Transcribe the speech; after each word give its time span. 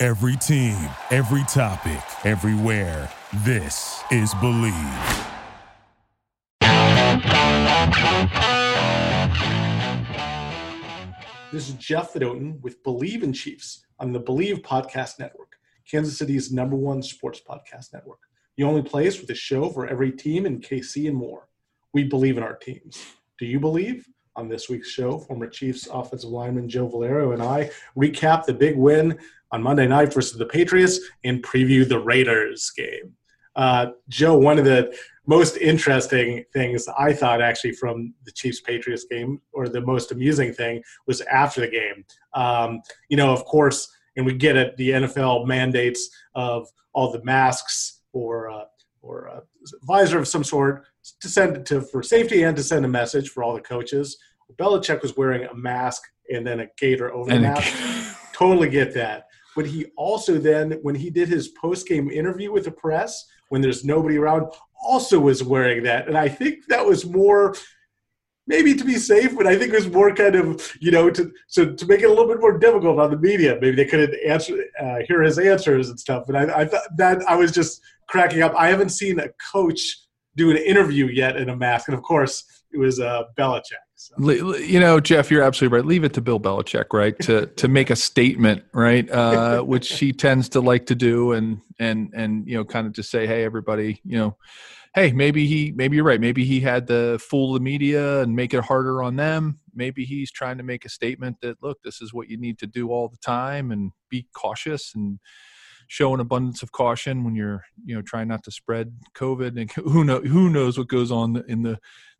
Every 0.00 0.36
team, 0.36 0.76
every 1.10 1.42
topic, 1.48 2.00
everywhere. 2.24 3.10
This 3.38 4.00
is 4.12 4.32
Believe. 4.34 4.72
This 11.50 11.68
is 11.68 11.74
Jeff 11.80 12.12
Fedotin 12.12 12.60
with 12.60 12.80
Believe 12.84 13.24
in 13.24 13.32
Chiefs 13.32 13.84
on 13.98 14.12
the 14.12 14.20
Believe 14.20 14.58
Podcast 14.58 15.18
Network, 15.18 15.56
Kansas 15.90 16.16
City's 16.16 16.52
number 16.52 16.76
one 16.76 17.02
sports 17.02 17.40
podcast 17.44 17.92
network. 17.92 18.20
The 18.56 18.62
only 18.62 18.82
place 18.82 19.20
with 19.20 19.28
a 19.30 19.34
show 19.34 19.68
for 19.68 19.88
every 19.88 20.12
team 20.12 20.46
in 20.46 20.60
KC 20.60 21.08
and 21.08 21.16
more. 21.16 21.48
We 21.92 22.04
believe 22.04 22.36
in 22.36 22.44
our 22.44 22.54
teams. 22.54 23.04
Do 23.36 23.46
you 23.46 23.58
believe? 23.58 24.06
On 24.38 24.48
this 24.48 24.68
week's 24.68 24.88
show, 24.88 25.18
former 25.18 25.48
Chiefs 25.48 25.88
offensive 25.92 26.30
lineman 26.30 26.68
Joe 26.68 26.86
Valerio 26.86 27.32
and 27.32 27.42
I 27.42 27.72
recap 27.96 28.44
the 28.44 28.54
big 28.54 28.76
win 28.76 29.18
on 29.50 29.60
Monday 29.60 29.88
night 29.88 30.14
versus 30.14 30.38
the 30.38 30.46
Patriots 30.46 31.00
and 31.24 31.42
preview 31.42 31.86
the 31.86 31.98
Raiders 31.98 32.70
game. 32.70 33.16
Uh, 33.56 33.86
Joe, 34.08 34.38
one 34.38 34.56
of 34.56 34.64
the 34.64 34.96
most 35.26 35.56
interesting 35.56 36.44
things 36.52 36.86
I 36.96 37.14
thought 37.14 37.42
actually 37.42 37.72
from 37.72 38.14
the 38.26 38.30
Chiefs 38.30 38.60
Patriots 38.60 39.06
game, 39.10 39.40
or 39.52 39.68
the 39.68 39.80
most 39.80 40.12
amusing 40.12 40.52
thing, 40.52 40.84
was 41.08 41.20
after 41.22 41.62
the 41.62 41.68
game. 41.68 42.04
Um, 42.32 42.80
you 43.08 43.16
know, 43.16 43.32
of 43.32 43.44
course, 43.44 43.88
and 44.16 44.24
we 44.24 44.34
get 44.34 44.54
it, 44.54 44.76
the 44.76 44.90
NFL 44.90 45.48
mandates 45.48 46.10
of 46.36 46.68
all 46.92 47.10
the 47.10 47.24
masks 47.24 48.02
or 48.12 48.50
uh, 48.50 48.66
or 49.02 49.26
a 49.26 49.42
visor 49.82 50.18
of 50.18 50.28
some 50.28 50.44
sort 50.44 50.84
to 51.20 51.28
send 51.28 51.66
to 51.66 51.80
for 51.80 52.02
safety 52.02 52.42
and 52.42 52.56
to 52.56 52.62
send 52.62 52.84
a 52.84 52.88
message 52.88 53.30
for 53.30 53.42
all 53.42 53.54
the 53.54 53.60
coaches. 53.60 54.16
Belichick 54.56 55.02
was 55.02 55.16
wearing 55.16 55.44
a 55.44 55.54
mask 55.54 56.02
and 56.30 56.46
then 56.46 56.60
a 56.60 56.68
gaiter 56.78 57.12
over 57.12 57.30
the 57.30 57.40
mask. 57.40 57.74
totally 58.32 58.68
get 58.68 58.94
that. 58.94 59.26
But 59.56 59.66
he 59.66 59.86
also 59.96 60.38
then, 60.38 60.78
when 60.82 60.94
he 60.94 61.10
did 61.10 61.28
his 61.28 61.48
post 61.48 61.88
game 61.88 62.10
interview 62.10 62.52
with 62.52 62.64
the 62.64 62.70
press, 62.70 63.26
when 63.48 63.60
there's 63.60 63.84
nobody 63.84 64.16
around, 64.16 64.52
also 64.80 65.18
was 65.18 65.42
wearing 65.42 65.82
that. 65.84 66.06
And 66.06 66.16
I 66.16 66.28
think 66.28 66.66
that 66.68 66.84
was 66.84 67.04
more 67.04 67.54
maybe 68.46 68.74
to 68.74 68.84
be 68.84 68.96
safe, 68.96 69.36
but 69.36 69.46
I 69.46 69.58
think 69.58 69.72
it 69.72 69.76
was 69.76 69.90
more 69.90 70.14
kind 70.14 70.34
of, 70.34 70.72
you 70.80 70.90
know, 70.90 71.10
to 71.10 71.30
so 71.48 71.72
to 71.72 71.86
make 71.86 72.00
it 72.00 72.06
a 72.06 72.08
little 72.08 72.26
bit 72.26 72.40
more 72.40 72.58
difficult 72.58 72.98
on 72.98 73.10
the 73.10 73.18
media. 73.18 73.58
Maybe 73.60 73.76
they 73.76 73.84
couldn't 73.84 74.16
answer, 74.26 74.64
uh, 74.80 74.96
hear 75.06 75.22
his 75.22 75.38
answers 75.38 75.90
and 75.90 76.00
stuff. 76.00 76.24
But 76.26 76.36
I, 76.36 76.62
I 76.62 76.64
thought 76.64 76.96
that 76.96 77.22
I 77.28 77.36
was 77.36 77.52
just 77.52 77.80
cracking 78.08 78.42
up. 78.42 78.54
I 78.56 78.68
haven't 78.68 78.90
seen 78.90 79.20
a 79.20 79.28
coach 79.52 79.98
do 80.36 80.50
an 80.50 80.56
interview 80.56 81.06
yet 81.06 81.36
in 81.36 81.50
a 81.50 81.56
mask, 81.56 81.88
and 81.88 81.96
of 81.96 82.02
course, 82.02 82.44
it 82.72 82.78
was 82.78 83.00
uh, 83.00 83.24
Belichick. 83.36 83.87
So. 84.00 84.14
You 84.54 84.78
know, 84.78 85.00
Jeff, 85.00 85.28
you're 85.28 85.42
absolutely 85.42 85.76
right. 85.76 85.84
Leave 85.84 86.04
it 86.04 86.14
to 86.14 86.20
Bill 86.20 86.38
Belichick, 86.38 86.92
right? 86.92 87.18
To 87.18 87.46
to 87.46 87.66
make 87.66 87.90
a 87.90 87.96
statement, 87.96 88.62
right? 88.72 89.10
Uh, 89.10 89.60
which 89.64 89.98
he 89.98 90.12
tends 90.12 90.48
to 90.50 90.60
like 90.60 90.86
to 90.86 90.94
do, 90.94 91.32
and 91.32 91.60
and 91.80 92.12
and 92.14 92.46
you 92.46 92.54
know, 92.54 92.64
kind 92.64 92.86
of 92.86 92.92
just 92.92 93.10
say, 93.10 93.26
hey, 93.26 93.44
everybody, 93.44 94.00
you 94.04 94.16
know, 94.16 94.36
hey, 94.94 95.10
maybe 95.10 95.46
he, 95.46 95.72
maybe 95.74 95.96
you're 95.96 96.04
right. 96.04 96.20
Maybe 96.20 96.44
he 96.44 96.60
had 96.60 96.86
to 96.88 97.18
fool 97.18 97.54
the 97.54 97.60
media 97.60 98.20
and 98.22 98.36
make 98.36 98.54
it 98.54 98.64
harder 98.64 99.02
on 99.02 99.16
them. 99.16 99.58
Maybe 99.74 100.04
he's 100.04 100.30
trying 100.30 100.58
to 100.58 100.64
make 100.64 100.84
a 100.84 100.88
statement 100.88 101.38
that, 101.42 101.60
look, 101.60 101.82
this 101.82 102.00
is 102.00 102.14
what 102.14 102.28
you 102.28 102.36
need 102.36 102.58
to 102.60 102.68
do 102.68 102.90
all 102.90 103.08
the 103.08 103.18
time, 103.18 103.72
and 103.72 103.90
be 104.08 104.28
cautious 104.32 104.94
and 104.94 105.18
show 105.88 106.14
an 106.14 106.20
abundance 106.20 106.62
of 106.62 106.70
caution 106.70 107.24
when 107.24 107.34
you're, 107.34 107.64
you 107.84 107.94
know, 107.94 108.02
trying 108.02 108.28
not 108.28 108.44
to 108.44 108.50
spread 108.50 108.92
COVID. 109.14 109.60
And 109.60 109.72
who 109.92 110.04
know 110.04 110.20
who 110.20 110.50
knows 110.50 110.78
what 110.78 110.86
goes 110.88 111.10
on 111.10 111.42
in 111.48 111.62
the 111.62 111.78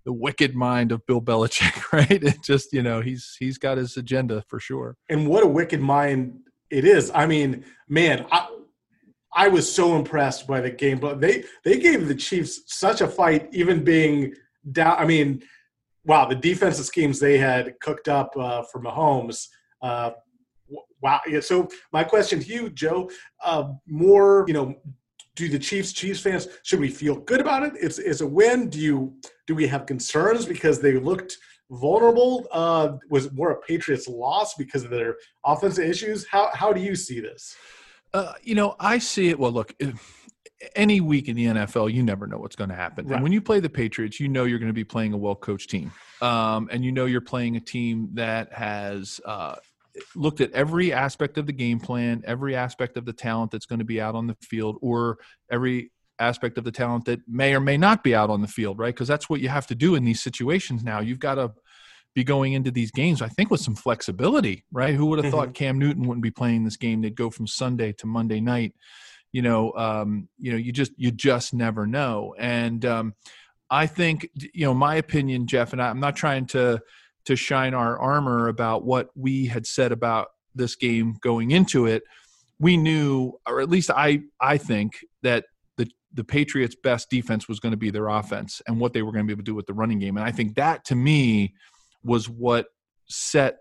the 0.09 0.13
wicked 0.15 0.55
mind 0.55 0.91
of 0.91 1.05
Bill 1.05 1.21
Belichick, 1.21 1.93
right? 1.93 2.11
It 2.11 2.43
just, 2.43 2.73
you 2.73 2.83
know, 2.83 3.03
he's 3.03 3.37
he's 3.39 3.59
got 3.59 3.77
his 3.77 3.99
agenda 3.99 4.43
for 4.49 4.59
sure. 4.59 4.97
And 5.11 5.29
what 5.29 5.45
a 5.45 5.47
wicked 5.47 5.83
mind 5.83 6.41
it 6.71 6.87
is. 6.87 7.11
I 7.15 7.27
mean, 7.27 7.63
man, 7.91 8.25
I, 8.33 8.49
I 9.35 9.49
was 9.49 9.71
so 9.71 9.97
impressed 9.97 10.47
by 10.47 10.63
the 10.63 10.71
game. 10.71 10.99
But 10.99 11.21
they 11.21 11.45
they 11.63 11.79
gave 11.79 12.09
the 12.09 12.15
Chiefs 12.15 12.63
such 12.69 13.03
a 13.03 13.07
fight, 13.07 13.51
even 13.53 13.85
being 13.85 14.33
down. 14.73 14.97
I 14.99 15.05
mean, 15.05 15.43
wow, 16.07 16.25
the 16.25 16.37
defensive 16.37 16.87
schemes 16.87 17.21
they 17.21 17.37
had 17.37 17.79
cooked 17.81 18.09
up 18.09 18.31
uh, 18.35 18.63
for 18.63 18.81
Mahomes. 18.81 19.49
Uh, 19.83 20.13
wow. 21.03 21.21
Yeah, 21.27 21.41
so 21.41 21.69
my 21.93 22.03
question 22.03 22.41
to 22.41 22.47
you, 22.47 22.71
Joe, 22.71 23.11
uh, 23.45 23.73
more 23.87 24.47
you 24.49 24.55
know, 24.55 24.75
do 25.39 25.49
the 25.49 25.59
Chiefs 25.59 25.93
Chiefs 25.93 26.21
fans 26.21 26.49
should 26.65 26.81
we 26.81 26.89
feel 26.89 27.17
good 27.17 27.41
about 27.41 27.63
it? 27.63 27.73
It's 27.81 27.99
it's 27.99 28.21
a 28.21 28.27
win. 28.27 28.69
Do 28.69 28.81
you 28.81 29.15
do 29.47 29.55
we 29.55 29.67
have 29.69 29.87
concerns 29.87 30.45
because 30.45 30.81
they 30.81 30.95
looked 30.95 31.39
vulnerable? 31.71 32.47
Uh, 32.51 32.97
was 33.09 33.33
more 33.33 33.53
a 33.53 33.61
Patriots 33.61 34.09
loss 34.09 34.55
because 34.55 34.85
of 34.85 34.91
their 34.91 35.17
offensive 35.45 35.85
issues? 35.85 36.27
How 36.27 36.51
how 36.53 36.73
do 36.73 36.81
you 36.81 36.97
see 36.97 37.21
this? 37.21 37.57
Uh, 38.13 38.33
you 38.43 38.55
know, 38.55 38.75
I 38.81 38.99
see 38.99 39.29
it. 39.29 39.39
Well, 39.39 39.53
look, 39.53 39.75
any 40.75 41.01
week 41.01 41.29
in 41.29 41.37
the 41.37 41.45
NFL, 41.45 41.93
you 41.93 42.03
never 42.03 42.27
know 42.27 42.39
what's 42.39 42.57
going 42.57 42.71
to 42.71 42.77
happen. 42.77 43.07
Right. 43.07 43.15
And 43.15 43.23
when 43.23 43.33
you 43.33 43.41
play 43.41 43.61
the 43.61 43.69
Patriots, 43.69 44.19
you 44.19 44.29
know 44.29 44.45
you're 44.45 44.59
going 44.59 44.71
to 44.71 44.75
be 44.75 44.85
playing 44.85 45.13
a 45.13 45.17
well 45.17 45.37
coached 45.37 45.71
team, 45.71 45.93
um, 46.21 46.69
and 46.73 46.85
you 46.85 46.91
know 46.91 47.05
you're 47.05 47.21
playing 47.21 47.57
a 47.57 47.61
team 47.61 48.11
that 48.15 48.53
has. 48.53 49.21
Uh, 49.25 49.57
looked 50.15 50.41
at 50.41 50.53
every 50.53 50.93
aspect 50.93 51.39
of 51.39 51.47
the 51.47 51.53
game 51.53 51.81
plan, 51.81 52.23
every 52.27 52.55
aspect 52.55 52.97
of 52.97 53.05
the 53.05 53.13
talent 53.13 53.51
that's 53.51 53.67
going 53.67 53.79
to 53.79 53.85
be 53.85 54.01
out 54.01 54.15
on 54.15 54.27
the 54.27 54.37
field, 54.43 54.79
or 54.81 55.19
every 55.51 55.91
aspect 56.19 56.59
of 56.59 56.65
the 56.65 56.73
talent 56.73 57.05
that 57.05 57.21
may 57.29 57.55
or 57.55 57.61
may 57.61 57.77
not 57.77 58.03
be 58.03 58.15
out 58.15 58.31
on 58.31 58.43
the 58.43 58.49
field, 58.49 58.79
right? 58.79 58.95
Because 58.95 59.09
that's 59.09 59.31
what 59.31 59.41
you 59.41 59.49
have 59.49 59.67
to 59.69 59.75
do 59.75 59.95
in 59.95 60.05
these 60.05 60.23
situations 60.23 60.83
now. 60.83 61.01
You've 61.01 61.21
got 61.21 61.37
to 61.37 61.53
be 62.15 62.25
going 62.25 62.53
into 62.55 62.71
these 62.71 62.91
games, 62.91 63.23
I 63.23 63.29
think, 63.29 63.51
with 63.51 63.61
some 63.61 63.77
flexibility, 63.77 64.65
right? 64.73 64.95
Who 64.95 65.07
would 65.07 65.19
have 65.19 65.27
mm-hmm. 65.27 65.37
thought 65.37 65.55
Cam 65.55 65.79
Newton 65.79 66.07
wouldn't 66.07 66.23
be 66.23 66.31
playing 66.31 66.65
this 66.65 66.77
game? 66.77 67.01
They'd 67.01 67.15
go 67.15 67.31
from 67.31 67.47
Sunday 67.47 67.93
to 67.93 68.07
Monday 68.07 68.41
night. 68.41 68.75
You 69.31 69.43
know, 69.43 69.73
um, 69.75 70.29
you 70.39 70.51
know, 70.51 70.57
you 70.57 70.73
just 70.73 70.93
you 70.97 71.11
just 71.11 71.53
never 71.53 71.87
know. 71.87 72.35
And 72.39 72.85
um, 72.87 73.15
I 73.71 73.87
think, 73.87 74.29
you 74.35 74.65
know, 74.65 74.75
my 74.75 74.97
opinion, 74.97 75.47
Jeff, 75.47 75.73
and 75.73 75.83
I, 75.83 75.91
I'm 75.91 76.01
not 76.01 76.17
trying 76.17 76.47
to 76.47 76.81
to 77.29 77.37
shine 77.37 77.75
our 77.75 77.99
armor 77.99 78.49
about 78.49 78.87
what 78.87 79.11
we 79.15 79.45
had 79.45 79.67
said 79.67 79.93
about 79.93 80.29
this 80.55 80.77
game 80.77 81.15
going 81.21 81.51
into 81.51 81.85
it. 81.85 82.03
We 82.59 82.79
knew, 82.79 83.35
or 83.47 83.61
at 83.61 83.69
least 83.69 83.91
I, 83.91 84.23
I 84.41 84.57
think 84.57 85.05
that 85.23 85.45
the 85.77 85.91
the 86.15 86.25
Patriots' 86.25 86.75
best 86.83 87.11
defense 87.11 87.47
was 87.47 87.61
going 87.61 87.73
to 87.73 87.77
be 87.77 87.91
their 87.91 88.09
offense 88.09 88.63
and 88.67 88.81
what 88.81 88.95
they 88.95 89.03
were 89.03 89.13
going 89.13 89.25
to 89.25 89.27
be 89.27 89.35
able 89.35 89.43
to 89.43 89.51
do 89.51 89.55
with 89.55 89.67
the 89.67 89.75
running 89.75 89.99
game. 89.99 90.17
And 90.17 90.25
I 90.25 90.33
think 90.33 90.55
that 90.55 90.87
to 90.87 90.95
me 90.95 91.53
was 92.03 92.31
what 92.31 92.69
set 93.11 93.59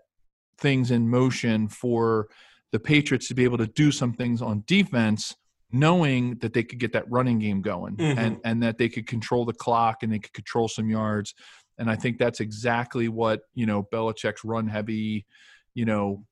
things 0.56 0.90
in 0.90 1.10
motion 1.10 1.68
for 1.68 2.28
the 2.72 2.80
Patriots 2.80 3.28
to 3.28 3.34
be 3.34 3.44
able 3.44 3.58
to 3.58 3.66
do 3.66 3.92
some 3.92 4.14
things 4.14 4.40
on 4.40 4.64
defense, 4.66 5.36
knowing 5.72 6.36
that 6.36 6.54
they 6.54 6.62
could 6.62 6.78
get 6.78 6.94
that 6.94 7.04
running 7.10 7.38
game 7.38 7.60
going 7.60 7.96
mm-hmm. 7.96 8.18
and, 8.18 8.38
and 8.46 8.62
that 8.62 8.78
they 8.78 8.88
could 8.88 9.06
control 9.06 9.44
the 9.44 9.52
clock 9.52 10.02
and 10.02 10.10
they 10.10 10.18
could 10.18 10.32
control 10.32 10.68
some 10.68 10.88
yards. 10.88 11.34
And 11.78 11.90
I 11.90 11.96
think 11.96 12.18
that's 12.18 12.40
exactly 12.40 13.08
what, 13.08 13.42
you 13.54 13.66
know, 13.66 13.86
Belichick's 13.92 14.44
run 14.44 14.68
heavy, 14.68 15.26
you 15.74 15.84
know, 15.84 16.24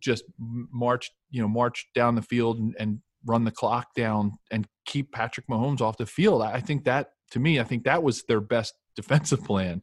just 0.00 0.24
march, 0.38 1.10
you 1.30 1.42
know, 1.42 1.48
march 1.48 1.88
down 1.94 2.14
the 2.14 2.22
field 2.22 2.58
and, 2.58 2.74
and 2.78 3.00
run 3.24 3.44
the 3.44 3.50
clock 3.50 3.94
down 3.94 4.32
and 4.50 4.66
keep 4.86 5.12
Patrick 5.12 5.46
Mahomes 5.48 5.80
off 5.80 5.98
the 5.98 6.06
field. 6.06 6.42
I 6.42 6.60
think 6.60 6.84
that 6.84 7.10
to 7.32 7.38
me, 7.38 7.60
I 7.60 7.64
think 7.64 7.84
that 7.84 8.02
was 8.02 8.24
their 8.24 8.40
best 8.40 8.74
defensive 8.96 9.44
plan. 9.44 9.82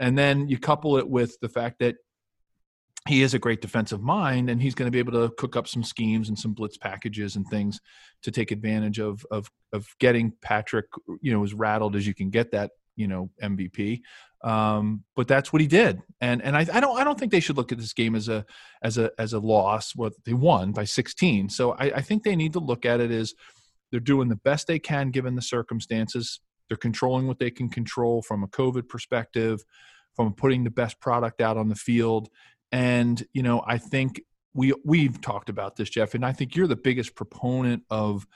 And 0.00 0.16
then 0.16 0.48
you 0.48 0.58
couple 0.58 0.96
it 0.96 1.08
with 1.08 1.36
the 1.40 1.48
fact 1.48 1.80
that 1.80 1.96
he 3.08 3.22
is 3.22 3.34
a 3.34 3.38
great 3.38 3.60
defensive 3.60 4.02
mind 4.02 4.50
and 4.50 4.60
he's 4.60 4.74
going 4.74 4.86
to 4.86 4.92
be 4.92 4.98
able 4.98 5.12
to 5.12 5.34
cook 5.36 5.56
up 5.56 5.66
some 5.66 5.82
schemes 5.82 6.28
and 6.28 6.38
some 6.38 6.52
blitz 6.52 6.76
packages 6.76 7.36
and 7.36 7.46
things 7.48 7.80
to 8.22 8.30
take 8.30 8.50
advantage 8.50 8.98
of 8.98 9.24
of 9.30 9.50
of 9.72 9.86
getting 9.98 10.32
Patrick, 10.42 10.86
you 11.20 11.32
know, 11.32 11.42
as 11.42 11.54
rattled 11.54 11.96
as 11.96 12.06
you 12.06 12.14
can 12.14 12.30
get 12.30 12.52
that, 12.52 12.72
you 12.98 13.08
know, 13.08 13.30
MVP. 13.42 14.00
Um, 14.44 15.04
but 15.16 15.26
that's 15.26 15.52
what 15.52 15.62
he 15.62 15.66
did. 15.66 16.00
And 16.20 16.42
and 16.42 16.56
I, 16.56 16.66
I 16.72 16.80
don't 16.80 16.98
I 16.98 17.04
don't 17.04 17.18
think 17.18 17.32
they 17.32 17.40
should 17.40 17.56
look 17.56 17.72
at 17.72 17.78
this 17.78 17.92
game 17.92 18.14
as 18.14 18.28
a 18.28 18.44
as 18.82 18.98
a 18.98 19.10
as 19.18 19.32
a 19.32 19.38
loss. 19.38 19.96
Well, 19.96 20.10
they 20.24 20.34
won 20.34 20.72
by 20.72 20.84
16. 20.84 21.48
So 21.48 21.72
I, 21.72 21.84
I 21.96 22.00
think 22.02 22.22
they 22.22 22.36
need 22.36 22.52
to 22.52 22.60
look 22.60 22.84
at 22.84 23.00
it 23.00 23.10
as 23.10 23.34
they're 23.90 24.00
doing 24.00 24.28
the 24.28 24.36
best 24.36 24.66
they 24.66 24.78
can 24.78 25.10
given 25.10 25.34
the 25.34 25.42
circumstances. 25.42 26.40
They're 26.68 26.76
controlling 26.76 27.26
what 27.26 27.38
they 27.38 27.50
can 27.50 27.68
control 27.68 28.22
from 28.22 28.42
a 28.44 28.48
COVID 28.48 28.88
perspective, 28.88 29.64
from 30.14 30.34
putting 30.34 30.64
the 30.64 30.70
best 30.70 31.00
product 31.00 31.40
out 31.40 31.56
on 31.56 31.68
the 31.68 31.74
field. 31.74 32.28
And, 32.70 33.24
you 33.32 33.42
know, 33.42 33.62
I 33.66 33.78
think 33.78 34.20
we 34.54 34.74
we've 34.84 35.20
talked 35.20 35.48
about 35.48 35.76
this, 35.76 35.88
Jeff, 35.88 36.14
and 36.14 36.24
I 36.24 36.32
think 36.32 36.54
you're 36.54 36.66
the 36.66 36.76
biggest 36.76 37.14
proponent 37.14 37.84
of 37.90 38.26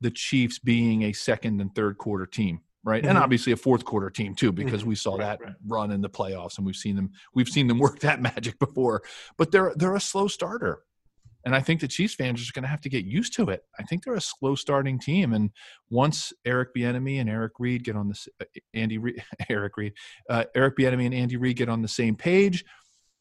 the 0.00 0.10
Chiefs 0.10 0.58
being 0.58 1.02
a 1.02 1.12
second 1.12 1.60
and 1.60 1.74
third 1.74 1.98
quarter 1.98 2.26
team, 2.26 2.60
right? 2.84 3.02
Mm-hmm. 3.02 3.10
And 3.10 3.18
obviously 3.18 3.52
a 3.52 3.56
fourth 3.56 3.84
quarter 3.84 4.10
team 4.10 4.34
too, 4.34 4.52
because 4.52 4.80
mm-hmm. 4.80 4.90
we 4.90 4.94
saw 4.94 5.12
right, 5.12 5.20
that 5.20 5.40
right. 5.40 5.54
run 5.66 5.90
in 5.90 6.00
the 6.00 6.10
playoffs 6.10 6.58
and 6.58 6.66
we've 6.66 6.76
seen 6.76 6.96
them 6.96 7.10
we've 7.34 7.48
seen 7.48 7.66
them 7.66 7.78
work 7.80 8.00
that 8.00 8.20
magic 8.20 8.58
before. 8.58 9.02
But 9.36 9.50
they're 9.50 9.72
they're 9.76 9.96
a 9.96 10.00
slow 10.00 10.28
starter. 10.28 10.82
And 11.46 11.54
I 11.54 11.60
think 11.60 11.80
the 11.80 11.88
Chiefs 11.88 12.14
fans 12.14 12.40
are 12.40 12.52
going 12.54 12.62
to 12.62 12.70
have 12.70 12.80
to 12.80 12.88
get 12.88 13.04
used 13.04 13.34
to 13.34 13.50
it. 13.50 13.64
I 13.78 13.82
think 13.82 14.02
they're 14.02 14.14
a 14.14 14.20
slow 14.20 14.54
starting 14.54 14.98
team, 14.98 15.34
and 15.34 15.50
once 15.90 16.32
Eric 16.46 16.74
Bieniemy 16.74 17.20
and 17.20 17.28
Eric 17.28 17.52
Reed 17.58 17.84
get 17.84 17.96
on 17.96 18.08
the 18.08 18.18
uh, 18.40 18.46
Andy 18.72 18.96
Reid, 18.96 19.22
Eric 19.50 19.76
Reid, 19.76 19.92
uh, 20.30 20.44
Eric 20.54 20.78
Bieniemy 20.78 21.04
and 21.04 21.14
Andy 21.14 21.36
Reid 21.36 21.58
get 21.58 21.68
on 21.68 21.82
the 21.82 21.88
same 21.88 22.16
page, 22.16 22.64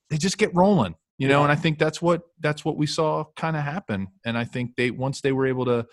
they 0.10 0.18
just 0.18 0.38
get 0.38 0.56
rolling 0.56 0.96
you 1.18 1.28
know 1.28 1.40
yeah. 1.40 1.44
and 1.44 1.52
i 1.52 1.56
think 1.56 1.78
that's 1.78 2.02
what 2.02 2.24
that's 2.40 2.66
what 2.66 2.78
we 2.78 2.86
saw 2.86 3.24
kind 3.36 3.56
of 3.56 3.64
happen 3.64 4.08
and 4.26 4.38
i 4.38 4.44
think 4.44 4.76
they 4.76 4.92
once 4.92 5.22
they 5.22 5.32
were 5.32 5.46
able 5.46 5.66
to 5.66 5.86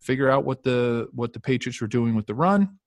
figure 0.00 0.30
out 0.30 0.44
what 0.44 0.62
the 0.62 1.08
what 1.12 1.32
the 1.32 1.40
patriots 1.40 1.80
were 1.80 1.86
doing 1.86 2.14
with 2.14 2.26
the 2.26 2.34
run 2.34 2.78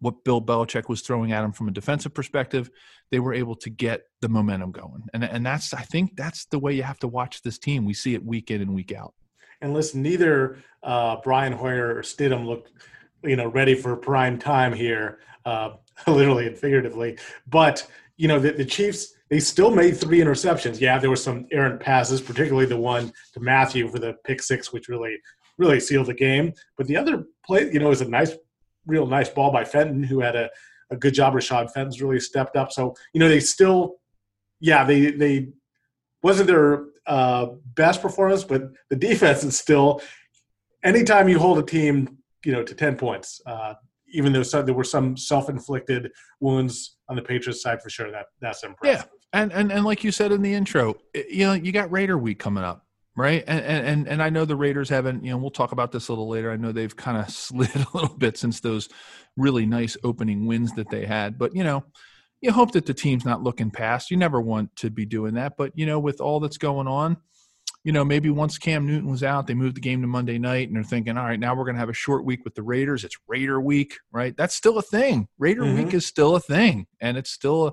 what 0.00 0.24
bill 0.24 0.40
belichick 0.40 0.88
was 0.88 1.00
throwing 1.00 1.32
at 1.32 1.42
them 1.42 1.52
from 1.52 1.68
a 1.68 1.70
defensive 1.70 2.12
perspective 2.12 2.70
they 3.10 3.20
were 3.20 3.32
able 3.32 3.54
to 3.54 3.70
get 3.70 4.02
the 4.20 4.28
momentum 4.28 4.70
going 4.70 5.02
and 5.14 5.24
and 5.24 5.44
that's 5.44 5.72
i 5.72 5.82
think 5.82 6.16
that's 6.16 6.46
the 6.46 6.58
way 6.58 6.72
you 6.72 6.82
have 6.82 6.98
to 6.98 7.08
watch 7.08 7.42
this 7.42 7.58
team 7.58 7.84
we 7.84 7.94
see 7.94 8.14
it 8.14 8.24
week 8.24 8.50
in 8.50 8.60
and 8.60 8.74
week 8.74 8.92
out 8.92 9.14
and 9.60 9.72
listen 9.72 10.02
neither 10.02 10.58
uh, 10.82 11.16
brian 11.22 11.52
hoyer 11.52 11.94
or 11.94 12.02
stidham 12.02 12.46
look 12.46 12.68
you 13.22 13.36
know 13.36 13.48
ready 13.48 13.74
for 13.74 13.96
prime 13.96 14.38
time 14.38 14.72
here 14.72 15.18
uh, 15.44 15.70
literally 16.06 16.46
and 16.46 16.56
figuratively 16.56 17.18
but 17.48 17.86
you 18.16 18.28
know 18.28 18.38
the, 18.38 18.52
the 18.52 18.64
chiefs 18.64 19.14
they 19.30 19.38
still 19.38 19.70
made 19.70 19.96
three 19.96 20.18
interceptions. 20.18 20.80
Yeah, 20.80 20.98
there 20.98 21.08
were 21.08 21.16
some 21.16 21.46
errant 21.52 21.80
passes, 21.80 22.20
particularly 22.20 22.66
the 22.66 22.76
one 22.76 23.12
to 23.32 23.40
Mathieu 23.40 23.88
for 23.88 24.00
the 24.00 24.16
pick 24.24 24.42
six, 24.42 24.72
which 24.72 24.88
really, 24.88 25.18
really 25.56 25.78
sealed 25.78 26.08
the 26.08 26.14
game. 26.14 26.52
But 26.76 26.88
the 26.88 26.96
other 26.96 27.24
play, 27.46 27.70
you 27.72 27.78
know, 27.78 27.88
was 27.88 28.00
a 28.00 28.08
nice, 28.08 28.32
real 28.86 29.06
nice 29.06 29.28
ball 29.28 29.52
by 29.52 29.64
Fenton, 29.64 30.02
who 30.02 30.20
had 30.20 30.36
a, 30.36 30.50
a 30.90 30.96
good 30.96 31.14
job. 31.14 31.34
Rashad 31.34 31.70
Fenton's 31.72 32.00
really 32.02 32.20
stepped 32.20 32.56
up. 32.56 32.72
So, 32.72 32.94
you 33.12 33.20
know, 33.20 33.28
they 33.28 33.40
still, 33.40 33.96
yeah, 34.60 34.84
they, 34.84 35.10
they, 35.10 35.48
wasn't 36.22 36.46
their 36.48 36.84
uh, 37.06 37.46
best 37.74 38.02
performance, 38.02 38.44
but 38.44 38.62
the 38.90 38.96
defense 38.96 39.42
is 39.42 39.58
still, 39.58 40.02
anytime 40.84 41.28
you 41.28 41.38
hold 41.38 41.58
a 41.58 41.62
team, 41.62 42.18
you 42.44 42.52
know, 42.52 42.62
to 42.62 42.74
10 42.74 42.96
points, 42.96 43.40
uh, 43.46 43.74
even 44.12 44.32
though 44.32 44.42
some, 44.42 44.66
there 44.66 44.74
were 44.74 44.84
some 44.84 45.16
self-inflicted 45.16 46.10
wounds 46.40 46.98
on 47.08 47.16
the 47.16 47.22
Patriots 47.22 47.62
side 47.62 47.80
for 47.82 47.90
sure. 47.90 48.10
That 48.10 48.26
that's 48.40 48.64
impressive. 48.64 49.08
Yeah, 49.12 49.40
and 49.40 49.52
and 49.52 49.70
and 49.70 49.84
like 49.84 50.02
you 50.02 50.10
said 50.10 50.32
in 50.32 50.42
the 50.42 50.52
intro, 50.52 50.94
you 51.14 51.46
know, 51.46 51.52
you 51.52 51.72
got 51.72 51.90
Raider 51.90 52.18
week 52.18 52.38
coming 52.38 52.64
up, 52.64 52.84
right? 53.20 53.44
And 53.46 53.60
and 53.60 54.08
and 54.08 54.22
I 54.22 54.30
know 54.30 54.44
the 54.44 54.56
Raiders 54.56 54.88
haven't. 54.88 55.24
You 55.24 55.30
know, 55.30 55.38
we'll 55.38 55.50
talk 55.50 55.72
about 55.72 55.92
this 55.92 56.08
a 56.08 56.12
little 56.12 56.28
later. 56.28 56.50
I 56.50 56.56
know 56.56 56.72
they've 56.72 56.96
kind 56.96 57.18
of 57.18 57.30
slid 57.30 57.74
a 57.74 57.86
little 57.94 58.16
bit 58.16 58.36
since 58.36 58.60
those 58.60 58.88
really 59.36 59.66
nice 59.66 59.96
opening 60.02 60.46
wins 60.46 60.72
that 60.74 60.90
they 60.90 61.06
had, 61.06 61.38
but 61.38 61.54
you 61.54 61.64
know. 61.64 61.84
You 62.42 62.52
hope 62.52 62.72
that 62.72 62.86
the 62.86 62.94
team's 62.94 63.26
not 63.26 63.42
looking 63.42 63.70
past. 63.70 64.10
You 64.10 64.16
never 64.16 64.40
want 64.40 64.74
to 64.76 64.88
be 64.88 65.04
doing 65.04 65.34
that, 65.34 65.58
but 65.58 65.72
you 65.74 65.84
know, 65.84 65.98
with 65.98 66.22
all 66.22 66.40
that's 66.40 66.56
going 66.56 66.86
on, 66.86 67.18
you 67.82 67.92
know, 67.92 68.04
maybe 68.04 68.28
once 68.28 68.58
Cam 68.58 68.86
Newton 68.86 69.10
was 69.10 69.22
out, 69.22 69.46
they 69.46 69.54
moved 69.54 69.76
the 69.76 69.80
game 69.80 70.02
to 70.02 70.06
Monday 70.06 70.38
night 70.38 70.68
and 70.68 70.76
they're 70.76 70.84
thinking, 70.84 71.16
all 71.16 71.24
right, 71.24 71.40
now 71.40 71.54
we're 71.54 71.64
going 71.64 71.76
to 71.76 71.80
have 71.80 71.88
a 71.88 71.94
short 71.94 72.24
week 72.26 72.44
with 72.44 72.54
the 72.54 72.62
Raiders. 72.62 73.04
It's 73.04 73.16
Raider 73.26 73.60
week, 73.60 73.96
right? 74.12 74.36
That's 74.36 74.54
still 74.54 74.76
a 74.78 74.82
thing. 74.82 75.28
Raider 75.38 75.62
mm-hmm. 75.62 75.84
week 75.84 75.94
is 75.94 76.06
still 76.06 76.36
a 76.36 76.40
thing. 76.40 76.86
And 77.00 77.16
it's 77.16 77.30
still 77.30 77.68
a, 77.68 77.72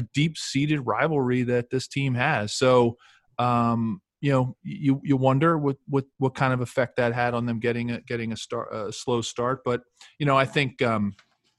a 0.00 0.02
deep 0.02 0.36
seated 0.36 0.80
rivalry 0.84 1.44
that 1.44 1.70
this 1.70 1.86
team 1.86 2.14
has. 2.14 2.54
So, 2.54 2.96
um, 3.38 4.00
you 4.20 4.32
know, 4.32 4.56
you 4.62 5.00
you 5.04 5.16
wonder 5.16 5.58
what 5.58 5.76
what 5.86 6.04
what 6.18 6.34
kind 6.34 6.52
of 6.52 6.60
effect 6.60 6.96
that 6.96 7.12
had 7.12 7.34
on 7.34 7.46
them 7.46 7.60
getting 7.60 7.90
a 7.90 8.00
getting 8.00 8.32
a 8.32 8.36
start 8.36 8.72
a 8.74 8.92
slow 8.92 9.20
start. 9.20 9.62
But 9.64 9.82
you 10.18 10.26
know, 10.26 10.36
I 10.36 10.46
think 10.46 10.80
um, 10.82 11.14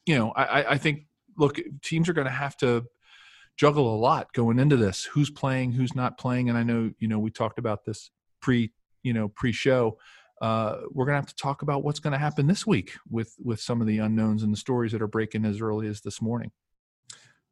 you 0.06 0.18
know, 0.18 0.32
I 0.32 0.74
I 0.74 0.78
think 0.78 1.06
look, 1.38 1.60
teams 1.84 2.10
are 2.10 2.14
going 2.14 2.28
to 2.28 2.32
have 2.32 2.58
to 2.58 2.86
juggle 3.58 3.94
a 3.94 3.98
lot 3.98 4.32
going 4.34 4.60
into 4.60 4.78
this. 4.78 5.04
Who's 5.06 5.30
playing, 5.30 5.74
who's 5.74 5.96
not 5.96 6.18
playing, 6.18 6.50
and 6.50 6.58
I 6.58 6.64
know 6.64 6.92
you 7.00 7.08
know 7.08 7.20
we 7.20 7.32
talked 7.32 7.60
about 7.60 7.86
this 7.86 8.12
pre 8.42 8.72
you 9.04 9.14
know 9.14 9.28
pre-show. 9.28 9.98
Uh, 10.42 10.82
we're 10.92 11.06
gonna 11.06 11.18
have 11.18 11.28
to 11.28 11.36
talk 11.36 11.62
about 11.64 11.84
what's 11.84 12.00
going 12.00 12.14
to 12.14 12.20
happen 12.20 12.48
this 12.48 12.66
week 12.66 12.94
with 13.10 13.36
with 13.44 13.60
some 13.60 13.82
of 13.82 13.88
the 13.88 14.00
unknowns 14.00 14.44
and 14.44 14.54
the 14.54 14.58
stories 14.58 14.92
that 14.92 15.02
are 15.02 15.08
breaking 15.08 15.46
as 15.46 15.62
early 15.62 15.88
as 15.88 16.02
this 16.02 16.22
morning. 16.22 16.52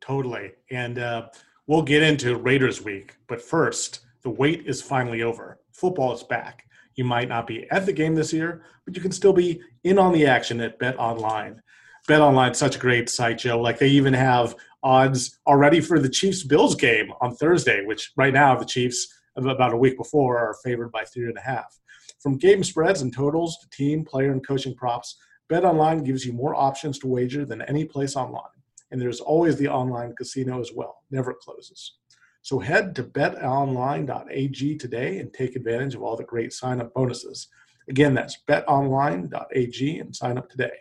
Totally, 0.02 0.52
and 0.70 1.00
uh, 1.00 1.30
we'll 1.68 1.82
get 1.82 2.04
into 2.04 2.38
Raiders 2.38 2.84
week, 2.84 3.18
but 3.28 3.42
first, 3.42 4.02
the 4.26 4.32
wait 4.32 4.64
is 4.66 4.82
finally 4.82 5.22
over. 5.22 5.60
Football 5.72 6.12
is 6.12 6.24
back. 6.24 6.66
You 6.96 7.04
might 7.04 7.30
not 7.30 7.46
be 7.46 7.70
at 7.70 7.86
the 7.86 7.94
game 7.94 8.16
this 8.16 8.34
year, 8.34 8.64
but 8.84 8.96
you 8.96 9.02
can 9.02 9.12
still 9.12 9.34
be 9.34 9.62
in 9.84 10.00
on 10.00 10.14
the 10.14 10.26
action 10.26 10.60
at 10.62 10.80
Bet 10.80 10.98
Online. 10.98 11.62
Bet 12.08 12.22
Online 12.22 12.54
such 12.56 12.76
a 12.76 12.80
great 12.80 13.08
site, 13.08 13.38
Joe. 13.38 13.62
Like 13.62 13.78
they 13.78 13.88
even 13.88 14.14
have 14.14 14.56
odds 14.82 15.40
already 15.46 15.80
for 15.80 16.00
the 16.00 16.10
Chiefs 16.10 16.44
Bills 16.44 16.74
game 16.76 17.12
on 17.22 17.36
Thursday, 17.36 17.86
which 17.86 18.14
right 18.18 18.34
now 18.34 18.56
the 18.56 18.66
Chiefs 18.66 19.08
about 19.38 19.74
a 19.74 19.78
week 19.78 19.96
before 19.96 20.40
are 20.40 20.56
favored 20.64 20.92
by 20.92 21.04
three 21.04 21.26
and 21.26 21.38
a 21.38 21.42
half. 21.42 21.78
From 22.20 22.40
game 22.40 22.64
spreads 22.64 23.04
and 23.04 23.14
totals 23.14 23.60
to 23.60 23.70
team, 23.70 24.04
player, 24.04 24.32
and 24.32 24.46
coaching 24.46 24.74
props, 24.74 25.18
Bet 25.50 25.66
Online 25.66 26.04
gives 26.04 26.26
you 26.26 26.34
more 26.34 26.56
options 26.56 26.98
to 27.00 27.08
wager 27.08 27.46
than 27.46 27.62
any 27.64 27.86
place 27.86 28.16
online. 28.16 28.44
And 28.90 29.00
there's 29.00 29.20
always 29.20 29.58
the 29.58 29.68
online 29.68 30.16
casino 30.16 30.60
as 30.60 30.72
well, 30.74 31.04
never 31.12 31.34
closes. 31.34 31.98
So 32.46 32.60
head 32.60 32.96
to 32.98 33.04
betonline.ag 33.04 34.78
today 34.78 35.18
and 35.18 35.34
take 35.34 35.56
advantage 35.56 35.96
of 35.96 36.04
all 36.04 36.16
the 36.16 36.24
great 36.24 36.54
sign 36.54 36.80
up 36.80 36.94
bonuses. 36.94 37.48
Again, 37.90 38.14
that's 38.14 38.38
betonline.ag 38.48 40.00
and 40.00 40.16
sign 40.16 40.38
up 40.38 40.48
today. 40.52 40.74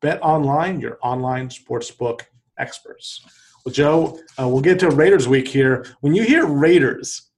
Bet 0.00 0.22
Online, 0.22 0.78
your 0.78 0.98
online 1.02 1.48
sportsbook 1.48 2.20
experts. 2.58 3.26
Well, 3.64 3.72
Joe, 3.72 4.20
uh, 4.40 4.46
we'll 4.46 4.60
get 4.60 4.78
to 4.78 4.90
Raiders 4.90 5.26
week 5.26 5.48
here. 5.48 5.84
When 6.00 6.14
you 6.14 6.22
hear 6.22 6.46
Raiders, 6.46 7.30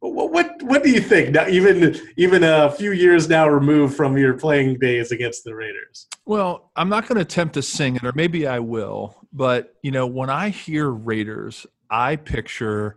what, 0.00 0.32
what 0.32 0.60
what 0.64 0.82
do 0.82 0.90
you 0.90 1.00
think? 1.00 1.30
Now, 1.30 1.46
even 1.46 2.00
even 2.16 2.42
a 2.42 2.68
few 2.72 2.90
years 2.90 3.28
now 3.28 3.48
removed 3.48 3.94
from 3.94 4.18
your 4.18 4.34
playing 4.34 4.80
days 4.80 5.12
against 5.12 5.44
the 5.44 5.54
Raiders. 5.54 6.08
Well, 6.24 6.72
I'm 6.74 6.88
not 6.88 7.06
going 7.06 7.14
to 7.14 7.22
attempt 7.22 7.54
to 7.54 7.62
sing 7.62 7.94
it, 7.94 8.02
or 8.02 8.10
maybe 8.12 8.48
I 8.48 8.58
will. 8.58 9.24
But 9.32 9.76
you 9.82 9.92
know, 9.92 10.08
when 10.08 10.30
I 10.30 10.48
hear 10.48 10.90
Raiders, 10.90 11.64
I 11.88 12.16
picture 12.16 12.96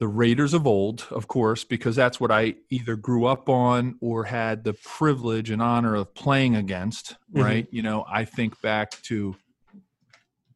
the 0.00 0.08
Raiders 0.08 0.54
of 0.54 0.66
old, 0.66 1.06
of 1.10 1.28
course, 1.28 1.64
because 1.64 1.94
that's 1.96 2.18
what 2.18 2.30
I 2.30 2.56
either 2.70 2.96
grew 2.96 3.26
up 3.26 3.48
on 3.48 3.96
or 4.00 4.24
had 4.24 4.64
the 4.64 4.74
privilege 4.74 5.50
and 5.50 5.62
honor 5.62 5.94
of 5.94 6.14
playing 6.14 6.56
against. 6.56 7.12
Mm-hmm. 7.12 7.42
Right? 7.42 7.68
You 7.70 7.82
know, 7.82 8.04
I 8.08 8.24
think 8.24 8.60
back 8.60 8.90
to 9.02 9.36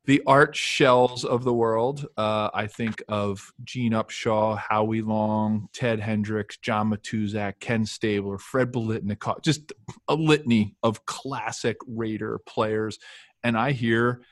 the 0.09 0.23
Art 0.27 0.57
Shells 0.57 1.25
of 1.25 1.45
the 1.45 1.53
world. 1.53 2.07
Uh, 2.17 2.49
I 2.55 2.67
think 2.67 3.03
of 3.09 3.53
Gene 3.63 3.93
Upshaw, 3.93 4.59
Howie 4.59 5.03
Long, 5.03 5.69
Ted 5.75 6.01
Hendricks, 6.01 6.57
John 6.57 6.91
Matuszak, 6.91 7.61
Ken 7.61 7.85
Stabler, 7.85 8.39
Fred 8.39 8.73
Biletnikoff, 8.73 9.43
just 9.43 9.71
a 10.09 10.15
litany 10.15 10.77
of 10.83 11.05
classic 11.05 11.77
Raider 11.87 12.41
players. 12.47 12.99
And 13.45 13.57
I 13.57 13.73
hear 13.73 14.23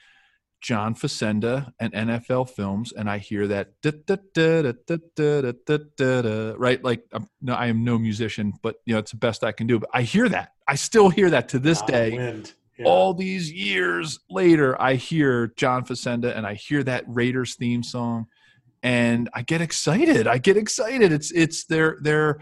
John 0.61 0.95
Facenda 0.95 1.73
and 1.79 1.93
NFL 1.93 2.51
films, 2.51 2.93
and 2.93 3.09
I 3.09 3.19
hear 3.19 3.47
that 3.49 3.73
right. 6.59 6.83
Like 6.83 7.05
I'm, 7.13 7.29
no, 7.41 7.55
I 7.55 7.67
am 7.67 7.85
no 7.85 7.99
musician, 7.99 8.53
but 8.63 8.77
you 8.85 8.95
know 8.95 8.99
it's 8.99 9.11
the 9.11 9.19
best 9.19 9.45
I 9.45 9.53
can 9.53 9.67
do. 9.67 9.79
But 9.79 9.91
I 9.93 10.03
hear 10.03 10.29
that. 10.29 10.53
I 10.67 10.75
still 10.75 11.09
hear 11.09 11.31
that 11.31 11.49
to 11.51 11.59
this 11.59 11.83
day. 11.83 12.43
Yeah. 12.79 12.85
all 12.85 13.15
these 13.15 13.51
years 13.51 14.19
later, 14.29 14.81
I 14.81 14.97
hear 14.97 15.49
John 15.57 15.85
Facenda 15.85 16.37
and 16.37 16.47
I 16.47 16.55
hear 16.55 16.83
that 16.85 17.05
Raiders 17.07 17.55
theme 17.55 17.83
song, 17.83 18.27
and 18.83 19.31
I 19.35 19.43
get 19.43 19.61
excited. 19.61 20.27
I 20.27 20.39
get 20.39 20.57
excited. 20.57 21.13
It's 21.13 21.31
it's 21.33 21.65
their 21.67 21.99
their 22.01 22.41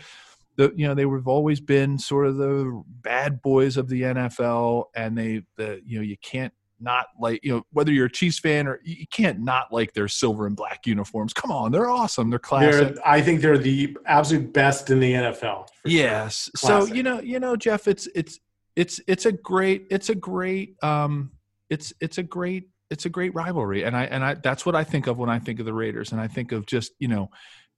the 0.56 0.72
you 0.76 0.86
know 0.86 0.94
they 0.94 1.02
have 1.02 1.28
always 1.28 1.60
been 1.60 1.98
sort 1.98 2.26
of 2.26 2.36
the 2.36 2.82
bad 2.86 3.42
boys 3.42 3.76
of 3.76 3.88
the 3.88 4.02
NFL, 4.02 4.84
and 4.94 5.16
they 5.16 5.42
the 5.56 5.80
you 5.84 5.98
know 5.98 6.04
you 6.04 6.16
can't 6.22 6.52
not 6.84 7.06
like 7.18 7.40
you 7.42 7.52
know 7.52 7.66
whether 7.72 7.90
you're 7.90 8.06
a 8.06 8.12
Chiefs 8.12 8.38
fan 8.38 8.68
or 8.68 8.80
you 8.84 9.06
can't 9.10 9.40
not 9.40 9.72
like 9.72 9.92
their 9.92 10.08
silver 10.08 10.46
and 10.46 10.54
black 10.54 10.86
uniforms. 10.86 11.32
Come 11.32 11.50
on, 11.50 11.72
they're 11.72 11.90
awesome. 11.90 12.30
They're 12.30 12.38
classic. 12.38 12.94
They're, 12.94 13.08
I 13.08 13.20
think 13.22 13.40
they're 13.40 13.58
the 13.58 13.96
absolute 14.06 14.52
best 14.52 14.90
in 14.90 15.00
the 15.00 15.12
NFL. 15.12 15.68
Yes. 15.84 16.50
Sure. 16.56 16.86
So 16.86 16.94
you 16.94 17.02
know, 17.02 17.20
you 17.20 17.40
know, 17.40 17.56
Jeff, 17.56 17.88
it's 17.88 18.06
it's 18.14 18.38
it's 18.76 19.00
it's 19.06 19.26
a 19.26 19.32
great 19.32 19.86
it's 19.90 20.08
a 20.08 20.14
great 20.14 20.76
um 20.82 21.30
it's 21.70 21.92
it's 22.00 22.18
a 22.18 22.22
great 22.22 22.68
it's 22.90 23.06
a 23.06 23.08
great 23.08 23.34
rivalry 23.34 23.84
and 23.84 23.96
i 23.96 24.04
and 24.04 24.24
i 24.24 24.34
that's 24.34 24.66
what 24.66 24.74
i 24.74 24.84
think 24.84 25.06
of 25.06 25.16
when 25.16 25.30
i 25.30 25.38
think 25.38 25.60
of 25.60 25.66
the 25.66 25.72
raiders 25.72 26.12
and 26.12 26.20
i 26.20 26.26
think 26.26 26.52
of 26.52 26.66
just 26.66 26.92
you 26.98 27.08
know 27.08 27.30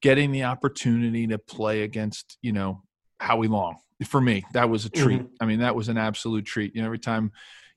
getting 0.03 0.33
the 0.33 0.45
opportunity 0.45 1.27
to 1.27 1.39
play 1.39 1.83
against 1.83 2.39
you 2.43 2.53
know 2.53 2.83
howie 3.21 3.47
long 3.47 3.77
for 4.05 4.21
me 4.21 4.45
that 4.53 4.69
was 4.69 4.85
a 4.85 4.91
treat 4.91 5.21
mm-hmm. 5.21 5.35
i 5.41 5.47
mean 5.47 5.61
that 5.61 5.75
was 5.75 5.89
an 5.89 5.97
absolute 5.97 6.45
treat 6.45 6.75
you 6.75 6.81
know 6.81 6.87
every 6.87 6.99
time 6.99 7.31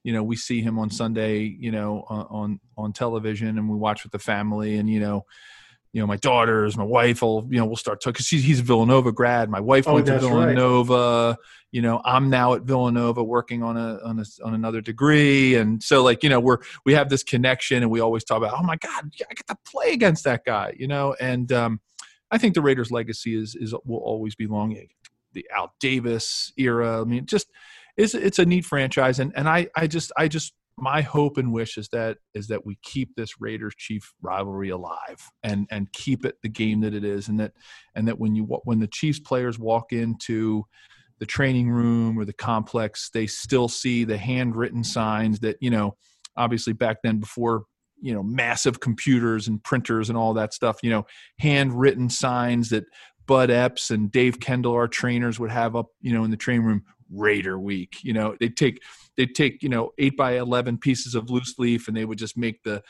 you 0.03 0.13
know 0.13 0.23
we 0.23 0.35
see 0.35 0.61
him 0.61 0.79
on 0.79 0.89
sunday 0.89 1.43
you 1.43 1.71
know 1.71 2.03
on 2.09 2.59
on 2.77 2.93
television 2.93 3.57
and 3.57 3.69
we 3.69 3.75
watch 3.75 4.03
with 4.03 4.11
the 4.11 4.19
family 4.19 4.77
and 4.77 4.89
you 4.89 4.99
know 4.99 5.25
you 5.91 6.01
know, 6.01 6.07
my 6.07 6.17
daughters, 6.17 6.77
my 6.77 6.83
wife 6.83 7.21
will, 7.21 7.47
you 7.49 7.57
know, 7.57 7.65
we'll 7.65 7.75
start 7.75 7.99
talking 7.99 8.13
because 8.13 8.29
he's 8.29 8.59
a 8.59 8.63
Villanova 8.63 9.11
grad. 9.11 9.49
My 9.49 9.59
wife 9.59 9.87
Oh, 9.87 9.95
went 9.95 10.05
to 10.05 10.13
that's 10.13 10.23
right. 10.23 10.55
Villanova. 10.55 11.37
You 11.71 11.81
know, 11.81 12.01
I'm 12.05 12.29
now 12.29 12.53
at 12.53 12.63
Villanova 12.63 13.23
working 13.23 13.63
on 13.63 13.75
a, 13.75 13.99
on 14.03 14.19
a 14.19 14.25
on 14.45 14.53
another 14.53 14.81
degree, 14.81 15.55
and 15.55 15.81
so 15.81 16.03
like 16.03 16.23
you 16.23 16.29
know, 16.29 16.39
we're 16.39 16.59
we 16.85 16.93
have 16.93 17.09
this 17.09 17.23
connection, 17.23 17.81
and 17.81 17.91
we 17.91 17.99
always 17.99 18.23
talk 18.23 18.37
about, 18.37 18.53
oh 18.57 18.63
my 18.63 18.75
God, 18.77 19.11
I 19.29 19.33
get 19.33 19.47
to 19.47 19.57
play 19.65 19.93
against 19.93 20.23
that 20.25 20.45
guy, 20.45 20.73
you 20.77 20.87
know, 20.87 21.15
and 21.19 21.51
um, 21.51 21.79
I 22.31 22.37
think 22.37 22.53
the 22.53 22.61
Raiders' 22.61 22.91
legacy 22.91 23.35
is 23.35 23.55
is 23.55 23.73
will 23.85 23.97
always 23.97 24.35
be 24.35 24.45
long. 24.45 24.75
The 25.33 25.47
Al 25.55 25.73
Davis 25.79 26.53
era. 26.57 27.01
I 27.01 27.03
mean, 27.03 27.25
just 27.25 27.47
it's 27.99 28.15
it's 28.15 28.39
a 28.39 28.45
neat 28.45 28.65
franchise, 28.65 29.19
and 29.19 29.33
and 29.35 29.47
I 29.47 29.67
I 29.75 29.85
just 29.85 30.11
I 30.17 30.29
just 30.29 30.53
my 30.77 31.01
hope 31.01 31.37
and 31.37 31.51
wish 31.51 31.77
is 31.77 31.89
that 31.89 32.17
is 32.33 32.47
that 32.47 32.65
we 32.65 32.77
keep 32.81 33.13
this 33.15 33.41
Raiders 33.41 33.75
Chief 33.77 34.13
rivalry 34.21 34.69
alive 34.69 35.21
and 35.43 35.67
and 35.69 35.91
keep 35.91 36.25
it 36.25 36.35
the 36.41 36.49
game 36.49 36.79
that 36.81 36.93
it 36.93 37.03
is, 37.03 37.27
and 37.27 37.39
that 37.41 37.51
and 37.95 38.07
that 38.07 38.17
when 38.17 38.35
you 38.35 38.45
when 38.63 38.79
the 38.79 38.87
Chiefs 38.87 39.19
players 39.19 39.59
walk 39.59 39.91
into 39.91 40.63
the 41.19 41.25
training 41.25 41.69
room 41.69 42.17
or 42.17 42.23
the 42.23 42.31
complex, 42.33 43.09
they 43.13 43.27
still 43.27 43.67
see 43.67 44.05
the 44.05 44.17
handwritten 44.17 44.83
signs 44.83 45.41
that 45.41 45.57
you 45.59 45.69
know, 45.69 45.97
obviously 46.37 46.71
back 46.71 46.97
then 47.03 47.19
before 47.19 47.65
you 48.01 48.13
know 48.13 48.23
massive 48.23 48.79
computers 48.79 49.49
and 49.49 49.61
printers 49.65 50.07
and 50.07 50.17
all 50.17 50.33
that 50.33 50.53
stuff, 50.53 50.77
you 50.81 50.89
know, 50.89 51.05
handwritten 51.37 52.09
signs 52.09 52.69
that 52.69 52.85
Bud 53.29 53.51
Epps 53.51 53.91
and 53.91 54.09
Dave 54.11 54.39
Kendall, 54.39 54.73
our 54.73 54.87
trainers, 54.87 55.39
would 55.39 55.51
have 55.51 55.75
up, 55.75 55.87
you 56.01 56.13
know, 56.13 56.23
in 56.23 56.31
the 56.31 56.37
training 56.37 56.65
room. 56.65 56.83
Raider 57.11 57.59
Week, 57.59 57.97
you 58.03 58.13
know, 58.13 58.35
they'd 58.39 58.57
take 58.57 58.81
they'd 59.17 59.35
take 59.35 59.61
you 59.63 59.69
know 59.69 59.91
eight 59.97 60.17
by 60.17 60.37
eleven 60.37 60.77
pieces 60.77 61.15
of 61.15 61.29
loose 61.29 61.55
leaf, 61.57 61.87
and 61.87 61.95
they 61.95 62.05
would 62.05 62.17
just 62.17 62.37
make 62.37 62.63
the 62.63 62.81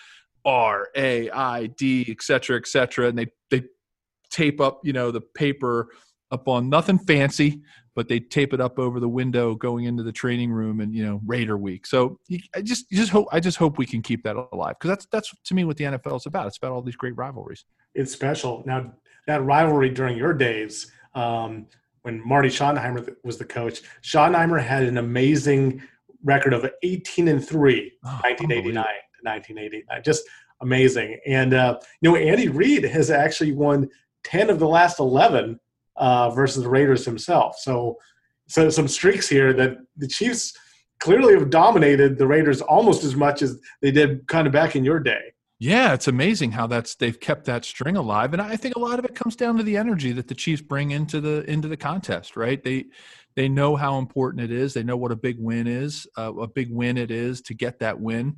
R 0.46 0.88
A 0.96 1.30
I 1.30 1.68
D, 1.68 2.06
et 2.10 2.22
cetera, 2.22 2.58
et 2.58 2.68
cetera, 2.68 3.08
and 3.08 3.18
they 3.18 3.28
they 3.50 3.64
tape 4.30 4.62
up 4.62 4.82
you 4.84 4.94
know 4.94 5.12
the 5.12 5.22
paper 5.22 5.90
up 6.32 6.48
on 6.48 6.70
nothing 6.70 7.00
fancy, 7.00 7.62
but 7.96 8.08
they 8.08 8.20
tape 8.20 8.54
it 8.54 8.62
up 8.62 8.78
over 8.78 9.00
the 9.00 9.10
window 9.10 9.56
going 9.56 9.86
into 9.86 10.04
the 10.04 10.12
training 10.12 10.52
room, 10.52 10.80
and 10.80 10.94
you 10.94 11.06
know 11.06 11.22
Raider 11.26 11.58
Week. 11.58 11.86
So 11.86 12.20
I 12.56 12.62
just 12.62 12.90
just 12.92 13.12
hope 13.12 13.28
I 13.32 13.40
just 13.40 13.58
hope 13.58 13.78
we 13.78 13.86
can 13.86 14.02
keep 14.02 14.24
that 14.24 14.36
alive 14.36 14.76
because 14.80 14.90
that's 14.90 15.08
that's 15.12 15.34
to 15.46 15.54
me 15.54 15.66
what 15.66 15.78
the 15.78 15.86
NFL 15.86 16.18
is 16.18 16.26
about. 16.26 16.48
It's 16.48 16.58
about 16.58 16.72
all 16.72 16.82
these 16.82 16.96
great 16.96 17.18
rivalries. 17.18 17.66
It's 17.96 18.12
special. 18.12 18.64
Now 18.66 18.94
that 19.28 19.44
rivalry 19.44 19.90
during 19.90 20.18
your 20.18 20.34
days. 20.34 20.92
Um, 21.16 21.68
when 22.04 22.26
Marty 22.26 22.50
Schottenheimer 22.50 23.16
was 23.24 23.38
the 23.38 23.46
coach, 23.46 23.82
Schottenheimer 24.02 24.62
had 24.62 24.84
an 24.84 24.98
amazing 24.98 25.82
record 26.24 26.54
of 26.54 26.70
18 26.84 27.28
and 27.28 27.46
3, 27.46 27.92
Oh, 28.04 28.08
1989 28.24 28.74
to 28.74 29.30
1989. 29.30 30.04
Just 30.04 30.24
amazing. 30.62 31.20
And, 31.26 31.54
uh, 31.54 31.80
you 32.02 32.10
know, 32.10 32.18
Andy 32.18 32.50
Reid 32.50 32.84
has 32.84 33.10
actually 33.10 33.54
won 33.54 33.90
10 34.24 34.50
of 34.50 34.60
the 34.60 34.68
last 34.68 35.00
11 35.00 35.60
uh, 35.96 36.30
versus 36.32 36.64
the 36.64 36.70
Raiders 36.70 37.06
himself. 37.06 37.58
So, 37.60 37.98
so 38.48 38.70
some 38.70 38.88
streaks 38.88 39.30
here 39.30 39.54
that 39.54 39.78
the 39.98 40.08
Chiefs 40.08 40.54
clearly 41.00 41.34
have 41.34 41.50
dominated 41.50 42.18
the 42.18 42.28
Raiders 42.28 42.62
almost 42.62 43.04
as 43.04 43.16
much 43.16 43.42
as 43.42 43.60
they 43.82 43.92
did 43.92 44.28
kind 44.28 44.48
of 44.48 44.54
back 44.54 44.76
in 44.76 44.84
your 44.84 45.00
day. 45.00 45.34
Yeah, 45.62 45.94
it's 45.94 46.08
amazing 46.08 46.52
how 46.52 46.68
that's 46.68 46.96
they've 46.96 47.20
kept 47.20 47.44
that 47.46 47.66
string 47.66 47.98
alive, 47.98 48.32
and 48.32 48.42
I 48.42 48.56
think 48.56 48.78
a 48.78 48.80
lot 48.80 48.98
of 48.98 49.04
it 49.04 49.14
comes 49.14 49.36
down 49.36 49.58
to 49.58 49.64
the 49.64 49.76
energy 49.76 50.14
that 50.14 50.30
the 50.30 50.36
Chiefs 50.36 50.62
bring 50.62 50.92
into 50.92 51.20
the 51.20 51.44
into 51.52 51.68
the 51.68 51.76
contest. 51.76 52.38
Right? 52.38 52.64
They 52.64 52.86
they 53.36 53.50
know 53.50 53.76
how 53.76 53.98
important 53.98 54.42
it 54.42 54.52
is. 54.52 54.74
They 54.74 54.84
know 54.84 54.96
what 54.96 55.12
a 55.12 55.18
big 55.18 55.36
win 55.38 55.68
is, 55.68 56.08
uh, 56.18 56.34
a 56.34 56.48
big 56.48 56.72
win 56.72 56.98
it 56.98 57.12
is 57.12 57.42
to 57.42 57.54
get 57.54 57.80
that 57.80 58.00
win, 58.00 58.38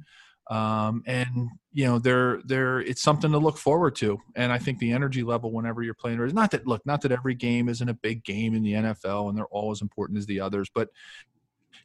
um, 0.50 1.04
and 1.06 1.50
you 1.72 1.86
know 1.86 2.00
they're 2.00 2.42
they're 2.46 2.82
it's 2.82 3.04
something 3.04 3.32
to 3.32 3.38
look 3.38 3.60
forward 3.60 3.96
to. 3.98 4.18
And 4.36 4.52
I 4.52 4.58
think 4.58 4.80
the 4.80 4.92
energy 4.92 5.22
level 5.22 5.52
whenever 5.52 5.84
you're 5.84 5.94
playing 5.94 6.20
is 6.22 6.34
not 6.34 6.50
that 6.52 6.66
look 6.66 6.84
not 6.88 7.02
that 7.02 7.12
every 7.12 7.36
game 7.36 7.70
isn't 7.70 7.88
a 7.88 7.94
big 7.94 8.24
game 8.24 8.56
in 8.56 8.64
the 8.64 8.74
NFL 8.74 9.30
and 9.30 9.38
they're 9.38 9.46
all 9.46 9.70
as 9.70 9.84
important 9.84 10.18
as 10.18 10.26
the 10.26 10.40
others, 10.40 10.72
but 10.74 10.90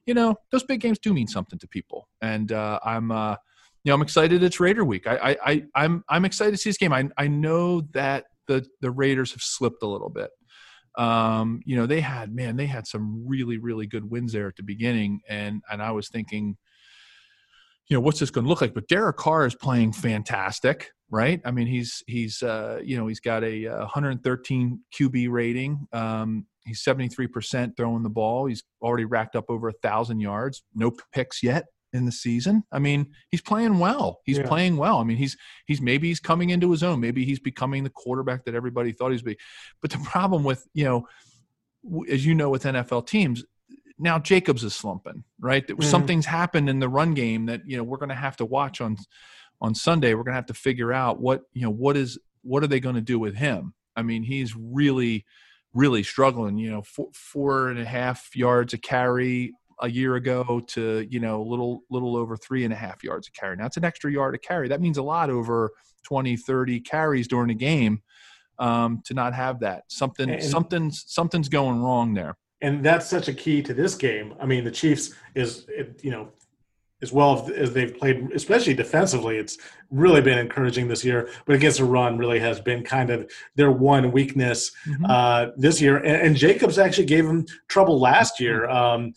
you 0.07 0.14
know 0.14 0.35
those 0.50 0.64
big 0.64 0.81
games 0.81 0.99
do 0.99 1.12
mean 1.12 1.28
something 1.28 1.59
to 1.59 1.69
people, 1.69 2.09
and 2.23 2.52
uh, 2.52 2.81
I'm. 2.83 3.12
Uh, 3.12 3.37
you 3.87 3.90
know, 3.90 3.95
I'm 3.95 4.02
excited. 4.02 4.43
It's 4.43 4.59
Raider 4.59 4.85
week. 4.85 5.07
I, 5.07 5.16
I, 5.16 5.37
I 5.45 5.62
I'm, 5.76 6.05
I'm 6.09 6.25
excited 6.25 6.50
to 6.50 6.57
see 6.57 6.71
this 6.71 6.76
game. 6.76 6.93
I, 6.93 7.09
I 7.16 7.28
know 7.28 7.83
that 7.93 8.25
the 8.49 8.66
the 8.81 8.90
Raiders 8.90 9.31
have 9.31 9.43
slipped 9.43 9.81
a 9.85 9.87
little 9.87 10.11
bit. 10.11 10.31
Um, 10.99 11.61
you 11.64 11.76
know, 11.76 11.87
they 11.87 12.00
had 12.00 12.35
man, 12.35 12.57
they 12.57 12.66
had 12.66 12.88
some 12.88 13.25
really, 13.28 13.59
really 13.59 13.87
good 13.87 14.11
wins 14.11 14.33
there 14.33 14.49
at 14.49 14.57
the 14.57 14.64
beginning, 14.64 15.21
and 15.28 15.62
and 15.71 15.81
I 15.81 15.93
was 15.93 16.09
thinking, 16.09 16.57
you 17.87 17.97
know, 17.97 18.00
what's 18.00 18.19
this 18.19 18.31
going 18.31 18.45
to 18.45 18.49
look 18.49 18.61
like? 18.61 18.75
But 18.75 18.88
Derek 18.88 19.19
Carr 19.19 19.47
is 19.47 19.55
playing 19.55 19.93
fantastic, 19.93 20.90
right? 21.09 21.40
I 21.45 21.52
mean, 21.52 21.69
he's 21.69 22.02
he's 22.09 22.43
uh, 22.43 22.81
you 22.83 22.97
know 22.97 23.07
he's 23.07 23.21
got 23.21 23.45
a 23.45 23.69
uh, 23.69 23.78
113 23.83 24.81
QB 24.99 25.31
rating. 25.31 25.87
Um, 25.93 26.47
he's 26.64 26.83
73 26.83 27.28
percent 27.28 27.76
throwing 27.76 28.02
the 28.02 28.11
ball. 28.11 28.47
He's 28.47 28.64
already 28.83 29.05
racked 29.05 29.37
up 29.37 29.45
over 29.49 29.69
a 29.69 29.75
thousand 29.75 30.19
yards. 30.19 30.64
No 30.75 30.93
picks 31.12 31.40
yet 31.40 31.66
in 31.93 32.05
the 32.05 32.12
season. 32.12 32.64
I 32.73 32.78
mean, 32.78 33.12
he's 33.31 33.40
playing 33.40 33.78
well. 33.78 34.21
He's 34.25 34.38
Yeah. 34.38 34.47
playing 34.47 34.76
well. 34.76 34.99
I 34.99 35.05
mean, 35.05 35.16
he's 35.16 35.37
he's 35.66 35.81
maybe 35.81 36.09
he's 36.09 36.21
coming 36.21 36.50
into 36.50 36.71
his 36.71 36.83
own. 36.83 37.00
Maybe 37.00 37.25
he's 37.25 37.38
becoming 37.38 37.85
the 37.85 37.90
quarterback 37.90 38.45
that 38.45 38.55
everybody 38.55 38.93
thought 38.93 39.09
he 39.09 39.14
was 39.14 39.23
be. 39.23 39.37
But 39.81 39.90
the 39.90 39.99
problem 39.99 40.45
with 40.45 40.66
you 40.75 40.85
know, 40.85 41.09
as 42.11 42.26
you 42.26 42.35
know, 42.35 42.50
with 42.50 42.64
NFL 42.64 43.07
teams, 43.07 43.45
now 43.99 44.19
Jacobs 44.19 44.64
is 44.64 44.75
slumping. 44.75 45.25
Right, 45.40 45.66
Mhm. 45.66 45.83
something's 45.85 46.26
happened 46.26 46.69
in 46.69 46.81
the 46.81 46.88
run 46.88 47.14
game 47.14 47.47
that 47.47 47.62
you 47.66 47.76
know 47.76 47.85
we're 47.85 47.99
going 47.99 48.09
to 48.11 48.14
have 48.14 48.37
to 48.38 48.45
watch 48.45 48.81
on 48.81 48.97
on 49.61 49.75
Sunday. 49.75 50.12
We're 50.14 50.25
going 50.25 50.33
to 50.35 50.37
have 50.43 50.47
to 50.47 50.55
figure 50.55 50.93
out 50.93 51.21
what 51.21 51.43
you 51.52 51.62
know 51.62 51.71
what 51.71 51.97
is 51.97 52.19
what 52.43 52.62
are 52.62 52.66
they 52.69 52.81
going 52.81 52.95
to 52.97 53.00
do 53.00 53.19
with 53.19 53.37
him. 53.37 53.75
I 53.97 54.02
mean, 54.02 54.23
he's 54.23 54.55
really 54.57 55.25
really 55.73 56.02
struggling. 56.02 56.57
You 56.57 56.71
know, 56.71 56.83
four, 56.83 57.09
four 57.12 57.69
and 57.69 57.78
a 57.78 57.85
half 57.85 58.35
yards 58.35 58.73
a 58.73 58.78
carry 58.78 59.52
a 59.80 59.88
year 59.88 60.16
ago 60.16 60.61
to 60.68 61.06
you 61.11 61.21
know 61.21 61.42
a 61.42 61.45
little 61.45 61.83
little 61.90 62.16
over 62.16 62.37
three 62.37 62.64
and 62.64 62.73
a 62.73 62.76
half 62.76 63.04
yards 63.04 63.28
a 63.28 63.30
carry. 63.33 63.56
Now 63.56 63.66
it's 63.66 63.76
an 63.76 63.85
extra 63.85 64.11
yard 64.11 64.35
a 64.35 64.38
carry. 64.38 64.68
That 64.68 64.80
means 64.80 64.99
a 64.99 65.02
lot 65.02 65.30
over 65.30 65.73
20, 66.04 66.37
30 66.37 66.80
carries 66.80 67.28
during 67.28 67.50
a 67.50 67.54
game. 67.54 68.02
Um, 68.59 69.02
to 69.04 69.12
not 69.12 69.35
have 69.35 69.61
that 69.61 69.85
something 69.88 70.30
And- 70.30 70.42
something's 70.42 71.04
something's 71.06 71.50
going 71.50 71.83
wrong 71.83 72.14
there. 72.14 72.38
and 72.62 72.83
that's 72.83 73.06
such 73.06 73.28
a 73.28 73.35
key 73.35 73.61
to 73.62 73.75
this 73.75 73.95
game. 73.95 74.33
I 74.40 74.47
mean, 74.47 74.64
the 74.64 74.71
Chiefs 74.71 75.12
is 75.35 75.66
you 76.02 76.11
know 76.11 76.28
as 77.02 77.12
well 77.12 77.50
as 77.54 77.75
they've 77.75 77.95
played, 77.97 78.30
especially 78.35 78.73
defensively, 78.73 79.37
it's 79.37 79.59
really 79.90 80.23
been 80.23 80.38
encouraging 80.38 80.88
this 80.88 81.04
year. 81.04 81.28
But 81.45 81.54
against 81.56 81.76
the 81.78 81.85
run, 81.85 82.16
really 82.16 82.38
has 82.38 82.59
been 82.59 82.83
kind 82.83 83.11
of 83.11 83.30
their 83.54 83.71
one 83.71 84.11
weakness 84.12 84.73
uh, 85.06 85.49
this 85.59 85.78
year. 85.80 85.99
And, 85.99 86.28
and 86.28 86.37
Jacobs 86.37 86.78
actually 86.78 87.04
gave 87.04 87.26
them 87.26 87.45
trouble 87.68 88.00
last 88.00 88.40
year. 88.40 88.66
Um, 88.71 89.12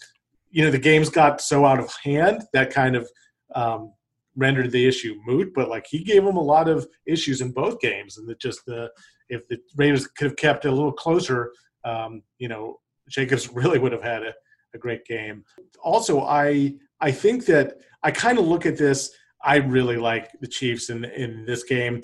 you 0.50 0.63
know, 0.63 0.72
the 0.72 0.79
games 0.79 1.10
got 1.10 1.41
so 1.41 1.65
out 1.65 1.79
of 1.79 1.94
hand 2.03 2.44
that 2.53 2.72
kind 2.72 2.96
of 2.96 3.10
um, 3.56 3.94
rendered 4.36 4.72
the 4.72 4.88
issue 4.88 5.15
moot. 5.25 5.53
But 5.53 5.70
like 5.70 5.86
he 5.88 6.03
gave 6.03 6.24
them 6.24 6.38
a 6.38 6.41
lot 6.41 6.68
of 6.68 6.88
issues 7.06 7.41
in 7.41 7.51
both 7.51 7.79
games, 7.79 8.18
and 8.18 8.27
that 8.27 8.39
just 8.39 8.65
the 8.65 8.89
if 9.29 9.48
the 9.48 9.60
Raiders 9.75 10.08
could 10.08 10.25
have 10.25 10.38
kept 10.38 10.65
it 10.65 10.70
a 10.70 10.75
little 10.75 10.91
closer, 10.91 11.51
um, 11.84 12.24
you 12.39 12.48
know, 12.48 12.79
Jacobs 13.10 13.50
really 13.53 13.79
would 13.79 13.91
have 13.91 14.03
had 14.03 14.24
a, 14.24 14.34
a 14.74 14.77
great 14.77 15.06
game. 15.06 15.44
Also, 15.84 16.22
I 16.22 16.75
I 17.01 17.12
think 17.12 17.46
that 17.46 17.77
I 18.03 18.12
kind 18.12 18.39
of 18.39 18.46
look 18.46 18.65
at 18.65 18.77
this. 18.77 19.12
I 19.44 19.58
really 19.58 19.98
like 19.98 20.32
the 20.41 20.48
Chiefs 20.48 20.89
in 20.89 21.06
in 21.06 21.46
this 21.46 21.63
game 21.63 22.01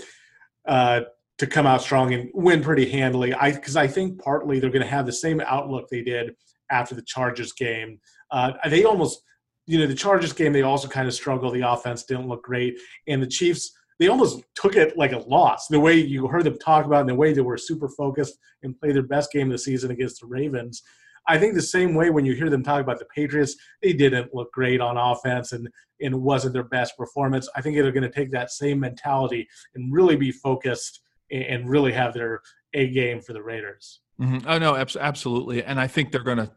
uh, 0.68 1.02
to 1.38 1.48
come 1.48 1.68
out 1.68 1.82
strong 1.82 2.14
and 2.14 2.30
win 2.34 2.62
pretty 2.62 2.90
handily. 2.90 3.34
I 3.34 3.52
because 3.52 3.76
I 3.76 3.88
think 3.88 4.22
partly 4.22 4.60
they're 4.60 4.70
going 4.70 4.84
to 4.84 4.88
have 4.88 5.06
the 5.06 5.12
same 5.12 5.42
outlook 5.46 5.90
they 5.90 6.02
did 6.02 6.36
after 6.72 6.96
the 6.96 7.04
Chargers 7.04 7.54
game. 7.54 8.00
Uh, 8.36 8.52
they 8.70 8.84
almost, 8.84 9.22
you 9.66 9.80
know, 9.80 9.88
the 9.88 9.96
Chargers 9.96 10.34
game 10.34 10.52
they 10.52 10.62
also 10.62 10.88
kind 10.90 11.08
of 11.08 11.14
struggled. 11.14 11.54
The 11.56 11.62
offense 11.68 12.04
didn't 12.04 12.28
look 12.28 12.44
great, 12.44 12.78
and 13.08 13.24
the 13.24 13.28
Chiefs 13.28 13.72
they 13.98 14.10
almost 14.10 14.44
took 14.56 14.76
it 14.76 14.98
like 14.98 15.14
a 15.14 15.20
loss. 15.20 15.68
The 15.68 15.80
way 15.80 15.96
you 15.96 16.28
heard 16.28 16.44
them 16.44 16.60
talk 16.60 16.86
about, 16.86 16.98
it 16.98 17.02
and 17.02 17.10
the 17.10 17.16
way 17.16 17.32
they 17.32 17.40
were 17.42 17.58
super 17.58 17.88
focused 17.88 18.38
and 18.62 18.78
played 18.78 18.96
their 18.96 19.04
best 19.04 19.32
game 19.32 19.48
of 19.48 19.54
the 19.54 19.58
season 19.58 19.90
against 19.90 20.20
the 20.20 20.28
Ravens. 20.28 20.84
I 21.28 21.40
think 21.40 21.54
the 21.54 21.62
same 21.62 21.96
way 21.96 22.10
when 22.10 22.26
you 22.26 22.34
hear 22.34 22.50
them 22.50 22.62
talk 22.62 22.82
about 22.82 23.00
the 23.00 23.06
Patriots, 23.06 23.56
they 23.82 23.94
didn't 23.94 24.36
look 24.36 24.52
great 24.52 24.82
on 24.82 24.98
offense 24.98 25.54
and 25.54 25.70
and 26.02 26.14
it 26.14 26.20
wasn't 26.20 26.52
their 26.54 26.64
best 26.64 26.98
performance. 26.98 27.48
I 27.56 27.62
think 27.62 27.78
they're 27.78 27.92
going 27.94 28.04
to 28.04 28.10
take 28.10 28.32
that 28.32 28.52
same 28.52 28.82
mentality 28.82 29.48
and 29.76 29.94
really 29.94 30.18
be 30.18 30.32
focused 30.32 31.00
and- 31.32 31.70
really 31.70 31.94
have 31.94 32.14
their 32.14 32.42
A 32.74 32.90
game 32.90 33.22
for 33.22 33.32
the 33.32 33.42
Raiders. 33.42 34.02
hmm 34.18 34.40
Oh 34.46 34.58
no, 34.58 34.76
absolutely, 34.76 35.64
and 35.64 35.80
I 35.80 35.88
think 35.88 36.12
they're 36.12 36.22
gonna 36.22 36.52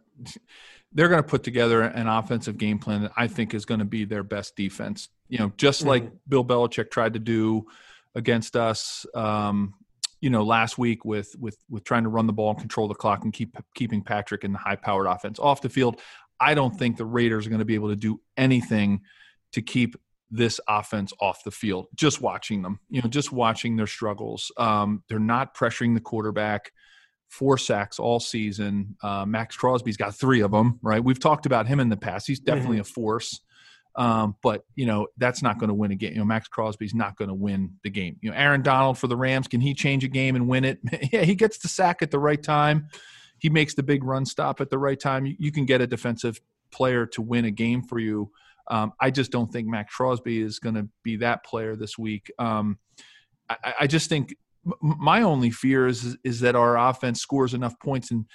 they're 0.92 1.09
gonna 1.09 1.23
put 1.23 1.42
together 1.42 1.83
an 1.83 2.07
offensive 2.07 2.57
game 2.59 2.78
plan 2.78 3.02
that 3.02 3.12
I 3.16 3.26
think 3.26 3.54
is 3.54 3.64
going 3.64 3.80
to 3.80 3.85
be 3.85 4.04
their 4.04 4.23
best 4.23 4.57
defense. 4.57 5.09
You 5.28 5.38
know, 5.38 5.52
just 5.57 5.85
like 5.85 6.04
Mhm. 6.04 6.18
Bill 6.28 6.45
Belichick 6.45 6.90
tried 6.90 7.12
to 7.14 7.18
do 7.18 7.66
against 8.14 8.57
us. 8.57 9.04
Um, 9.14 9.75
you 10.21 10.30
know, 10.30 10.42
last 10.42 10.78
week 10.78 11.04
with 11.04 11.35
with 11.38 11.59
with 11.68 11.85
trying 11.85 12.02
to 12.04 12.09
run 12.09 12.26
the 12.26 12.33
ball 12.33 12.50
and 12.50 12.59
control 12.59 12.88
the 12.88 12.95
clock 12.95 13.25
and 13.25 13.33
keep 13.33 13.57
keeping 13.75 14.02
Patrick 14.02 14.45
in 14.45 14.52
the 14.52 14.59
high 14.59 14.76
powered 14.76 15.07
offense 15.07 15.38
off 15.38 15.61
the 15.61 15.68
field. 15.68 16.00
I 16.40 16.54
don't 16.54 16.76
think 16.76 16.97
the 16.97 17.04
Raiders 17.04 17.47
are 17.47 17.50
going 17.50 17.59
to 17.59 17.64
be 17.64 17.75
able 17.75 17.88
to 17.90 17.97
do 17.97 18.21
anything 18.37 19.02
to 19.52 19.61
keep 19.62 19.97
this 20.30 20.61
offense 20.68 21.12
off 21.21 21.42
the 21.45 21.50
field. 21.50 21.87
Just 21.95 22.21
watching 22.21 22.62
them, 22.62 22.80
you 22.90 23.00
know, 23.02 23.09
just 23.09 23.33
watching 23.33 23.76
their 23.76 23.87
struggles. 23.87 24.52
Um, 24.57 25.02
they're 25.09 25.18
not 25.18 25.54
pressuring 25.57 25.95
the 25.95 26.00
quarterback. 26.00 26.73
Four 27.28 27.58
sacks 27.58 27.99
all 27.99 28.20
season. 28.20 28.97
Uh, 29.02 29.26
Maxx 29.26 29.56
Crosby's 29.56 29.97
got 29.97 30.14
three 30.14 30.40
of 30.40 30.50
them. 30.50 30.78
Right, 30.82 31.02
we've 31.02 31.20
talked 31.20 31.47
about 31.47 31.66
him 31.66 31.80
in 31.80 31.88
the 31.88 31.97
past. 31.97 32.26
He's 32.26 32.40
definitely 32.40 32.76
mm-hmm. 32.76 32.82
a 32.82 32.94
force. 32.94 33.40
Um, 33.97 34.37
but 34.42 34.64
you 34.76 34.87
know 34.87 35.08
that's 35.16 35.42
not 35.42 35.58
going 35.58 35.68
to 35.68 35.75
win 35.75 35.90
a 35.90 35.97
game. 35.97 36.12
You 36.12 36.18
know 36.18 36.25
Maxx 36.25 36.49
Crosby's 36.49 36.94
not 36.94 37.16
going 37.16 37.28
to 37.28 37.35
win 37.35 37.75
the 37.82 37.90
game. 37.90 38.16
You 38.20 38.30
know 38.30 38.37
Aaron 38.37 38.62
Donald 38.62 38.97
for 38.97 39.08
the 39.08 39.16
Rams 39.16 39.49
can 39.49 39.61
he 39.61 39.75
change 39.75 40.04
a 40.04 40.08
game 40.08 40.37
and 40.37 40.47
win 40.49 40.64
it? 40.64 40.78
yeah, 41.12 41.23
he 41.23 41.35
gets 41.35 41.58
the 41.58 41.68
sack 41.68 42.00
at 42.00 42.11
the 42.11 42.18
right 42.18 42.42
time. 42.42 42.88
He 43.38 43.50
makes 43.50 43.75
the 43.75 43.82
big 43.82 44.04
run 44.04 44.25
stop 44.25 44.61
at 44.61 44.70
the 44.70 44.78
right 44.78 44.99
time. 44.99 45.26
You, 45.26 45.37
you 45.38 45.52
can 45.52 45.64
get 45.64 45.80
a 45.80 45.87
defensive 45.87 46.40
player 46.70 47.06
to 47.06 47.23
win 47.23 47.44
a 47.44 47.50
game 47.50 47.82
for 47.82 47.99
you. 47.99 48.30
Um, 48.68 48.92
I 49.00 49.11
just 49.11 49.32
don't 49.32 49.50
think 49.50 49.66
Maxx 49.66 49.94
Crosby 49.94 50.40
is 50.40 50.58
going 50.58 50.75
to 50.75 50.88
be 51.02 51.16
that 51.16 51.44
player 51.44 51.75
this 51.75 51.97
week. 51.97 52.30
Um, 52.38 52.78
I, 53.49 53.75
I, 53.80 53.87
just 53.87 54.11
think 54.11 54.37
my 54.80 55.22
only 55.22 55.50
fear 55.50 55.87
is 55.87 56.16
is 56.25 56.40
that 56.40 56.56
our 56.56 56.76
offense 56.76 57.20
scores 57.20 57.54
enough 57.54 57.78
points 57.80 58.10
and 58.10 58.26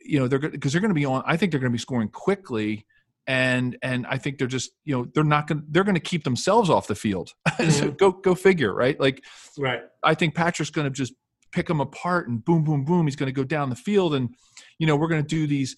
you 0.00 0.18
know 0.18 0.28
they're 0.28 0.38
because 0.38 0.72
they're 0.72 0.80
going 0.80 0.90
to 0.90 0.94
be 0.94 1.04
on. 1.04 1.22
I 1.26 1.36
think 1.36 1.52
they're 1.52 1.60
going 1.60 1.72
to 1.72 1.76
be 1.76 1.80
scoring 1.80 2.08
quickly 2.08 2.86
and 3.28 3.76
and 3.82 4.06
I 4.06 4.16
think 4.16 4.38
they're 4.38 4.48
just 4.48 4.70
you 4.84 4.96
know 4.96 5.06
they're 5.14 5.22
not 5.22 5.46
going 5.46 5.62
they're 5.68 5.84
going 5.84 5.94
to 5.94 6.00
keep 6.00 6.24
themselves 6.24 6.70
off 6.70 6.88
the 6.88 6.96
field. 6.96 7.32
Mm-hmm. 7.58 7.70
so 7.70 7.90
go 7.90 8.12
go 8.12 8.36
figure, 8.36 8.72
right? 8.72 8.98
Like, 9.00 9.24
right. 9.58 9.80
I 10.04 10.14
think 10.14 10.36
Patrick's 10.36 10.70
going 10.70 10.84
to 10.84 10.92
just 10.92 11.12
pick 11.50 11.66
them 11.66 11.80
apart 11.80 12.28
and 12.28 12.44
boom 12.44 12.62
boom 12.62 12.84
boom. 12.84 13.08
He's 13.08 13.16
going 13.16 13.26
to 13.26 13.32
go 13.32 13.42
down 13.42 13.68
the 13.68 13.74
field 13.74 14.14
and 14.14 14.30
you 14.78 14.86
know 14.86 14.94
we're 14.94 15.08
going 15.08 15.22
to 15.22 15.26
do 15.26 15.48
these 15.48 15.74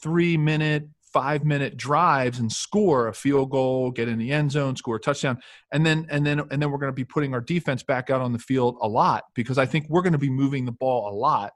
three 0.00 0.36
minute 0.36 0.84
five 1.14 1.44
minute 1.44 1.76
drives 1.76 2.40
and 2.40 2.52
score 2.52 3.06
a 3.06 3.14
field 3.14 3.48
goal, 3.48 3.92
get 3.92 4.08
in 4.08 4.18
the 4.18 4.32
end 4.32 4.50
zone, 4.50 4.74
score 4.74 4.96
a 4.96 5.00
touchdown, 5.00 5.38
and 5.70 5.86
then 5.86 6.06
and 6.10 6.26
then 6.26 6.40
and 6.50 6.60
then 6.60 6.70
we're 6.72 6.78
going 6.78 6.90
to 6.90 6.92
be 6.92 7.04
putting 7.04 7.32
our 7.32 7.40
defense 7.40 7.84
back 7.84 8.10
out 8.10 8.20
on 8.20 8.32
the 8.32 8.38
field 8.38 8.76
a 8.82 8.88
lot 8.88 9.22
because 9.34 9.56
I 9.56 9.64
think 9.64 9.86
we're 9.88 10.02
going 10.02 10.12
to 10.12 10.18
be 10.18 10.28
moving 10.28 10.64
the 10.64 10.72
ball 10.72 11.08
a 11.08 11.14
lot, 11.14 11.52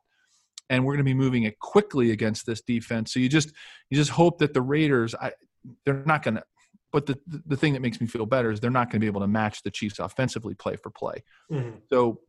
and 0.71 0.85
we're 0.85 0.93
going 0.93 1.05
to 1.05 1.11
be 1.11 1.15
moving 1.15 1.43
it 1.43 1.59
quickly 1.59 2.13
against 2.13 2.47
this 2.47 2.61
defense. 2.63 3.13
So 3.13 3.19
you 3.19 3.29
just 3.29 3.53
you 3.91 3.97
just 3.97 4.11
hope 4.11 4.39
that 4.39 4.55
the 4.55 4.63
Raiders, 4.63 5.15
I, 5.17 5.33
they're 5.85 6.05
not 6.07 6.23
going 6.23 6.37
to. 6.37 6.45
But 6.93 7.07
the 7.07 7.19
the 7.27 7.57
thing 7.57 7.73
that 7.73 7.83
makes 7.83 8.01
me 8.01 8.07
feel 8.07 8.27
better 8.27 8.53
is 8.53 8.61
they're 8.61 8.71
not 8.71 8.87
going 8.87 9.01
to 9.01 9.01
be 9.01 9.09
able 9.09 9.23
to 9.23 9.29
match 9.29 9.63
the 9.65 9.73
Chiefs 9.73 9.99
offensively 9.99 10.55
play 10.55 10.77
for 10.77 10.91
play. 10.91 11.25
Mm-hmm. 11.51 11.79
So, 11.93 12.21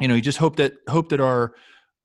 you 0.00 0.08
know, 0.08 0.14
you 0.14 0.22
just 0.22 0.38
hope 0.38 0.56
that 0.56 0.72
hope 0.88 1.10
that 1.10 1.20
our, 1.20 1.54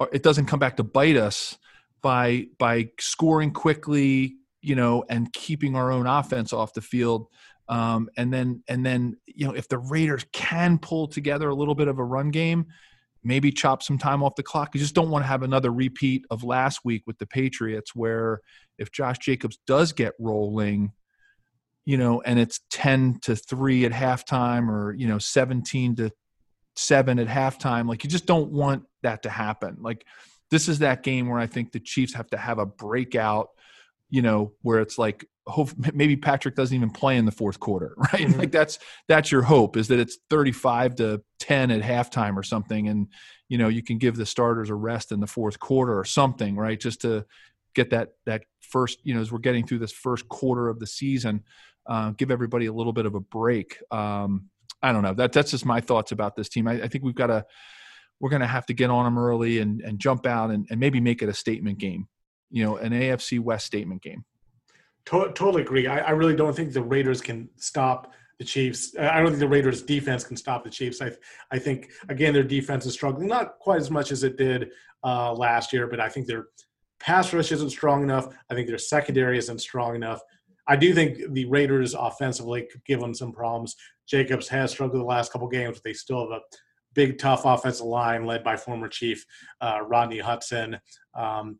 our 0.01 0.09
it 0.11 0.21
doesn't 0.21 0.47
come 0.47 0.59
back 0.59 0.77
to 0.77 0.83
bite 0.83 1.17
us 1.17 1.57
by 2.01 2.47
by 2.57 2.89
scoring 2.99 3.51
quickly, 3.51 4.35
you 4.61 4.75
know, 4.75 5.03
and 5.09 5.31
keeping 5.33 5.75
our 5.75 5.91
own 5.91 6.07
offense 6.07 6.53
off 6.53 6.73
the 6.73 6.81
field. 6.81 7.27
Um, 7.67 8.09
and 8.17 8.33
then 8.33 8.63
and 8.67 8.85
then 8.85 9.17
you 9.27 9.45
know 9.45 9.53
if 9.53 9.67
the 9.69 9.77
Raiders 9.77 10.25
can 10.33 10.79
pull 10.79 11.07
together 11.07 11.49
a 11.49 11.55
little 11.55 11.75
bit 11.75 11.87
of 11.87 11.99
a 11.99 12.03
run 12.03 12.31
game, 12.31 12.65
maybe 13.23 13.51
chop 13.51 13.83
some 13.83 13.97
time 13.97 14.23
off 14.23 14.35
the 14.35 14.43
clock. 14.43 14.73
You 14.73 14.79
just 14.81 14.95
don't 14.95 15.09
want 15.09 15.23
to 15.23 15.27
have 15.27 15.43
another 15.43 15.71
repeat 15.71 16.25
of 16.31 16.43
last 16.43 16.79
week 16.83 17.03
with 17.05 17.19
the 17.19 17.27
Patriots, 17.27 17.95
where 17.95 18.41
if 18.77 18.91
Josh 18.91 19.19
Jacobs 19.19 19.59
does 19.67 19.93
get 19.93 20.13
rolling, 20.19 20.93
you 21.85 21.97
know, 21.97 22.21
and 22.21 22.39
it's 22.39 22.61
ten 22.71 23.19
to 23.21 23.35
three 23.35 23.85
at 23.85 23.91
halftime, 23.91 24.67
or 24.67 24.93
you 24.93 25.07
know, 25.07 25.19
seventeen 25.19 25.95
to 25.97 26.11
seven 26.75 27.19
at 27.19 27.27
halftime, 27.27 27.87
like 27.87 28.03
you 28.03 28.09
just 28.09 28.25
don't 28.25 28.51
want 28.51 28.83
that 29.03 29.23
to 29.23 29.29
happen. 29.29 29.77
Like 29.79 30.05
this 30.49 30.67
is 30.67 30.79
that 30.79 31.03
game 31.03 31.29
where 31.29 31.39
I 31.39 31.45
think 31.45 31.71
the 31.71 31.79
Chiefs 31.79 32.15
have 32.15 32.29
to 32.31 32.37
have 32.37 32.57
a 32.57 32.65
breakout 32.65 33.49
you 34.09 34.21
know, 34.21 34.53
where 34.61 34.79
it's 34.79 34.97
like 34.97 35.25
hope 35.47 35.69
maybe 35.93 36.15
Patrick 36.15 36.55
doesn't 36.55 36.75
even 36.75 36.89
play 36.89 37.17
in 37.17 37.25
the 37.25 37.31
fourth 37.31 37.59
quarter, 37.59 37.93
right? 37.97 38.27
Mm-hmm. 38.27 38.39
Like 38.39 38.51
that's 38.51 38.79
that's 39.07 39.31
your 39.31 39.41
hope 39.41 39.77
is 39.77 39.87
that 39.89 39.99
it's 39.99 40.17
35 40.29 40.95
to 40.95 41.21
10 41.39 41.71
at 41.71 41.81
halftime 41.81 42.35
or 42.35 42.43
something 42.43 42.87
and 42.87 43.07
you 43.47 43.57
know, 43.57 43.67
you 43.67 43.81
can 43.81 43.97
give 43.97 44.15
the 44.15 44.25
starters 44.25 44.69
a 44.69 44.75
rest 44.75 45.11
in 45.11 45.19
the 45.19 45.27
fourth 45.27 45.59
quarter 45.59 45.97
or 45.97 46.05
something, 46.05 46.55
right? 46.55 46.79
Just 46.79 47.01
to 47.01 47.25
get 47.73 47.89
that 47.89 48.09
that 48.25 48.43
first, 48.61 48.99
you 49.03 49.13
know, 49.13 49.21
as 49.21 49.31
we're 49.31 49.39
getting 49.39 49.65
through 49.65 49.79
this 49.79 49.91
first 49.91 50.29
quarter 50.29 50.69
of 50.69 50.79
the 50.79 50.87
season, 50.87 51.43
uh, 51.87 52.11
give 52.11 52.29
everybody 52.29 52.67
a 52.67 52.73
little 52.73 52.93
bit 52.93 53.07
of 53.07 53.15
a 53.15 53.19
break. 53.19 53.79
Um, 53.89 54.49
I 54.83 54.91
don't 54.91 55.01
know. 55.01 55.15
That 55.15 55.33
that's 55.33 55.51
just 55.51 55.65
my 55.65 55.81
thoughts 55.81 56.11
about 56.11 56.35
this 56.35 56.47
team. 56.47 56.67
I, 56.67 56.83
I 56.83 56.87
think 56.87 57.03
we've 57.03 57.15
got 57.15 57.27
to 57.27 57.45
we're 58.19 58.29
going 58.29 58.41
to 58.41 58.47
have 58.47 58.65
to 58.67 58.73
get 58.73 58.89
on 58.89 59.05
them 59.05 59.17
early 59.17 59.59
and, 59.59 59.81
and 59.81 59.97
jump 59.97 60.25
out 60.25 60.51
and, 60.51 60.67
and 60.69 60.79
maybe 60.79 60.99
make 60.99 61.21
it 61.21 61.29
a 61.29 61.33
statement 61.33 61.77
game 61.77 62.07
you 62.49 62.63
know, 62.63 62.77
an 62.77 62.91
AFC 62.91 63.39
West 63.39 63.65
statement 63.65 64.01
game. 64.01 64.25
To- 65.05 65.31
totally 65.33 65.61
agree. 65.61 65.87
I, 65.87 65.99
I, 65.99 66.11
really 66.11 66.35
don't 66.35 66.55
think 66.55 66.73
the 66.73 66.83
Raiders 66.83 67.21
can 67.21 67.49
stop 67.57 68.13
the 68.37 68.45
Chiefs. 68.45 68.95
I 68.97 69.19
don't 69.19 69.27
think 69.27 69.39
the 69.39 69.47
Raiders 69.47 69.81
defense 69.81 70.23
can 70.23 70.37
stop 70.37 70.63
the 70.63 70.69
Chiefs. 70.69 71.01
I 71.01 71.11
I 71.51 71.59
think 71.59 71.91
again 72.09 72.33
their 72.33 72.43
defense 72.43 72.85
is 72.85 72.93
struggling, 72.93 73.27
not 73.27 73.59
quite 73.59 73.81
as 73.81 73.91
much 73.91 74.11
as 74.11 74.23
it 74.23 74.37
did 74.37 74.71
uh, 75.03 75.33
last 75.33 75.73
year, 75.73 75.87
but 75.87 75.99
I 75.99 76.09
think 76.09 76.27
their 76.27 76.47
pass 76.99 77.33
rush 77.33 77.51
isn't 77.51 77.69
strong 77.71 78.03
enough. 78.03 78.27
I 78.49 78.53
think 78.53 78.67
their 78.67 78.77
secondary 78.77 79.37
isn't 79.37 79.59
strong 79.59 79.95
enough. 79.95 80.21
I 80.67 80.75
do 80.75 80.93
think 80.93 81.33
the 81.33 81.45
Raiders 81.45 81.95
offensively 81.95 82.67
could 82.71 82.85
give 82.85 82.99
them 82.99 83.13
some 83.13 83.31
problems. 83.31 83.75
Jacobs 84.07 84.47
has 84.49 84.71
struggled 84.71 85.01
the 85.01 85.05
last 85.05 85.31
couple 85.31 85.47
games, 85.47 85.77
but 85.77 85.83
they 85.83 85.93
still 85.93 86.29
have 86.29 86.39
a 86.39 86.41
big, 86.93 87.17
tough 87.17 87.41
offensive 87.45 87.85
line 87.85 88.25
led 88.25 88.43
by 88.43 88.55
former 88.55 88.87
Chief 88.87 89.25
uh, 89.61 89.79
Rodney 89.83 90.19
Hudson. 90.19 90.79
Um, 91.15 91.59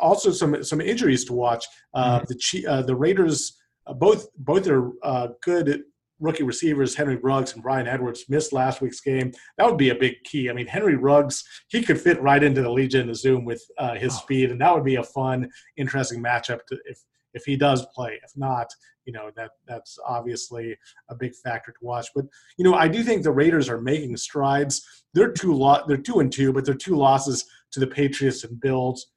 also 0.00 0.30
some 0.30 0.62
some 0.62 0.80
injuries 0.80 1.24
to 1.26 1.32
watch. 1.32 1.66
Uh, 1.94 2.20
mm-hmm. 2.20 2.60
The 2.62 2.66
uh, 2.66 2.82
the 2.82 2.96
Raiders 2.96 3.58
uh, 3.86 3.94
both 3.94 4.28
both 4.36 4.66
are 4.68 4.92
uh, 5.02 5.28
good 5.42 5.84
rookie 6.20 6.44
receivers 6.44 6.94
Henry 6.94 7.16
Ruggs 7.16 7.52
and 7.52 7.62
Bryan 7.62 7.88
Edwards 7.88 8.24
missed 8.28 8.52
last 8.52 8.80
week's 8.80 9.00
game. 9.00 9.32
That 9.58 9.66
would 9.66 9.76
be 9.76 9.90
a 9.90 9.94
big 9.94 10.22
key. 10.24 10.48
I 10.48 10.52
mean, 10.52 10.68
Henry 10.68 10.96
Ruggs 10.96 11.44
he 11.68 11.82
could 11.82 12.00
fit 12.00 12.22
right 12.22 12.42
into 12.42 12.62
the 12.62 12.70
Legion 12.70 13.10
of 13.10 13.16
Zoom 13.16 13.44
with 13.44 13.62
uh, 13.78 13.94
his 13.94 14.14
oh. 14.14 14.18
speed, 14.18 14.50
and 14.50 14.60
that 14.60 14.74
would 14.74 14.84
be 14.84 14.96
a 14.96 15.02
fun, 15.02 15.50
interesting 15.76 16.22
matchup 16.22 16.60
to, 16.68 16.78
if 16.84 16.98
if 17.34 17.44
he 17.44 17.56
does 17.56 17.84
play. 17.94 18.18
If 18.22 18.30
not, 18.36 18.68
you 19.04 19.12
know 19.12 19.30
that 19.36 19.50
that's 19.66 19.98
obviously 20.06 20.76
a 21.10 21.14
big 21.14 21.34
factor 21.34 21.72
to 21.72 21.78
watch. 21.80 22.08
But 22.14 22.26
you 22.56 22.64
know, 22.64 22.74
I 22.74 22.88
do 22.88 23.02
think 23.02 23.22
the 23.22 23.32
Raiders 23.32 23.68
are 23.68 23.80
making 23.80 24.16
strides. 24.16 25.04
They're 25.14 25.32
two 25.32 25.54
lo- 25.54 25.82
they're 25.88 25.96
two 25.96 26.20
and 26.20 26.32
two, 26.32 26.52
but 26.52 26.64
they're 26.64 26.74
two 26.74 26.96
losses 26.96 27.44
to 27.72 27.80
the 27.80 27.86
Patriots 27.86 28.44
and 28.44 28.60
Bills 28.60 29.11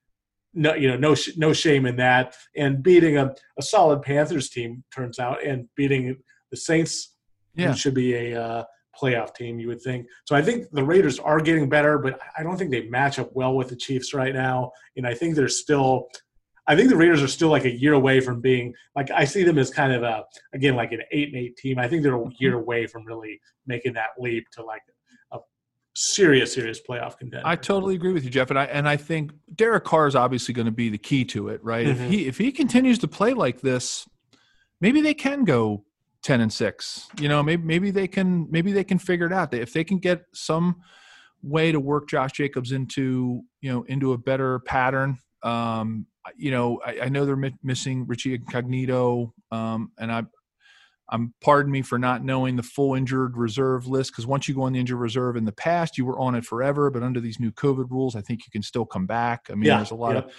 no, 0.56 0.74
you 0.74 0.88
know, 0.88 0.98
no, 0.98 1.15
no 1.36 1.54
shame 1.54 1.86
in 1.86 1.98
that. 1.98 2.36
And 2.56 2.82
beating 2.82 3.18
a, 3.18 3.36
a 3.60 3.62
solid 3.62 4.02
Panthers 4.02 4.50
team 4.50 4.84
turns 4.94 5.20
out, 5.20 5.46
and 5.46 5.68
beating 5.76 6.18
the 6.50 6.58
Saints, 6.58 7.15
yeah, 7.56 7.74
should 7.74 7.94
be 7.94 8.15
a 8.15 8.41
uh, 8.41 8.63
playoff 9.00 9.36
team. 9.36 9.60
You 9.60 9.68
would 9.68 9.82
think. 9.82 10.08
So 10.26 10.36
I 10.36 10.41
think 10.41 10.72
the 10.72 10.84
Raiders 10.84 11.20
are 11.20 11.39
getting 11.39 11.70
better, 11.70 12.00
but 12.00 12.20
I 12.38 12.44
don't 12.44 12.58
think 12.58 12.72
they 12.72 12.88
match 12.88 13.20
up 13.20 13.30
well 13.34 13.56
with 13.56 13.70
the 13.70 13.76
Chiefs 13.76 14.13
right 14.13 14.34
now. 14.34 14.72
And 14.96 15.06
I 15.06 15.13
think 15.13 15.36
they're 15.36 15.48
still. 15.48 16.08
I 16.68 16.76
think 16.76 16.89
the 16.89 16.98
Raiders 16.98 17.22
are 17.22 17.28
still 17.28 17.50
like 17.50 17.65
a 17.65 17.70
year 17.72 17.94
away 17.94 18.22
from 18.22 18.41
being 18.41 18.74
like 18.96 19.12
I 19.12 19.26
see 19.26 19.44
them 19.44 19.60
as 19.60 19.70
kind 19.70 19.94
of 19.94 20.02
a 20.02 20.24
again 20.54 20.76
like 20.76 20.94
an 20.94 21.02
eight 21.12 21.28
and 21.28 21.38
eight 21.38 21.58
team. 21.58 21.78
I 21.78 21.88
think 21.88 22.02
they're 22.02 22.15
a 22.15 22.30
year 22.39 22.52
mm-hmm. 22.52 22.60
away 22.62 22.88
from 22.88 23.06
really 23.06 23.39
making 23.68 23.94
that 23.94 24.10
leap 24.18 24.50
to 24.54 24.63
like 24.63 24.82
serious, 25.95 26.53
serious 26.53 26.79
playoff 26.88 27.17
contender. 27.17 27.41
I 27.45 27.55
totally 27.55 27.95
agree 27.95 28.13
with 28.13 28.23
you, 28.23 28.29
Jeff, 28.29 28.49
and 28.49 28.60
I 28.60 28.65
and 28.65 28.88
I 28.88 28.97
think 28.97 29.31
Derek 29.55 29.86
Carr 29.86 30.08
is 30.08 30.15
obviously 30.15 30.53
going 30.53 30.65
to 30.65 30.71
be 30.71 30.89
the 30.89 30.97
key 30.97 31.25
to 31.25 31.49
it, 31.49 31.63
right? 31.63 31.88
Mm-hmm. 31.88 32.03
If 32.03 32.10
he 32.12 32.27
if 32.27 32.38
he 32.38 32.51
continues 32.51 32.99
to 32.99 33.08
play 33.08 33.34
like 33.34 33.62
this, 33.62 34.08
maybe 34.81 35.01
they 35.01 35.13
can 35.13 35.45
go 35.45 35.86
ten 36.21 36.41
and 36.41 36.51
six. 36.51 37.08
You 37.19 37.29
know, 37.29 37.41
maybe 37.41 37.63
maybe 37.63 37.91
they 37.91 38.08
can 38.08 38.47
maybe 38.51 38.71
they 38.71 38.84
can 38.84 38.99
figure 38.99 39.25
it 39.25 39.34
out. 39.34 39.53
If 39.53 39.73
they 39.73 39.84
can 39.84 39.97
get 39.97 40.25
some 40.34 40.75
way 41.41 41.71
to 41.71 41.79
work 41.79 42.10
Josh 42.10 42.34
Jacobs 42.34 42.71
into 42.71 43.41
you 43.62 43.71
know 43.71 43.84
into 43.84 44.13
a 44.13 44.17
better 44.17 44.60
pattern. 44.60 45.17
Um, 45.43 46.08
you 46.38 46.49
know, 46.49 46.81
I, 46.84 47.01
I 47.03 47.10
know 47.10 47.23
they're 47.23 47.36
mi- 47.36 47.55
missing 47.62 48.08
Richie 48.08 48.34
Incognito, 48.34 49.31
um, 49.51 49.91
and 49.99 50.12
I 50.12 50.23
I'm 51.15 51.34
pardon 51.41 51.71
me 51.71 51.82
for 51.82 51.97
not 51.97 52.23
knowing 52.23 52.58
the 52.58 52.63
full 52.63 52.93
injured 52.93 53.38
reserve 53.38 53.88
list 53.88 54.12
because 54.12 54.28
once 54.28 54.47
you 54.47 54.54
go 54.54 54.63
on 54.63 54.73
the 54.73 54.80
injured 54.80 54.99
reserve 54.99 55.38
in 55.38 55.45
the 55.45 55.51
past, 55.54 55.97
you 55.97 56.06
were 56.06 56.19
on 56.19 56.36
it 56.36 56.45
forever. 56.45 56.91
But 56.91 57.04
under 57.04 57.21
these 57.21 57.39
new 57.39 57.51
COVID 57.51 57.89
rules, 57.89 58.15
I 58.15 58.21
think 58.21 58.41
you 58.45 58.51
can 58.51 58.62
still 58.62 58.86
come 58.86 59.06
back. 59.06 59.47
I 59.49 59.56
mean, 59.56 59.63
yeah, 59.63 59.78
there's 59.78 59.91
a 59.91 59.95
lot 59.95 60.13
yeah. 60.13 60.19
of 60.19 60.32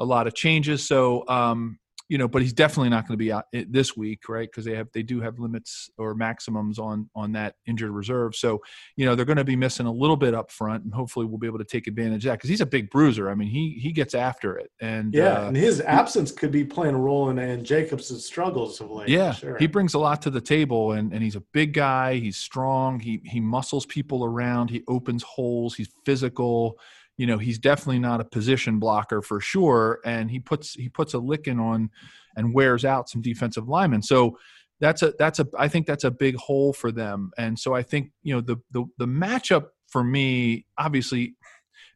a 0.00 0.04
lot 0.04 0.26
of 0.26 0.34
changes. 0.34 0.86
So 0.86 1.26
um, 1.28 1.78
you 2.08 2.18
know, 2.18 2.28
but 2.28 2.42
he's 2.42 2.52
definitely 2.52 2.90
not 2.90 3.08
going 3.08 3.18
to 3.18 3.24
be 3.24 3.32
out 3.32 3.46
this 3.52 3.96
week, 3.96 4.28
right? 4.28 4.48
Because 4.50 4.64
they 4.64 4.74
have 4.74 4.88
they 4.92 5.02
do 5.02 5.20
have 5.20 5.38
limits 5.38 5.88
or 5.96 6.14
maximums 6.14 6.78
on 6.78 7.08
on 7.14 7.32
that 7.32 7.54
injured 7.66 7.90
reserve. 7.90 8.34
So 8.34 8.60
you 8.96 9.06
know 9.06 9.14
they're 9.14 9.24
going 9.24 9.38
to 9.38 9.44
be 9.44 9.56
missing 9.56 9.86
a 9.86 9.92
little 9.92 10.16
bit 10.16 10.34
up 10.34 10.50
front, 10.50 10.84
and 10.84 10.92
hopefully 10.92 11.24
we'll 11.26 11.38
be 11.38 11.46
able 11.46 11.58
to 11.58 11.64
take 11.64 11.86
advantage 11.86 12.24
of 12.26 12.30
that 12.30 12.38
because 12.38 12.50
he's 12.50 12.60
a 12.60 12.66
big 12.66 12.90
bruiser. 12.90 13.30
I 13.30 13.34
mean, 13.34 13.48
he 13.48 13.78
he 13.80 13.92
gets 13.92 14.14
after 14.14 14.58
it, 14.58 14.70
and 14.80 15.14
yeah, 15.14 15.44
uh, 15.44 15.48
and 15.48 15.56
his 15.56 15.80
absence 15.80 16.30
could 16.30 16.52
be 16.52 16.64
playing 16.64 16.94
a 16.94 16.98
role 16.98 17.30
in, 17.30 17.38
in 17.38 17.64
Jacobs' 17.64 18.24
struggles 18.24 18.80
of 18.80 18.90
late. 18.90 19.08
Yeah, 19.08 19.32
sure. 19.32 19.56
he 19.58 19.66
brings 19.66 19.94
a 19.94 19.98
lot 19.98 20.20
to 20.22 20.30
the 20.30 20.40
table, 20.40 20.92
and 20.92 21.12
and 21.12 21.22
he's 21.22 21.36
a 21.36 21.42
big 21.52 21.72
guy. 21.72 22.16
He's 22.16 22.36
strong. 22.36 23.00
He 23.00 23.22
he 23.24 23.40
muscles 23.40 23.86
people 23.86 24.24
around. 24.24 24.68
He 24.68 24.82
opens 24.88 25.22
holes. 25.22 25.74
He's 25.74 25.88
physical 26.04 26.78
you 27.16 27.26
know 27.26 27.38
he's 27.38 27.58
definitely 27.58 27.98
not 27.98 28.20
a 28.20 28.24
position 28.24 28.78
blocker 28.78 29.22
for 29.22 29.40
sure 29.40 30.00
and 30.04 30.30
he 30.30 30.40
puts 30.40 30.74
he 30.74 30.88
puts 30.88 31.14
a 31.14 31.18
licking 31.18 31.60
on 31.60 31.90
and 32.36 32.54
wears 32.54 32.84
out 32.84 33.08
some 33.08 33.22
defensive 33.22 33.68
linemen. 33.68 34.02
So 34.02 34.38
that's 34.80 35.02
a 35.02 35.14
that's 35.18 35.38
a 35.38 35.46
I 35.58 35.68
think 35.68 35.86
that's 35.86 36.04
a 36.04 36.10
big 36.10 36.36
hole 36.36 36.72
for 36.72 36.90
them. 36.90 37.30
And 37.38 37.58
so 37.58 37.74
I 37.74 37.82
think 37.82 38.10
you 38.22 38.34
know 38.34 38.40
the 38.40 38.56
the 38.72 38.84
the 38.98 39.06
matchup 39.06 39.66
for 39.88 40.02
me, 40.02 40.66
obviously, 40.76 41.36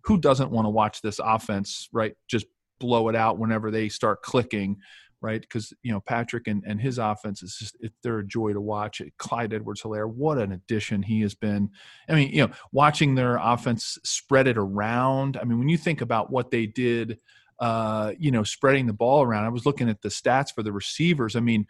who 0.05 0.19
doesn't 0.19 0.51
want 0.51 0.67
to 0.67 0.71
watch 0.71 1.03
this 1.03 1.21
offense 1.23 1.89
right? 1.93 2.15
Just 2.29 2.47
blow 2.79 3.09
it 3.09 3.17
out 3.17 3.39
whenever 3.39 3.71
they 3.71 3.89
start 3.89 4.23
clicking 4.23 4.77
right? 5.21 5.41
Because 5.41 5.73
you 5.83 5.93
know 5.93 6.01
Patrick 6.01 6.47
and, 6.47 6.63
and 6.67 6.81
his 6.81 6.99
offense 6.99 7.43
is 7.43 7.57
just 7.59 7.77
it, 7.81 7.93
they're 8.03 8.21
a 8.21 8.27
joy 8.27 8.53
to 8.53 8.61
watch. 8.61 9.03
Clyde 9.19 9.53
Edwards-Hilaire, 9.53 10.09
what 10.09 10.39
an 10.39 10.53
addition 10.53 11.03
he 11.03 11.21
has 11.23 11.35
been. 11.35 11.71
I 12.09 12.15
mean, 12.15 12.31
you 12.31 12.47
know, 12.47 12.53
watching 12.73 13.15
their 13.15 13.37
offense 13.37 13.99
spread 14.05 14.47
it 14.47 14.59
around. 14.59 15.37
I 15.37 15.45
mean, 15.45 15.59
when 15.59 15.69
you 15.69 15.79
think 15.79 16.01
about 16.01 16.31
what 16.31 16.51
they 16.51 16.67
did, 16.67 17.19
uh, 17.61 18.13
you 18.19 18.31
know, 18.31 18.45
spreading 18.45 18.87
the 18.87 18.93
ball 18.93 19.23
around. 19.23 19.45
I 19.45 19.49
was 19.49 19.67
looking 19.67 19.89
at 19.89 20.03
the 20.03 20.09
stats 20.09 20.55
for 20.55 20.63
the 20.63 20.73
receivers. 20.73 21.35
I 21.35 21.41
mean, 21.41 21.67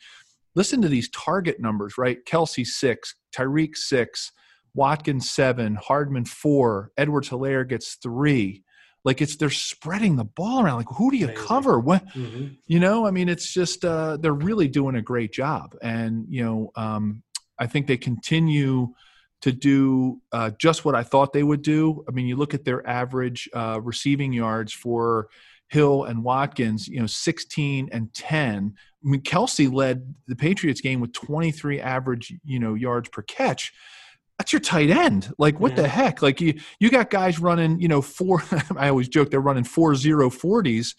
listen 0.54 0.82
to 0.82 0.88
these 0.88 1.08
target 1.10 1.60
numbers, 1.60 1.96
right? 1.96 2.18
Kelce 2.26 2.66
six, 2.66 3.14
Tyreek 3.34 3.74
six, 3.74 4.32
Watkins 4.74 5.30
seven, 5.30 5.76
Hardman 5.76 6.26
four, 6.26 6.90
Edwards-Hilaire 6.98 7.64
gets 7.64 7.94
three 7.94 8.64
like 9.04 9.22
it's 9.22 9.36
they're 9.36 9.50
spreading 9.50 10.16
the 10.16 10.24
ball 10.24 10.62
around 10.62 10.76
like 10.76 10.88
who 10.96 11.10
do 11.10 11.16
you 11.16 11.26
Amazing. 11.26 11.46
cover? 11.46 11.78
What 11.78 12.06
mm-hmm. 12.08 12.48
you 12.66 12.80
know 12.80 13.06
i 13.06 13.10
mean 13.10 13.28
it's 13.28 13.52
just 13.52 13.84
uh, 13.84 14.16
they're 14.16 14.32
really 14.32 14.68
doing 14.68 14.96
a 14.96 15.02
great 15.02 15.32
job. 15.32 15.76
And 15.82 16.26
you 16.28 16.44
know 16.44 16.70
um, 16.76 17.22
i 17.58 17.66
think 17.66 17.86
they 17.86 17.96
continue 17.96 18.94
to 19.40 19.52
do 19.52 20.20
uh, 20.32 20.50
just 20.58 20.84
what 20.84 20.94
i 20.94 21.02
thought 21.02 21.32
they 21.32 21.42
would 21.42 21.62
do. 21.62 22.04
I 22.08 22.12
mean 22.12 22.26
you 22.26 22.36
look 22.36 22.54
at 22.54 22.64
their 22.64 22.86
average 22.86 23.48
uh, 23.54 23.80
receiving 23.82 24.32
yards 24.32 24.72
for 24.72 25.28
hill 25.68 26.04
and 26.04 26.24
watkins 26.24 26.88
you 26.88 26.98
know 26.98 27.06
16 27.06 27.90
and 27.92 28.12
10 28.14 28.74
i 28.74 29.08
mean 29.08 29.20
kelce 29.20 29.70
led 29.70 30.14
the 30.26 30.34
patriots 30.34 30.80
game 30.80 30.98
with 30.98 31.12
23 31.12 31.78
average 31.78 32.32
you 32.42 32.58
know 32.58 32.72
yards 32.72 33.10
per 33.10 33.20
catch 33.20 33.74
that's 34.38 34.52
your 34.52 34.60
tight 34.60 34.88
end. 34.88 35.32
Like 35.36 35.58
what 35.60 35.72
yeah. 35.72 35.82
the 35.82 35.88
heck? 35.88 36.22
Like 36.22 36.40
you 36.40 36.58
you 36.78 36.90
got 36.90 37.10
guys 37.10 37.38
running, 37.40 37.80
you 37.80 37.88
know, 37.88 38.00
four 38.00 38.42
I 38.76 38.88
always 38.88 39.08
joke 39.08 39.30
they're 39.30 39.40
running 39.40 39.64
four 39.64 39.94
zero 39.94 40.30
forties 40.30 40.94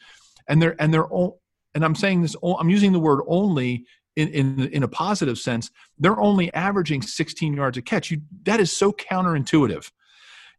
and 0.48 0.62
they're 0.62 0.76
and 0.80 0.94
they're 0.94 1.08
all 1.08 1.42
and 1.74 1.86
I'm 1.86 1.96
saying 1.96 2.22
this 2.22 2.36
I'm 2.44 2.70
using 2.70 2.92
the 2.92 3.00
word 3.00 3.22
only 3.28 3.86
in, 4.18 4.28
in 4.30 4.68
in 4.68 4.84
a 4.84 4.88
positive 4.88 5.38
sense. 5.38 5.72
They're 5.98 6.20
only 6.20 6.54
averaging 6.54 7.02
16 7.02 7.54
yards 7.54 7.78
a 7.78 7.82
catch. 7.82 8.12
You 8.12 8.22
that 8.44 8.60
is 8.60 8.76
so 8.76 8.92
counterintuitive. 8.92 9.90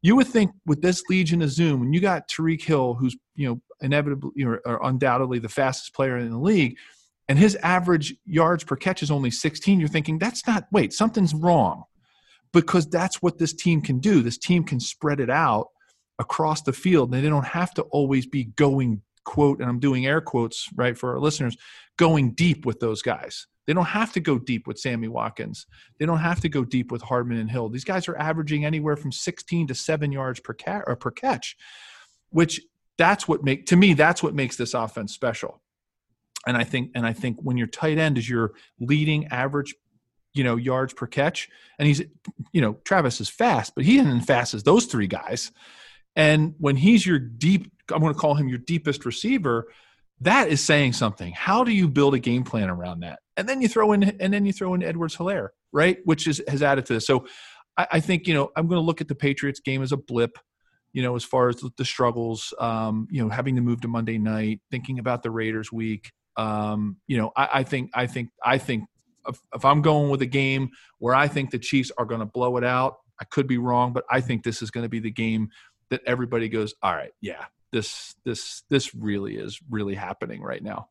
You 0.02 0.16
would 0.16 0.28
think 0.28 0.50
with 0.64 0.80
this 0.80 1.02
Legion 1.10 1.42
of 1.42 1.50
Zoom, 1.50 1.80
when 1.80 1.92
you 1.92 2.00
got 2.00 2.28
Tyreek 2.28 2.62
Hill, 2.62 2.94
who's 2.94 3.16
you 3.34 3.48
know 3.48 3.60
inevitably 3.82 4.30
you 4.34 4.46
know, 4.46 4.58
or 4.64 4.80
undoubtedly 4.82 5.38
the 5.38 5.48
fastest 5.50 5.94
player 5.94 6.16
in 6.16 6.30
the 6.30 6.38
league, 6.38 6.78
and 7.28 7.38
his 7.38 7.56
average 7.56 8.14
yards 8.24 8.64
per 8.64 8.76
catch 8.76 9.02
is 9.02 9.10
only 9.10 9.30
16, 9.30 9.78
you're 9.78 9.88
thinking 9.88 10.18
that's 10.18 10.46
not 10.46 10.66
wait, 10.72 10.94
something's 10.94 11.34
wrong 11.34 11.84
because 12.52 12.88
that's 12.88 13.22
what 13.22 13.38
this 13.38 13.52
team 13.52 13.80
can 13.80 13.98
do. 13.98 14.22
This 14.22 14.38
team 14.38 14.64
can 14.64 14.80
spread 14.80 15.20
it 15.20 15.30
out 15.30 15.68
across 16.18 16.62
the 16.62 16.72
field. 16.72 17.12
And 17.12 17.24
they 17.24 17.28
don't 17.28 17.46
have 17.46 17.72
to 17.74 17.82
always 17.82 18.26
be 18.26 18.44
going, 18.44 19.02
quote, 19.24 19.60
and 19.60 19.68
I'm 19.68 19.80
doing 19.80 20.06
air 20.06 20.20
quotes, 20.20 20.68
right, 20.74 20.96
for 20.96 21.12
our 21.12 21.20
listeners, 21.20 21.56
going 21.96 22.32
deep 22.32 22.66
with 22.66 22.80
those 22.80 23.02
guys. 23.02 23.46
They 23.66 23.74
don't 23.74 23.84
have 23.84 24.12
to 24.14 24.20
go 24.20 24.38
deep 24.38 24.66
with 24.66 24.78
Sammy 24.78 25.06
Watkins. 25.06 25.66
They 25.98 26.06
don't 26.06 26.18
have 26.18 26.40
to 26.40 26.48
go 26.48 26.64
deep 26.64 26.90
with 26.90 27.02
Hardman 27.02 27.38
and 27.38 27.50
Hill. 27.50 27.68
These 27.68 27.84
guys 27.84 28.08
are 28.08 28.16
averaging 28.16 28.64
anywhere 28.64 28.96
from 28.96 29.12
16 29.12 29.68
to 29.68 29.74
7 29.74 30.10
yards 30.10 30.40
per, 30.40 30.54
ca- 30.54 30.94
per 30.96 31.10
catch, 31.10 31.56
which 32.30 32.60
that's 33.00 33.26
what 33.26 33.42
make 33.42 33.64
to 33.64 33.76
me 33.76 33.94
that's 33.94 34.22
what 34.22 34.34
makes 34.34 34.56
this 34.56 34.74
offense 34.74 35.14
special. 35.14 35.62
And 36.46 36.56
I 36.56 36.64
think 36.64 36.90
and 36.94 37.06
I 37.06 37.14
think 37.14 37.38
when 37.40 37.56
your 37.56 37.66
tight 37.66 37.96
end 37.96 38.18
is 38.18 38.28
your 38.28 38.52
leading 38.78 39.26
average 39.28 39.74
you 40.34 40.44
know 40.44 40.56
yards 40.56 40.92
per 40.92 41.06
catch. 41.06 41.48
And 41.78 41.86
he's 41.86 42.02
you 42.52 42.60
know 42.60 42.74
travis 42.84 43.20
is 43.20 43.28
fast 43.28 43.74
but 43.74 43.84
he 43.84 43.98
isn't 43.98 44.18
as 44.18 44.24
fast 44.24 44.54
as 44.54 44.62
those 44.62 44.86
three 44.86 45.06
guys. 45.06 45.52
And 46.16 46.54
when 46.58 46.76
he's 46.76 47.06
your 47.06 47.18
deep 47.18 47.72
i'm 47.92 48.00
going 48.00 48.14
to 48.14 48.18
call 48.18 48.34
him 48.34 48.48
your 48.48 48.58
deepest 48.58 49.04
receiver 49.04 49.68
that 50.22 50.48
is 50.48 50.62
saying 50.62 50.92
something. 50.92 51.32
How 51.32 51.64
do 51.64 51.72
you 51.72 51.88
build 51.88 52.14
a 52.14 52.18
game 52.18 52.44
plan 52.44 52.68
around 52.68 53.00
that? 53.00 53.20
And 53.38 53.48
then 53.48 53.62
you 53.62 53.68
throw 53.68 53.92
in 53.92 54.02
and 54.02 54.32
then 54.32 54.44
you 54.44 54.52
throw 54.52 54.74
in 54.74 54.82
edwards 54.82 55.14
hilaire 55.14 55.52
right? 55.72 55.98
Which 56.04 56.26
is 56.26 56.42
has 56.48 56.62
added 56.62 56.86
to 56.86 56.94
this. 56.94 57.06
So 57.06 57.26
I, 57.76 57.86
I 57.92 58.00
think 58.00 58.26
you 58.26 58.34
know 58.34 58.50
i'm 58.56 58.66
going 58.66 58.80
to 58.80 58.84
look 58.84 59.00
at 59.00 59.08
the 59.08 59.14
patriots 59.14 59.60
game 59.60 59.82
as 59.82 59.92
a 59.92 59.96
blip 59.96 60.38
you 60.92 61.02
know 61.02 61.16
as 61.16 61.24
far 61.24 61.48
as 61.48 61.62
the 61.76 61.84
struggles 61.84 62.52
um, 62.58 63.06
you 63.10 63.22
know 63.22 63.30
having 63.30 63.56
to 63.56 63.62
move 63.62 63.80
to 63.82 63.88
monday 63.88 64.18
night 64.18 64.60
thinking 64.70 64.98
about 64.98 65.22
the 65.22 65.30
raiders 65.30 65.72
week. 65.72 66.10
Um, 66.36 66.96
you 67.06 67.18
know 67.18 67.32
I, 67.36 67.48
I 67.54 67.62
think 67.64 67.90
i 67.94 68.06
think 68.06 68.30
i 68.44 68.58
think 68.58 68.84
if, 69.28 69.40
if 69.54 69.64
I'm 69.64 69.82
going 69.82 70.10
with 70.10 70.22
a 70.22 70.26
game 70.26 70.70
where 70.98 71.14
I 71.14 71.28
think 71.28 71.50
the 71.50 71.58
Chiefs 71.58 71.90
are 71.98 72.04
going 72.04 72.20
to 72.20 72.26
blow 72.26 72.56
it 72.56 72.64
out, 72.64 72.96
I 73.20 73.24
could 73.24 73.46
be 73.46 73.58
wrong, 73.58 73.92
but 73.92 74.04
I 74.10 74.20
think 74.20 74.42
this 74.42 74.62
is 74.62 74.70
going 74.70 74.84
to 74.84 74.88
be 74.88 75.00
the 75.00 75.10
game 75.10 75.50
that 75.90 76.00
everybody 76.06 76.48
goes, 76.48 76.74
all 76.82 76.94
right, 76.94 77.12
yeah, 77.20 77.44
this 77.72 78.14
this 78.24 78.62
this 78.70 78.94
really 78.94 79.36
is 79.36 79.60
really 79.70 79.94
happening 79.94 80.42
right 80.42 80.62
now. 80.62 80.88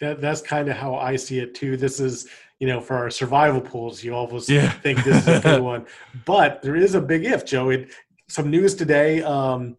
That 0.00 0.20
that's 0.20 0.40
kind 0.40 0.68
of 0.68 0.76
how 0.76 0.94
I 0.94 1.16
see 1.16 1.40
it 1.40 1.54
too. 1.54 1.76
This 1.76 2.00
is 2.00 2.28
you 2.60 2.66
know 2.66 2.80
for 2.80 2.96
our 2.96 3.10
survival 3.10 3.60
pools, 3.60 4.02
you 4.02 4.14
always 4.14 4.48
yeah. 4.48 4.70
think 4.70 5.04
this 5.04 5.26
is 5.26 5.38
a 5.38 5.40
good 5.40 5.62
one, 5.74 5.86
but 6.24 6.62
there 6.62 6.76
is 6.76 6.94
a 6.94 7.00
big 7.00 7.24
if, 7.24 7.44
Joe. 7.44 7.70
It, 7.70 7.90
some 8.28 8.50
news 8.50 8.74
today. 8.74 9.22
Um, 9.22 9.76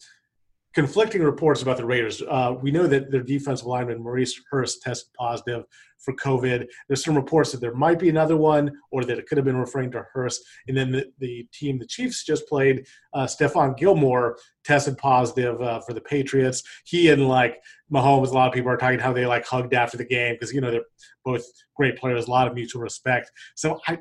conflicting 0.74 1.24
reports 1.24 1.62
about 1.62 1.78
the 1.78 1.86
Raiders. 1.86 2.22
Uh, 2.22 2.56
we 2.62 2.72
know 2.72 2.86
that 2.88 3.12
their 3.12 3.24
defensive 3.24 3.66
lineman 3.66 4.02
Maurice 4.02 4.40
Hurst 4.50 4.82
tested 4.82 5.12
positive 5.18 5.64
for 5.98 6.14
COVID. 6.16 6.68
There's 6.88 7.04
some 7.04 7.16
reports 7.16 7.52
that 7.52 7.60
there 7.60 7.74
might 7.74 8.00
be 8.00 8.10
another 8.10 8.38
one, 8.38 8.72
or 8.92 9.04
that 9.04 9.18
it 9.18 9.28
could 9.28 9.38
have 9.38 9.46
been 9.46 9.58
referring 9.58 9.92
to 9.92 10.06
Hurst. 10.14 10.42
And 10.68 10.78
then 10.78 10.92
the, 10.92 11.06
the 11.20 11.48
team 11.52 11.80
the 11.80 11.88
Chiefs 11.88 12.24
just 12.24 12.48
played, 12.48 12.86
uh, 13.14 13.26
Stephon 13.26 13.78
Gilmore 13.78 14.38
tested 14.64 14.98
positive 14.98 15.62
uh, 15.62 15.80
for 15.82 15.94
the 15.94 16.02
Patriots. 16.02 16.64
He 16.86 17.10
and 17.10 17.28
like 17.28 17.62
Mahomes, 17.92 18.30
a 18.30 18.34
lot 18.34 18.48
of 18.48 18.54
people 18.54 18.72
are 18.72 18.78
talking 18.78 19.00
how 19.00 19.14
they 19.14 19.26
like 19.26 19.46
hugged 19.46 19.74
after 19.74 19.98
the 19.98 20.06
game 20.06 20.36
because 20.36 20.54
you 20.54 20.62
know 20.62 20.72
they're 20.72 20.86
both 21.26 21.44
great 21.76 21.98
players, 21.98 22.28
a 22.28 22.32
lot 22.32 22.48
of 22.48 22.54
mutual 22.54 22.82
respect. 22.82 23.32
So 23.56 23.80
I. 23.88 24.00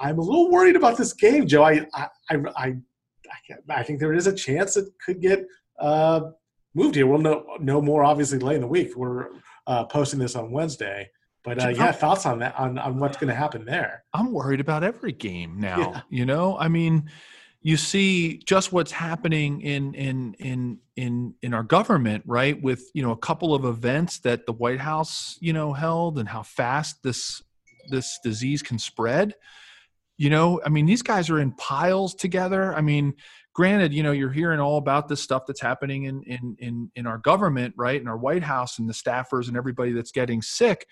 I'm 0.00 0.20
a 0.20 0.22
little 0.22 0.48
worried 0.48 0.76
about 0.76 0.96
this 0.96 1.12
game, 1.12 1.44
Joe. 1.48 1.64
I 1.64 1.84
I 1.92 2.06
I, 2.30 2.36
I, 2.56 2.74
I 3.68 3.82
think 3.82 3.98
there 3.98 4.14
is 4.14 4.28
a 4.28 4.32
chance 4.32 4.76
it 4.76 4.86
could 5.04 5.20
get 5.20 5.44
uh, 5.78 6.30
moved 6.74 6.94
here. 6.94 7.06
We'll 7.06 7.18
know 7.18 7.44
know 7.60 7.80
more 7.80 8.04
obviously 8.04 8.38
late 8.38 8.56
in 8.56 8.60
the 8.62 8.66
week. 8.66 8.96
We're 8.96 9.28
uh, 9.66 9.84
posting 9.84 10.18
this 10.18 10.36
on 10.36 10.50
Wednesday. 10.50 11.10
But 11.44 11.64
uh, 11.64 11.68
yeah, 11.68 11.92
thoughts 11.92 12.26
on 12.26 12.40
that 12.40 12.58
on, 12.58 12.78
on 12.78 12.98
what's 12.98 13.16
going 13.16 13.28
to 13.28 13.34
happen 13.34 13.64
there? 13.64 14.04
I'm 14.12 14.32
worried 14.32 14.60
about 14.60 14.82
every 14.82 15.12
game 15.12 15.60
now. 15.60 15.78
Yeah. 15.78 16.00
You 16.10 16.26
know, 16.26 16.58
I 16.58 16.68
mean, 16.68 17.10
you 17.62 17.76
see 17.76 18.38
just 18.44 18.72
what's 18.72 18.92
happening 18.92 19.60
in 19.62 19.94
in 19.94 20.34
in 20.34 20.78
in 20.96 21.34
in 21.42 21.54
our 21.54 21.62
government, 21.62 22.24
right? 22.26 22.60
With 22.60 22.90
you 22.92 23.02
know 23.02 23.12
a 23.12 23.16
couple 23.16 23.54
of 23.54 23.64
events 23.64 24.18
that 24.20 24.46
the 24.46 24.52
White 24.52 24.80
House 24.80 25.38
you 25.40 25.52
know 25.52 25.72
held, 25.72 26.18
and 26.18 26.28
how 26.28 26.42
fast 26.42 27.02
this 27.02 27.42
this 27.88 28.18
disease 28.22 28.62
can 28.62 28.78
spread. 28.78 29.34
You 30.16 30.30
know, 30.30 30.60
I 30.66 30.68
mean, 30.68 30.86
these 30.86 31.02
guys 31.02 31.30
are 31.30 31.38
in 31.38 31.52
piles 31.52 32.14
together. 32.14 32.74
I 32.74 32.80
mean, 32.80 33.14
granted, 33.58 33.92
you 33.92 34.04
know, 34.04 34.12
you're 34.12 34.30
hearing 34.30 34.60
all 34.60 34.78
about 34.78 35.08
this 35.08 35.20
stuff 35.20 35.42
that's 35.44 35.60
happening 35.60 36.04
in 36.04 36.22
in 36.22 36.54
in 36.60 36.92
in 36.94 37.08
our 37.08 37.18
government, 37.18 37.74
right? 37.76 38.00
In 38.00 38.06
our 38.06 38.16
White 38.16 38.44
House 38.44 38.78
and 38.78 38.88
the 38.88 38.92
staffers 38.92 39.48
and 39.48 39.56
everybody 39.56 39.90
that's 39.90 40.12
getting 40.12 40.42
sick. 40.42 40.86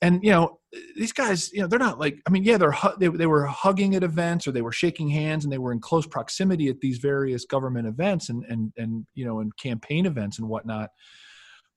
And 0.00 0.22
you 0.22 0.30
know, 0.30 0.60
these 0.94 1.12
guys, 1.12 1.52
you 1.52 1.60
know, 1.60 1.66
they're 1.66 1.80
not 1.80 1.98
like 1.98 2.20
I 2.28 2.30
mean, 2.30 2.44
yeah, 2.44 2.58
they're 2.58 2.76
they 3.00 3.08
they 3.08 3.26
were 3.26 3.44
hugging 3.44 3.96
at 3.96 4.04
events 4.04 4.46
or 4.46 4.52
they 4.52 4.62
were 4.62 4.70
shaking 4.70 5.08
hands 5.08 5.44
and 5.44 5.52
they 5.52 5.58
were 5.58 5.72
in 5.72 5.80
close 5.80 6.06
proximity 6.06 6.68
at 6.68 6.78
these 6.78 6.98
various 6.98 7.44
government 7.44 7.88
events 7.88 8.28
and 8.28 8.44
and 8.44 8.72
and 8.76 9.04
you 9.14 9.24
know, 9.24 9.40
and 9.40 9.56
campaign 9.56 10.06
events 10.06 10.38
and 10.38 10.48
whatnot. 10.48 10.90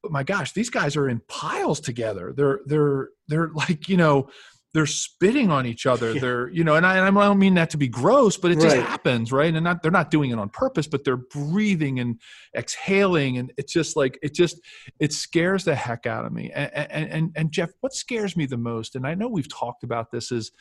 But 0.04 0.12
my 0.12 0.22
gosh, 0.22 0.54
these 0.54 0.70
guys 0.70 0.96
are 0.96 1.10
in 1.10 1.22
piles 1.28 1.80
together. 1.80 2.34
They're 2.38 2.60
they're 2.68 3.10
they're 3.30 3.50
like, 3.56 3.90
you 3.90 3.98
know, 3.98 4.30
they're 4.74 4.88
spitting 4.88 5.52
on 5.52 5.68
each 5.68 5.86
other. 5.86 6.14
Yeah. 6.14 6.22
They're, 6.22 6.50
you 6.50 6.64
know, 6.64 6.76
and 6.76 6.86
I, 6.86 6.98
and 6.98 7.18
I, 7.18 7.26
don't 7.26 7.38
mean 7.38 7.54
that 7.56 7.70
to 7.72 7.78
be 7.78 7.88
gross, 7.88 8.38
but 8.38 8.52
it 8.52 8.56
right. 8.56 8.64
just 8.64 8.76
happens, 8.78 9.32
right? 9.32 9.54
And 9.54 9.64
not, 9.64 9.84
they're 9.84 9.92
not 9.92 10.10
doing 10.10 10.32
it 10.32 10.40
on 10.40 10.50
purpose, 10.50 10.88
but 10.88 11.04
they're 11.04 11.18
breathing 11.18 12.00
and 12.00 12.20
exhaling, 12.56 13.38
and 13.38 13.54
it's 13.58 13.72
just 13.72 13.96
like 13.96 14.18
it 14.24 14.34
just 14.34 14.60
it 15.00 15.14
scares 15.14 15.64
the 15.64 15.76
heck 15.76 16.08
out 16.08 16.26
of 16.26 16.34
me. 16.34 16.52
And 16.52 16.74
and 16.74 17.10
and, 17.10 17.32
and 17.36 17.52
Jeff, 17.52 17.72
what 17.82 17.94
scares 17.94 18.36
me 18.36 18.46
the 18.48 18.58
most, 18.58 18.96
and 18.96 19.06
I 19.06 19.14
know 19.14 19.28
we've 19.28 19.52
talked 19.52 19.84
about 19.84 20.12
this, 20.12 20.32
is 20.32 20.52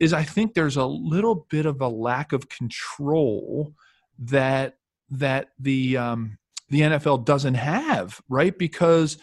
is 0.00 0.12
I 0.12 0.24
think 0.24 0.54
there's 0.54 0.76
a 0.76 0.84
little 0.86 1.46
bit 1.48 1.64
of 1.64 1.80
a 1.80 1.88
lack 1.88 2.32
of 2.32 2.48
control 2.48 3.72
that 4.18 4.78
that 5.10 5.50
the 5.60 5.96
um, 5.96 6.38
the 6.70 6.80
NFL 6.80 7.24
doesn't 7.24 7.54
have, 7.54 8.20
right? 8.28 8.56
Because 8.56 9.18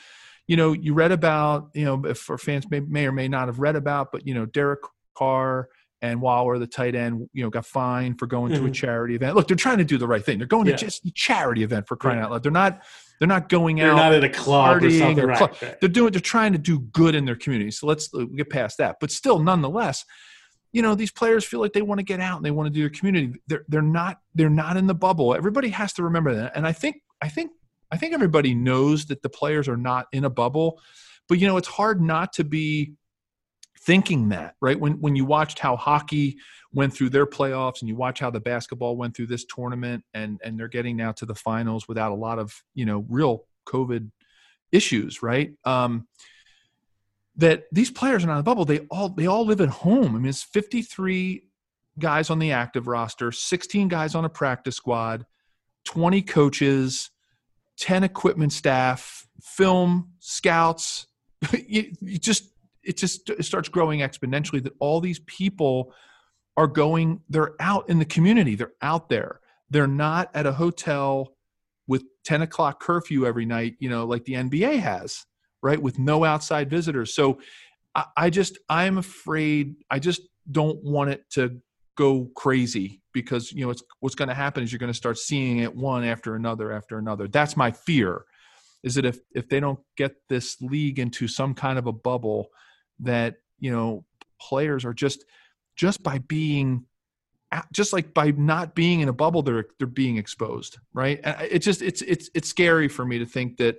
you 0.49 0.57
know, 0.57 0.73
you 0.73 0.95
read 0.95 1.11
about, 1.11 1.69
you 1.75 1.85
know, 1.85 2.15
for 2.15 2.35
fans 2.39 2.65
may, 2.71 2.79
may 2.79 3.05
or 3.05 3.11
may 3.11 3.27
not 3.27 3.49
have 3.49 3.59
read 3.59 3.75
about, 3.75 4.11
but 4.11 4.25
you 4.25 4.33
know, 4.33 4.47
Derek 4.47 4.79
Carr 5.15 5.69
and 6.01 6.19
Waller, 6.19 6.57
the 6.57 6.65
tight 6.65 6.95
end, 6.95 7.29
you 7.33 7.43
know, 7.43 7.51
got 7.51 7.67
fined 7.67 8.17
for 8.17 8.25
going 8.25 8.51
mm-hmm. 8.51 8.61
to 8.61 8.65
a 8.65 8.71
mm-hmm. 8.71 8.73
charity 8.73 9.13
event. 9.13 9.35
Look, 9.35 9.47
they're 9.47 9.55
trying 9.55 9.77
to 9.77 9.83
do 9.83 9.99
the 9.99 10.07
right 10.07 10.25
thing. 10.25 10.39
They're 10.39 10.47
going 10.47 10.65
yeah. 10.65 10.75
to 10.75 10.85
just 10.85 11.05
a 11.05 11.11
charity 11.11 11.61
event 11.61 11.87
for 11.87 11.95
crying 11.95 12.17
yeah. 12.17 12.25
out 12.25 12.31
loud. 12.31 12.41
They're 12.41 12.51
not 12.51 12.81
they're 13.19 13.27
not 13.27 13.47
going 13.47 13.75
they're 13.75 13.91
out. 13.91 13.95
They're 13.95 14.05
not 14.05 14.13
at 14.13 14.23
a 14.23 14.29
club 14.29 14.77
or 14.81 14.89
something. 14.89 15.19
Or 15.19 15.27
right, 15.27 15.37
club. 15.37 15.55
right. 15.61 15.79
They're 15.79 15.87
doing. 15.87 16.13
They're 16.13 16.19
trying 16.19 16.53
to 16.53 16.57
do 16.57 16.79
good 16.79 17.13
in 17.13 17.25
their 17.25 17.35
community. 17.35 17.69
So 17.69 17.85
let's 17.85 18.09
get 18.35 18.49
past 18.49 18.79
that. 18.79 18.95
But 18.99 19.11
still, 19.11 19.37
nonetheless, 19.37 20.03
you 20.71 20.81
know 20.81 20.95
these 20.95 21.11
players 21.11 21.45
feel 21.45 21.59
like 21.59 21.73
they 21.73 21.83
want 21.83 21.99
to 21.99 22.03
get 22.03 22.19
out 22.19 22.37
and 22.37 22.45
they 22.45 22.49
want 22.49 22.65
to 22.65 22.73
do 22.73 22.79
their 22.79 22.89
community. 22.89 23.33
They're 23.45 23.65
they're 23.67 23.83
not 23.83 24.17
they're 24.33 24.49
not 24.49 24.77
in 24.77 24.87
the 24.87 24.95
bubble. 24.95 25.35
Everybody 25.35 25.69
has 25.69 25.93
to 25.93 26.03
remember 26.03 26.33
that. 26.33 26.53
And 26.55 26.65
I 26.65 26.71
think 26.71 27.03
I 27.21 27.29
think 27.29 27.51
I 27.91 27.97
think 27.97 28.13
everybody 28.13 28.53
knows 28.53 29.05
that 29.07 29.21
the 29.21 29.29
players 29.29 29.67
are 29.67 29.77
not 29.77 30.07
in 30.11 30.25
a 30.25 30.29
bubble. 30.29 30.79
But 31.27 31.39
you 31.39 31.47
know 31.47 31.57
it's 31.57 31.67
hard 31.67 32.01
not 32.01 32.33
to 32.33 32.43
be 32.43 32.93
thinking 33.81 34.29
that 34.29 34.55
right? 34.61 34.79
When 34.79 34.99
when 34.99 35.15
you 35.15 35.25
watched 35.25 35.59
how 35.59 35.75
hockey 35.75 36.37
went 36.73 36.93
through 36.93 37.09
their 37.09 37.25
playoffs 37.25 37.81
and 37.81 37.89
you 37.89 37.95
watch 37.95 38.19
how 38.19 38.29
the 38.29 38.39
basketball 38.39 38.97
went 38.97 39.15
through 39.15 39.27
this 39.27 39.45
tournament 39.45 40.03
and 40.13 40.39
and 40.43 40.59
they're 40.59 40.67
getting 40.67 40.97
now 40.97 41.11
to 41.13 41.25
the 41.25 41.35
finals 41.35 41.87
without 41.87 42.11
a 42.11 42.15
lot 42.15 42.39
of 42.39 42.63
you 42.73 42.85
know 42.85 43.05
real 43.09 43.45
covid 43.65 44.11
issues 44.71 45.21
right? 45.21 45.53
Um 45.65 46.07
that 47.35 47.63
these 47.71 47.89
players 47.89 48.23
are 48.23 48.27
not 48.27 48.33
in 48.33 48.39
the 48.39 48.43
bubble. 48.43 48.65
They 48.65 48.79
all 48.91 49.09
they 49.09 49.27
all 49.27 49.45
live 49.45 49.61
at 49.61 49.69
home. 49.69 50.15
I 50.15 50.19
mean 50.19 50.29
it's 50.29 50.43
53 50.43 51.43
guys 51.99 52.29
on 52.29 52.39
the 52.39 52.51
active 52.51 52.87
roster 52.87 53.31
16 53.31 53.87
guys 53.87 54.15
on 54.15 54.25
a 54.25 54.29
practice 54.29 54.75
squad 54.75 55.25
20 55.85 56.21
coaches 56.21 57.11
10 57.79 58.03
equipment 58.03 58.53
staff 58.53 59.27
film 59.41 60.11
scouts. 60.19 61.07
You, 61.67 61.93
you 62.01 62.17
just 62.17 62.51
it 62.83 62.97
just 62.97 63.29
it 63.29 63.45
starts 63.45 63.69
growing 63.69 64.01
exponentially 64.01 64.61
that 64.63 64.73
all 64.79 64.99
these 64.99 65.19
people 65.19 65.93
are 66.57 66.67
going 66.67 67.21
they're 67.29 67.53
out 67.61 67.89
in 67.89 67.97
the 67.99 68.05
community 68.05 68.55
they're 68.55 68.73
out 68.81 69.07
there. 69.07 69.39
They're 69.69 69.87
not 69.87 70.31
at 70.33 70.45
a 70.45 70.51
hotel 70.51 71.35
with 71.87 72.03
10 72.25 72.41
o'clock 72.41 72.81
curfew 72.81 73.25
every 73.25 73.45
night 73.45 73.75
you 73.79 73.89
know 73.89 74.05
like 74.05 74.25
the 74.25 74.33
nba 74.33 74.79
has 74.79 75.25
right 75.63 75.81
with 75.81 75.97
no 75.97 76.25
outside 76.25 76.69
visitors. 76.69 77.13
So 77.13 77.39
I, 77.95 78.05
I 78.17 78.29
just 78.29 78.57
i'm 78.67 78.97
afraid 78.97 79.75
i 79.89 79.99
just 79.99 80.21
don't 80.51 80.83
want 80.83 81.11
it 81.11 81.23
to 81.31 81.61
go 81.95 82.29
crazy 82.35 82.98
because 83.13 83.51
you 83.51 83.65
know 83.65 83.73
what's 83.99 84.15
going 84.15 84.29
to 84.29 84.35
happen 84.35 84.63
is 84.63 84.71
you're 84.71 84.79
going 84.79 84.91
to 84.91 84.97
start 84.97 85.17
seeing 85.17 85.59
it 85.59 85.75
one 85.75 86.03
after 86.03 86.35
another 86.35 86.71
after 86.71 86.97
another. 86.97 87.27
That's 87.27 87.57
my 87.57 87.71
fear 87.71 88.25
is 88.83 88.95
that 88.95 89.05
if 89.05 89.19
if 89.33 89.49
they 89.49 89.59
don't 89.59 89.79
get 89.97 90.15
this 90.29 90.61
league 90.61 90.99
into 90.99 91.27
some 91.27 91.53
kind 91.53 91.77
of 91.77 91.87
a 91.87 91.91
bubble 91.91 92.47
that 92.99 93.35
you 93.59 93.71
know 93.71 94.05
players 94.39 94.85
are 94.85 94.93
just 94.93 95.25
just 95.75 96.01
by 96.03 96.17
being 96.19 96.85
just 97.73 97.93
like 97.93 98.13
by 98.13 98.31
not 98.31 98.75
being 98.75 98.99
in 98.99 99.09
a 99.09 99.13
bubble 99.13 99.41
they're 99.41 99.65
they're 99.77 99.87
being 99.87 100.17
exposed 100.17 100.77
right? 100.93 101.19
And 101.23 101.35
it's 101.41 101.65
just 101.65 101.81
it's 101.81 102.01
it's 102.03 102.29
it's 102.33 102.49
scary 102.49 102.87
for 102.87 103.05
me 103.05 103.19
to 103.19 103.25
think 103.25 103.57
that 103.57 103.77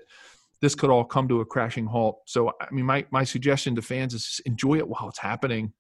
this 0.61 0.75
could 0.75 0.91
all 0.91 1.05
come 1.05 1.27
to 1.29 1.41
a 1.41 1.47
crashing 1.47 1.87
halt. 1.87 2.21
So 2.27 2.53
i 2.61 2.71
mean 2.71 2.85
my 2.85 3.07
my 3.11 3.25
suggestion 3.25 3.75
to 3.77 3.83
fans 3.83 4.15
is 4.15 4.41
enjoy 4.45 4.77
it 4.77 4.89
while 4.89 5.09
it's 5.09 5.19
happening 5.19 5.73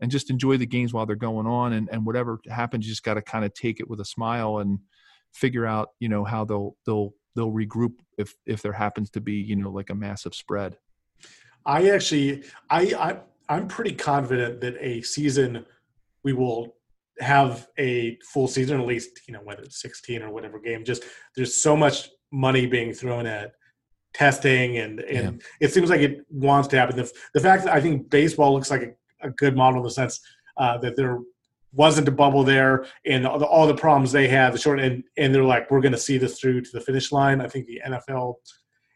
and 0.00 0.10
just 0.10 0.30
enjoy 0.30 0.56
the 0.56 0.66
games 0.66 0.92
while 0.92 1.06
they're 1.06 1.16
going 1.16 1.46
on 1.46 1.72
and 1.72 1.88
and 1.90 2.04
whatever 2.04 2.40
happens 2.48 2.86
you 2.86 2.92
just 2.92 3.04
got 3.04 3.14
to 3.14 3.22
kind 3.22 3.44
of 3.44 3.52
take 3.54 3.80
it 3.80 3.88
with 3.88 4.00
a 4.00 4.04
smile 4.04 4.58
and 4.58 4.78
figure 5.32 5.66
out 5.66 5.90
you 6.00 6.08
know 6.08 6.24
how 6.24 6.44
they'll 6.44 6.76
they'll 6.86 7.12
they'll 7.36 7.52
regroup 7.52 7.94
if 8.16 8.34
if 8.46 8.62
there 8.62 8.72
happens 8.72 9.10
to 9.10 9.20
be 9.20 9.34
you 9.34 9.56
know 9.56 9.70
like 9.70 9.90
a 9.90 9.94
massive 9.94 10.34
spread 10.34 10.78
I 11.68 11.90
actually, 11.90 12.44
I, 12.70 12.94
I, 12.98 13.18
I'm 13.48 13.68
pretty 13.68 13.92
confident 13.92 14.60
that 14.62 14.76
a 14.80 15.02
season 15.02 15.64
we 16.24 16.32
will 16.32 16.74
have 17.20 17.68
a 17.78 18.18
full 18.32 18.48
season, 18.48 18.80
at 18.80 18.86
least 18.86 19.20
you 19.26 19.34
know 19.34 19.40
whether 19.44 19.62
it's 19.62 19.80
16 19.82 20.22
or 20.22 20.30
whatever 20.30 20.58
game. 20.58 20.84
Just 20.84 21.04
there's 21.36 21.54
so 21.54 21.76
much 21.76 22.08
money 22.32 22.66
being 22.66 22.92
thrown 22.92 23.26
at 23.26 23.52
testing, 24.14 24.78
and 24.78 25.00
and 25.00 25.40
yeah. 25.40 25.66
it 25.66 25.72
seems 25.72 25.90
like 25.90 26.00
it 26.00 26.24
wants 26.30 26.68
to 26.68 26.78
happen. 26.78 26.96
The, 26.96 27.10
the 27.34 27.40
fact 27.40 27.64
that 27.64 27.74
I 27.74 27.80
think 27.80 28.08
baseball 28.10 28.54
looks 28.54 28.70
like 28.70 28.97
a, 29.22 29.30
good 29.30 29.56
model 29.56 29.80
in 29.80 29.84
the 29.84 29.90
sense 29.90 30.20
uh, 30.56 30.78
that 30.78 30.96
there 30.96 31.18
wasn't 31.72 32.08
a 32.08 32.12
bubble 32.12 32.44
there, 32.44 32.86
and 33.04 33.26
all 33.26 33.38
the, 33.38 33.44
all 33.44 33.66
the 33.66 33.74
problems 33.74 34.10
they 34.10 34.28
had, 34.28 34.52
the 34.52 34.58
short 34.58 34.80
and 34.80 35.04
and 35.16 35.34
they're 35.34 35.44
like, 35.44 35.70
we're 35.70 35.80
going 35.80 35.92
to 35.92 35.98
see 35.98 36.18
this 36.18 36.38
through 36.38 36.62
to 36.62 36.70
the 36.72 36.80
finish 36.80 37.12
line. 37.12 37.40
I 37.40 37.48
think 37.48 37.66
the 37.66 37.80
NFL 37.86 38.36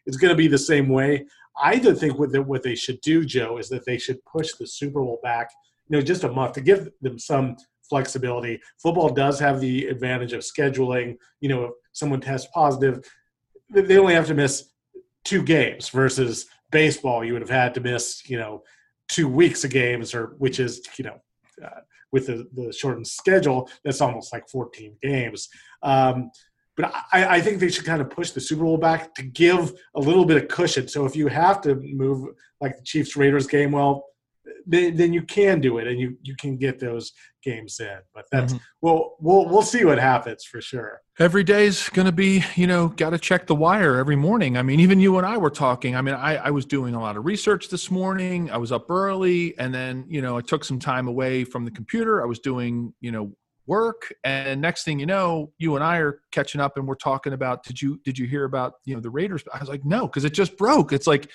is 0.06 0.16
going 0.16 0.30
to 0.30 0.36
be 0.36 0.48
the 0.48 0.58
same 0.58 0.88
way. 0.88 1.26
I 1.60 1.78
do 1.78 1.94
think 1.94 2.18
what, 2.18 2.34
what 2.46 2.62
they 2.62 2.74
should 2.74 3.00
do, 3.02 3.24
Joe, 3.24 3.58
is 3.58 3.68
that 3.68 3.84
they 3.84 3.98
should 3.98 4.24
push 4.24 4.52
the 4.54 4.66
Super 4.66 5.00
Bowl 5.00 5.20
back, 5.22 5.50
you 5.88 5.96
know, 5.96 6.02
just 6.02 6.24
a 6.24 6.32
month 6.32 6.54
to 6.54 6.60
give 6.60 6.88
them 7.02 7.18
some 7.18 7.56
flexibility. 7.88 8.60
Football 8.78 9.10
does 9.10 9.38
have 9.38 9.60
the 9.60 9.86
advantage 9.86 10.32
of 10.32 10.40
scheduling. 10.40 11.16
You 11.40 11.50
know, 11.50 11.64
if 11.64 11.72
someone 11.92 12.20
tests 12.20 12.48
positive, 12.54 13.04
they 13.68 13.98
only 13.98 14.14
have 14.14 14.26
to 14.28 14.34
miss 14.34 14.70
two 15.24 15.42
games 15.42 15.90
versus 15.90 16.46
baseball. 16.70 17.24
You 17.24 17.34
would 17.34 17.42
have 17.42 17.50
had 17.50 17.74
to 17.74 17.80
miss, 17.80 18.28
you 18.28 18.38
know, 18.38 18.62
two 19.08 19.28
weeks 19.28 19.64
of 19.64 19.70
games, 19.70 20.14
or 20.14 20.34
which 20.38 20.60
is, 20.60 20.82
you 20.98 21.04
know, 21.04 21.20
uh, 21.64 21.80
with 22.12 22.26
the, 22.26 22.46
the 22.54 22.72
shortened 22.72 23.06
schedule, 23.06 23.68
that's 23.84 24.00
almost 24.00 24.32
like 24.32 24.48
14 24.48 24.96
games. 25.02 25.48
Um, 25.82 26.30
but 26.76 26.92
I, 27.12 27.36
I, 27.36 27.40
think 27.40 27.58
they 27.58 27.70
should 27.70 27.84
kind 27.84 28.00
of 28.00 28.08
push 28.08 28.30
the 28.30 28.40
Super 28.40 28.64
Bowl 28.64 28.78
back 28.78 29.14
to 29.16 29.22
give 29.22 29.72
a 29.94 30.00
little 30.00 30.24
bit 30.24 30.42
of 30.42 30.48
cushion. 30.48 30.88
So 30.88 31.04
if 31.04 31.14
you 31.14 31.28
have 31.28 31.60
to 31.62 31.74
move 31.74 32.28
like 32.60 32.76
the 32.76 32.82
Chiefs 32.82 33.16
Raiders 33.16 33.46
game, 33.46 33.72
well, 33.72 34.04
then, 34.66 34.96
then 34.96 35.12
you 35.12 35.22
can 35.22 35.60
do 35.60 35.78
it 35.78 35.86
and 35.86 35.98
you, 35.98 36.16
you 36.22 36.34
can 36.36 36.56
get 36.56 36.78
those 36.78 37.12
games 37.42 37.80
in. 37.80 37.98
But 38.14 38.26
that's 38.30 38.54
mm-hmm. 38.54 38.62
well, 38.80 39.16
we'll 39.20 39.48
we'll 39.48 39.62
see 39.62 39.84
what 39.84 39.98
happens 39.98 40.44
for 40.44 40.60
sure. 40.60 41.00
Every 41.18 41.44
day's 41.44 41.88
going 41.90 42.06
to 42.06 42.12
be, 42.12 42.44
you 42.54 42.66
know, 42.66 42.88
got 42.88 43.10
to 43.10 43.18
check 43.18 43.46
the 43.46 43.54
wire 43.54 43.96
every 43.96 44.16
morning. 44.16 44.56
I 44.56 44.62
mean, 44.62 44.80
even 44.80 45.00
you 45.00 45.18
and 45.18 45.26
I 45.26 45.36
were 45.36 45.50
talking. 45.50 45.94
I 45.94 46.02
mean, 46.02 46.14
I, 46.14 46.36
I 46.36 46.50
was 46.50 46.64
doing 46.64 46.94
a 46.94 47.00
lot 47.00 47.16
of 47.16 47.24
research 47.24 47.68
this 47.68 47.90
morning. 47.90 48.50
I 48.50 48.56
was 48.56 48.72
up 48.72 48.90
early, 48.90 49.58
and 49.58 49.74
then 49.74 50.04
you 50.08 50.22
know, 50.22 50.38
I 50.38 50.40
took 50.40 50.64
some 50.64 50.78
time 50.78 51.08
away 51.08 51.44
from 51.44 51.64
the 51.64 51.70
computer. 51.70 52.22
I 52.22 52.26
was 52.26 52.38
doing, 52.38 52.94
you 53.00 53.12
know, 53.12 53.32
work 53.66 54.12
and 54.24 54.60
next 54.60 54.82
thing 54.82 54.98
you 54.98 55.06
know 55.06 55.52
you 55.58 55.76
and 55.76 55.84
i 55.84 55.98
are 55.98 56.20
catching 56.32 56.60
up 56.60 56.76
and 56.76 56.86
we're 56.86 56.96
talking 56.96 57.32
about 57.32 57.62
did 57.62 57.80
you 57.80 58.00
did 58.04 58.18
you 58.18 58.26
hear 58.26 58.44
about 58.44 58.74
you 58.84 58.94
know 58.94 59.00
the 59.00 59.08
raiders 59.08 59.44
i 59.54 59.58
was 59.60 59.68
like 59.68 59.84
no 59.84 60.02
because 60.08 60.24
it 60.24 60.32
just 60.32 60.56
broke 60.56 60.92
it's 60.92 61.06
like 61.06 61.30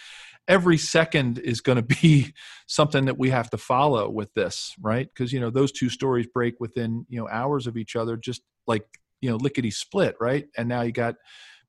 every 0.48 0.78
second 0.78 1.40
is 1.40 1.62
going 1.62 1.76
to 1.76 1.96
be 2.02 2.34
something 2.68 3.06
that 3.06 3.18
we 3.18 3.30
have 3.30 3.50
to 3.50 3.58
follow 3.58 4.10
with 4.10 4.34
this 4.34 4.74
right 4.82 5.08
because 5.14 5.32
you 5.34 5.40
know 5.40 5.50
those 5.50 5.72
two 5.72 5.90
stories 5.90 6.28
break 6.34 6.60
within 6.60 7.06
you 7.10 7.20
know 7.20 7.28
hours 7.30 7.68
of 7.68 7.78
each 7.78 7.96
other 7.96 8.18
just 8.18 8.42
like 8.66 8.86
you 9.22 9.30
know 9.30 9.38
lickety 9.38 9.72
split 9.72 10.16
right 10.20 10.46
and 10.58 10.68
now 10.68 10.82
you 10.82 10.92
got 10.92 11.16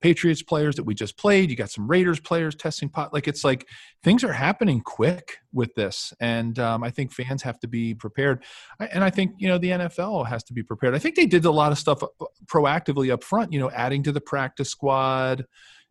Patriots 0.01 0.43
players 0.43 0.77
that 0.77 0.85
we 0.85 0.95
just 0.95 1.17
played. 1.17 1.51
You 1.51 1.57
got 1.57 1.71
some 1.71 1.89
Raiders 1.89 2.21
players 2.21 2.55
testing 2.55 2.89
pot. 2.89 3.13
Like 3.13 3.27
it's 3.27 3.43
like 3.43 3.67
things 4.05 4.23
are 4.23 4.33
happening 4.33 4.81
quick 4.81 5.39
with 5.53 5.75
this, 5.75 6.13
and 6.21 6.57
um, 6.59 6.85
I 6.85 6.91
think 6.91 7.13
fans 7.13 7.43
have 7.43 7.59
to 7.61 7.69
be 7.69 7.95
prepared. 7.95 8.45
And 8.79 9.03
I 9.03 9.11
think 9.11 9.33
you 9.39 9.49
know 9.49 9.59
the 9.59 9.71
NFL 9.71 10.29
has 10.29 10.45
to 10.45 10.53
be 10.53 10.63
prepared. 10.63 10.95
I 10.95 10.99
think 10.99 11.17
they 11.17 11.27
did 11.27 11.45
a 11.45 11.51
lot 11.51 11.73
of 11.73 11.79
stuff 11.79 12.03
uh, 12.03 12.07
proactively 12.47 13.13
up 13.13 13.25
front. 13.25 13.53
You 13.53 13.59
know, 13.59 13.71
adding 13.71 14.05
to 14.05 14.13
the 14.13 14.21
practice 14.21 14.71
squad. 14.71 15.45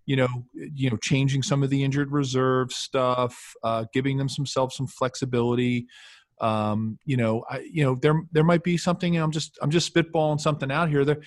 You 0.08 0.16
know, 0.16 0.28
you 0.54 0.90
know, 0.90 0.98
changing 0.98 1.44
some 1.44 1.62
of 1.62 1.70
the 1.70 1.84
injured 1.84 2.12
reserve 2.12 2.72
stuff, 2.72 3.54
uh, 3.64 3.86
giving 3.94 4.18
them 4.18 4.30
some 4.30 4.46
some 4.46 4.88
flexibility 4.88 5.86
um, 6.40 7.00
you 7.04 7.18
know, 7.18 7.44
I, 7.50 7.60
you 7.60 7.84
know, 7.84 7.96
there 7.96 8.22
there 8.32 8.44
might 8.44 8.64
be 8.64 8.78
something. 8.78 9.18
I'm 9.18 9.32
just 9.32 9.58
I'm 9.62 9.72
just 9.72 9.92
spitballing 9.92 10.40
something 10.40 10.72
out 10.72 10.88
here. 10.88 11.04
There, 11.04 11.20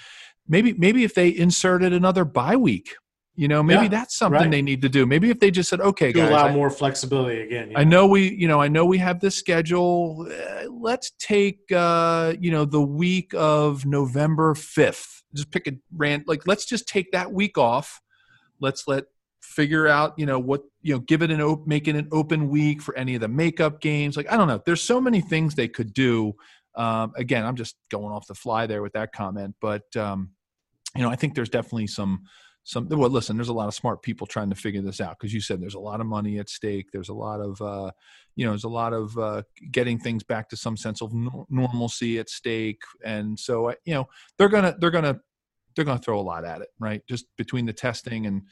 maybe 0.48 0.74
maybe 0.74 1.04
if 1.04 1.14
they 1.14 1.34
inserted 1.34 1.92
another 1.92 2.24
bye 2.24 2.56
week 2.56 2.94
you 3.36 3.46
know 3.46 3.62
maybe 3.62 3.84
yeah, 3.84 3.88
that's 3.88 4.18
something 4.18 4.42
right. 4.42 4.50
they 4.50 4.60
need 4.60 4.82
to 4.82 4.88
do 4.88 5.06
maybe 5.06 5.30
if 5.30 5.38
they 5.38 5.50
just 5.50 5.70
said 5.70 5.80
okay 5.80 6.12
to 6.12 6.18
guys, 6.18 6.30
allow 6.30 6.48
I, 6.48 6.52
more 6.52 6.68
flexibility 6.68 7.40
again 7.40 7.72
i 7.76 7.84
know 7.84 8.08
we 8.08 8.28
you 8.28 8.48
know 8.48 8.60
i 8.60 8.66
know 8.66 8.84
we 8.84 8.98
have 8.98 9.20
this 9.20 9.36
schedule 9.36 10.28
let's 10.68 11.12
take 11.20 11.60
uh 11.72 12.34
you 12.40 12.50
know 12.50 12.64
the 12.64 12.82
week 12.82 13.32
of 13.36 13.86
november 13.86 14.54
5th 14.54 15.22
just 15.32 15.52
pick 15.52 15.68
a 15.68 15.72
rand 15.94 16.24
like 16.26 16.46
let's 16.48 16.64
just 16.64 16.88
take 16.88 17.12
that 17.12 17.32
week 17.32 17.56
off 17.56 18.00
let's 18.60 18.86
let 18.86 19.04
figure 19.42 19.86
out 19.86 20.12
you 20.18 20.26
know 20.26 20.38
what 20.38 20.62
you 20.82 20.94
know 20.94 21.00
give 21.00 21.22
it 21.22 21.30
an 21.30 21.40
open 21.40 21.64
make 21.66 21.88
it 21.88 21.96
an 21.96 22.08
open 22.12 22.48
week 22.48 22.82
for 22.82 22.94
any 22.96 23.14
of 23.14 23.20
the 23.20 23.28
makeup 23.28 23.80
games. 23.80 24.16
Like 24.16 24.30
i 24.30 24.36
don't 24.36 24.48
know. 24.48 24.60
There's 24.64 24.82
so 24.82 25.00
many 25.00 25.20
things 25.20 25.54
they 25.54 25.68
could 25.68 25.92
do. 25.92 26.34
Um, 26.76 27.12
again 27.16 27.44
i'm 27.44 27.56
just 27.56 27.74
going 27.90 28.12
off 28.12 28.28
the 28.28 28.34
fly 28.36 28.68
there 28.68 28.80
with 28.80 28.92
that 28.92 29.12
comment 29.12 29.56
but 29.60 29.84
um, 29.96 30.30
you 30.96 31.02
know, 31.02 31.10
I 31.10 31.16
think 31.16 31.34
there's 31.34 31.48
definitely 31.48 31.86
some 31.86 32.24
some 32.64 32.86
well 32.90 33.08
listen 33.08 33.36
there's 33.36 33.48
a 33.48 33.54
lot 33.54 33.68
of 33.68 33.74
smart 33.74 34.02
people 34.02 34.26
trying 34.26 34.50
to 34.50 34.54
figure 34.54 34.82
this 34.82 35.00
out 35.00 35.16
because 35.18 35.32
you 35.32 35.40
said 35.40 35.62
there's 35.62 35.74
a 35.74 35.80
lot 35.80 36.00
of 36.00 36.06
money 36.06 36.38
at 36.38 36.48
stake. 36.48 36.88
There's 36.92 37.08
a 37.08 37.14
lot 37.14 37.40
of 37.40 37.60
uh, 37.60 37.90
you 38.36 38.44
know 38.44 38.50
there's 38.50 38.64
a 38.64 38.68
lot 38.68 38.92
of 38.92 39.16
uh, 39.16 39.42
getting 39.70 39.98
things 39.98 40.22
back 40.22 40.48
to 40.50 40.56
some 40.56 40.76
sense 40.76 41.00
of 41.00 41.14
no- 41.14 41.46
normalcy 41.48 42.18
at 42.18 42.28
stake. 42.28 42.82
And 43.04 43.38
so 43.38 43.74
you 43.84 43.94
know 43.94 44.08
they're 44.36 44.48
gonna 44.48 44.76
they're 44.78 44.90
gonna 44.90 45.20
they're 45.80 45.86
gonna 45.86 45.98
throw 45.98 46.20
a 46.20 46.22
lot 46.22 46.44
at 46.44 46.60
it 46.60 46.68
right 46.78 47.02
just 47.08 47.24
between 47.38 47.64
the 47.64 47.72
testing 47.72 48.26
and 48.26 48.42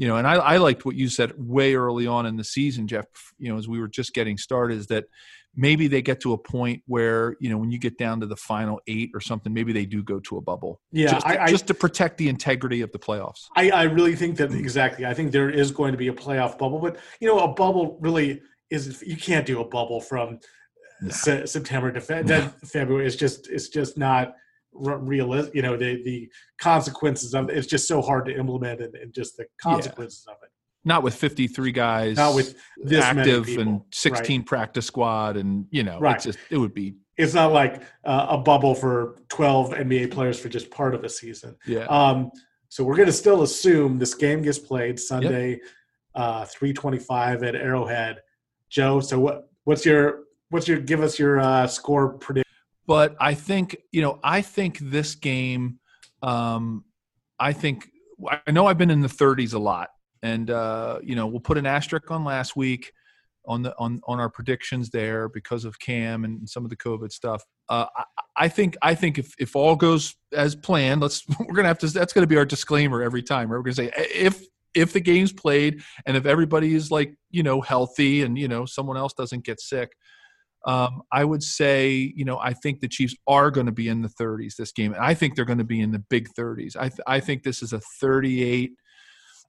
you 0.00 0.08
know, 0.08 0.16
and 0.16 0.26
I, 0.26 0.36
I 0.36 0.56
liked 0.56 0.86
what 0.86 0.96
you 0.96 1.10
said 1.10 1.34
way 1.36 1.74
early 1.74 2.06
on 2.06 2.24
in 2.24 2.38
the 2.38 2.42
season, 2.42 2.88
Jeff. 2.88 3.04
You 3.38 3.52
know, 3.52 3.58
as 3.58 3.68
we 3.68 3.78
were 3.78 3.86
just 3.86 4.14
getting 4.14 4.38
started, 4.38 4.78
is 4.78 4.86
that 4.86 5.04
maybe 5.54 5.88
they 5.88 6.00
get 6.00 6.20
to 6.20 6.32
a 6.32 6.38
point 6.38 6.82
where 6.86 7.36
you 7.38 7.50
know 7.50 7.58
when 7.58 7.70
you 7.70 7.78
get 7.78 7.98
down 7.98 8.18
to 8.20 8.26
the 8.26 8.36
final 8.36 8.80
eight 8.86 9.10
or 9.12 9.20
something, 9.20 9.52
maybe 9.52 9.74
they 9.74 9.84
do 9.84 10.02
go 10.02 10.18
to 10.20 10.38
a 10.38 10.40
bubble. 10.40 10.80
Yeah, 10.90 11.12
just, 11.12 11.26
I, 11.26 11.46
just 11.48 11.66
to 11.66 11.74
protect 11.74 12.16
the 12.16 12.30
integrity 12.30 12.80
of 12.80 12.90
the 12.92 12.98
playoffs. 12.98 13.44
I, 13.56 13.68
I 13.68 13.82
really 13.82 14.16
think 14.16 14.38
that 14.38 14.54
exactly. 14.54 15.04
I 15.04 15.12
think 15.12 15.32
there 15.32 15.50
is 15.50 15.70
going 15.70 15.92
to 15.92 15.98
be 15.98 16.08
a 16.08 16.14
playoff 16.14 16.56
bubble, 16.56 16.78
but 16.78 16.96
you 17.20 17.28
know, 17.28 17.40
a 17.40 17.48
bubble 17.48 17.98
really 18.00 18.40
is. 18.70 19.04
You 19.06 19.18
can't 19.18 19.44
do 19.44 19.60
a 19.60 19.66
bubble 19.66 20.00
from 20.00 20.38
no. 21.02 21.10
se- 21.10 21.44
September 21.44 21.92
to 21.92 22.00
fe- 22.00 22.22
no. 22.22 22.50
February. 22.64 23.06
It's 23.06 23.16
just 23.16 23.50
it's 23.50 23.68
just 23.68 23.98
not 23.98 24.34
realistic. 24.72 25.54
You 25.54 25.62
know, 25.62 25.76
the 25.76 26.02
the 26.02 26.28
consequences 26.60 27.34
of 27.34 27.48
it. 27.50 27.56
it's 27.56 27.66
just 27.66 27.88
so 27.88 28.02
hard 28.02 28.26
to 28.26 28.36
implement 28.36 28.80
and, 28.80 28.94
and 28.94 29.12
just 29.12 29.36
the 29.36 29.46
consequences 29.60 30.24
yeah. 30.26 30.34
of 30.34 30.38
it 30.42 30.50
not 30.84 31.02
with 31.02 31.14
53 31.14 31.72
guys 31.72 32.16
not 32.16 32.34
with 32.34 32.56
active 32.92 33.48
and 33.58 33.82
16 33.92 34.40
right. 34.40 34.46
practice 34.46 34.86
squad 34.86 35.36
and 35.36 35.66
you 35.70 35.82
know 35.82 35.98
right. 35.98 36.20
just 36.20 36.38
it 36.50 36.56
would 36.56 36.74
be 36.74 36.94
it's 37.16 37.34
not 37.34 37.52
like 37.52 37.82
uh, 38.04 38.28
a 38.30 38.38
bubble 38.38 38.74
for 38.74 39.16
12 39.28 39.70
nba 39.70 40.10
players 40.10 40.38
for 40.38 40.48
just 40.48 40.70
part 40.70 40.94
of 40.94 41.04
a 41.04 41.08
season 41.08 41.56
yeah 41.66 41.84
um, 41.86 42.30
so 42.68 42.84
we're 42.84 42.96
going 42.96 43.06
to 43.06 43.12
still 43.12 43.42
assume 43.42 43.98
this 43.98 44.14
game 44.14 44.42
gets 44.42 44.58
played 44.58 44.98
sunday 44.98 45.50
yep. 45.50 45.60
uh, 46.14 46.44
325 46.46 47.42
at 47.42 47.54
arrowhead 47.54 48.20
joe 48.70 49.00
so 49.00 49.18
what 49.20 49.50
what's 49.64 49.84
your 49.84 50.20
what's 50.48 50.66
your 50.66 50.78
give 50.78 51.02
us 51.02 51.18
your 51.18 51.40
uh, 51.40 51.66
score 51.66 52.14
prediction 52.14 52.49
but 52.86 53.16
i 53.20 53.34
think 53.34 53.76
you 53.92 54.02
know 54.02 54.18
i 54.22 54.40
think 54.40 54.78
this 54.78 55.14
game 55.14 55.78
um, 56.22 56.84
i 57.38 57.52
think 57.52 57.88
i 58.46 58.50
know 58.50 58.66
i've 58.66 58.78
been 58.78 58.90
in 58.90 59.00
the 59.00 59.08
30s 59.08 59.54
a 59.54 59.58
lot 59.58 59.88
and 60.22 60.50
uh, 60.50 60.98
you 61.02 61.14
know 61.14 61.26
we'll 61.26 61.40
put 61.40 61.56
an 61.56 61.66
asterisk 61.66 62.10
on 62.10 62.24
last 62.24 62.56
week 62.56 62.92
on 63.46 63.62
the 63.62 63.74
on 63.78 64.00
on 64.06 64.20
our 64.20 64.28
predictions 64.28 64.90
there 64.90 65.28
because 65.28 65.64
of 65.64 65.78
Cam 65.80 66.24
and 66.24 66.48
some 66.48 66.64
of 66.64 66.70
the 66.70 66.76
COVID 66.76 67.10
stuff. 67.10 67.42
Uh, 67.68 67.86
I, 67.96 68.04
I, 68.36 68.48
think 68.48 68.76
I 68.82 68.94
think 68.94 69.18
if 69.18 69.34
if 69.38 69.56
all 69.56 69.76
goes 69.76 70.14
as 70.32 70.54
planned, 70.54 71.00
let's 71.00 71.24
we're 71.40 71.54
gonna 71.54 71.68
have 71.68 71.78
to. 71.78 71.88
That's 71.88 72.12
gonna 72.12 72.26
be 72.26 72.36
our 72.36 72.44
disclaimer 72.44 73.02
every 73.02 73.22
time. 73.22 73.50
Right? 73.50 73.56
We're 73.56 73.62
gonna 73.62 73.74
say 73.74 73.90
if 73.96 74.44
if 74.74 74.92
the 74.92 75.00
game's 75.00 75.32
played 75.32 75.82
and 76.06 76.16
if 76.16 76.26
everybody 76.26 76.74
is 76.74 76.90
like 76.90 77.14
you 77.30 77.42
know 77.42 77.60
healthy 77.60 78.22
and 78.22 78.38
you 78.38 78.48
know 78.48 78.64
someone 78.66 78.96
else 78.96 79.12
doesn't 79.14 79.44
get 79.44 79.60
sick. 79.60 79.90
Um, 80.66 81.02
I 81.10 81.24
would 81.24 81.42
say, 81.42 82.12
you 82.14 82.24
know, 82.24 82.38
I 82.38 82.52
think 82.52 82.80
the 82.80 82.88
Chiefs 82.88 83.14
are 83.26 83.50
going 83.50 83.66
to 83.66 83.72
be 83.72 83.88
in 83.88 84.02
the 84.02 84.08
30s 84.08 84.56
this 84.56 84.72
game. 84.72 84.94
I 84.98 85.14
think 85.14 85.34
they're 85.34 85.46
going 85.46 85.58
to 85.58 85.64
be 85.64 85.80
in 85.80 85.90
the 85.90 85.98
big 85.98 86.28
30s. 86.38 86.76
I, 86.76 86.88
th- 86.88 87.00
I 87.06 87.20
think 87.20 87.42
this 87.42 87.62
is 87.62 87.72
a 87.72 87.80
38 87.80 88.72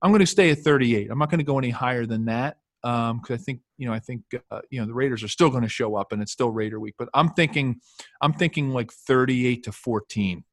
I'm 0.02 0.12
going 0.12 0.20
to 0.20 0.28
stay 0.28 0.50
at 0.50 0.60
38. 0.60 1.10
I'm 1.12 1.20
not 1.20 1.30
going 1.30 1.40
to 1.40 1.46
go 1.46 1.58
any 1.58 1.70
higher 1.70 2.06
than 2.06 2.26
that 2.26 2.58
because 2.82 3.12
um, 3.12 3.22
I 3.30 3.38
think 3.38 3.60
you 3.78 3.88
know 3.88 3.94
I 3.94 4.00
think 4.00 4.24
uh, 4.50 4.62
you 4.72 4.80
know 4.80 4.88
the 4.88 4.94
Raiders 4.94 5.24
are 5.24 5.28
still 5.28 5.50
going 5.50 5.64
to 5.64 5.70
show 5.70 5.96
up 5.96 6.12
and 6.12 6.22
it's 6.22 6.32
still 6.32 6.50
Raider 6.50 6.80
week. 6.80 6.96
But 6.98 7.10
I'm 7.14 7.30
thinking 7.30 7.80
I'm 8.22 8.34
thinking 8.34 8.72
like 8.72 8.92
38 8.92 9.64
to 9.64 9.72
14, 9.72 10.44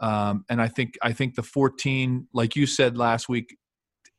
um, 0.00 0.44
and 0.50 0.60
I 0.60 0.68
think 0.68 0.94
I 1.02 1.12
think 1.12 1.34
the 1.34 1.42
14, 1.42 2.28
like 2.34 2.56
you 2.56 2.66
said 2.66 2.98
last 2.98 3.28
week, 3.30 3.56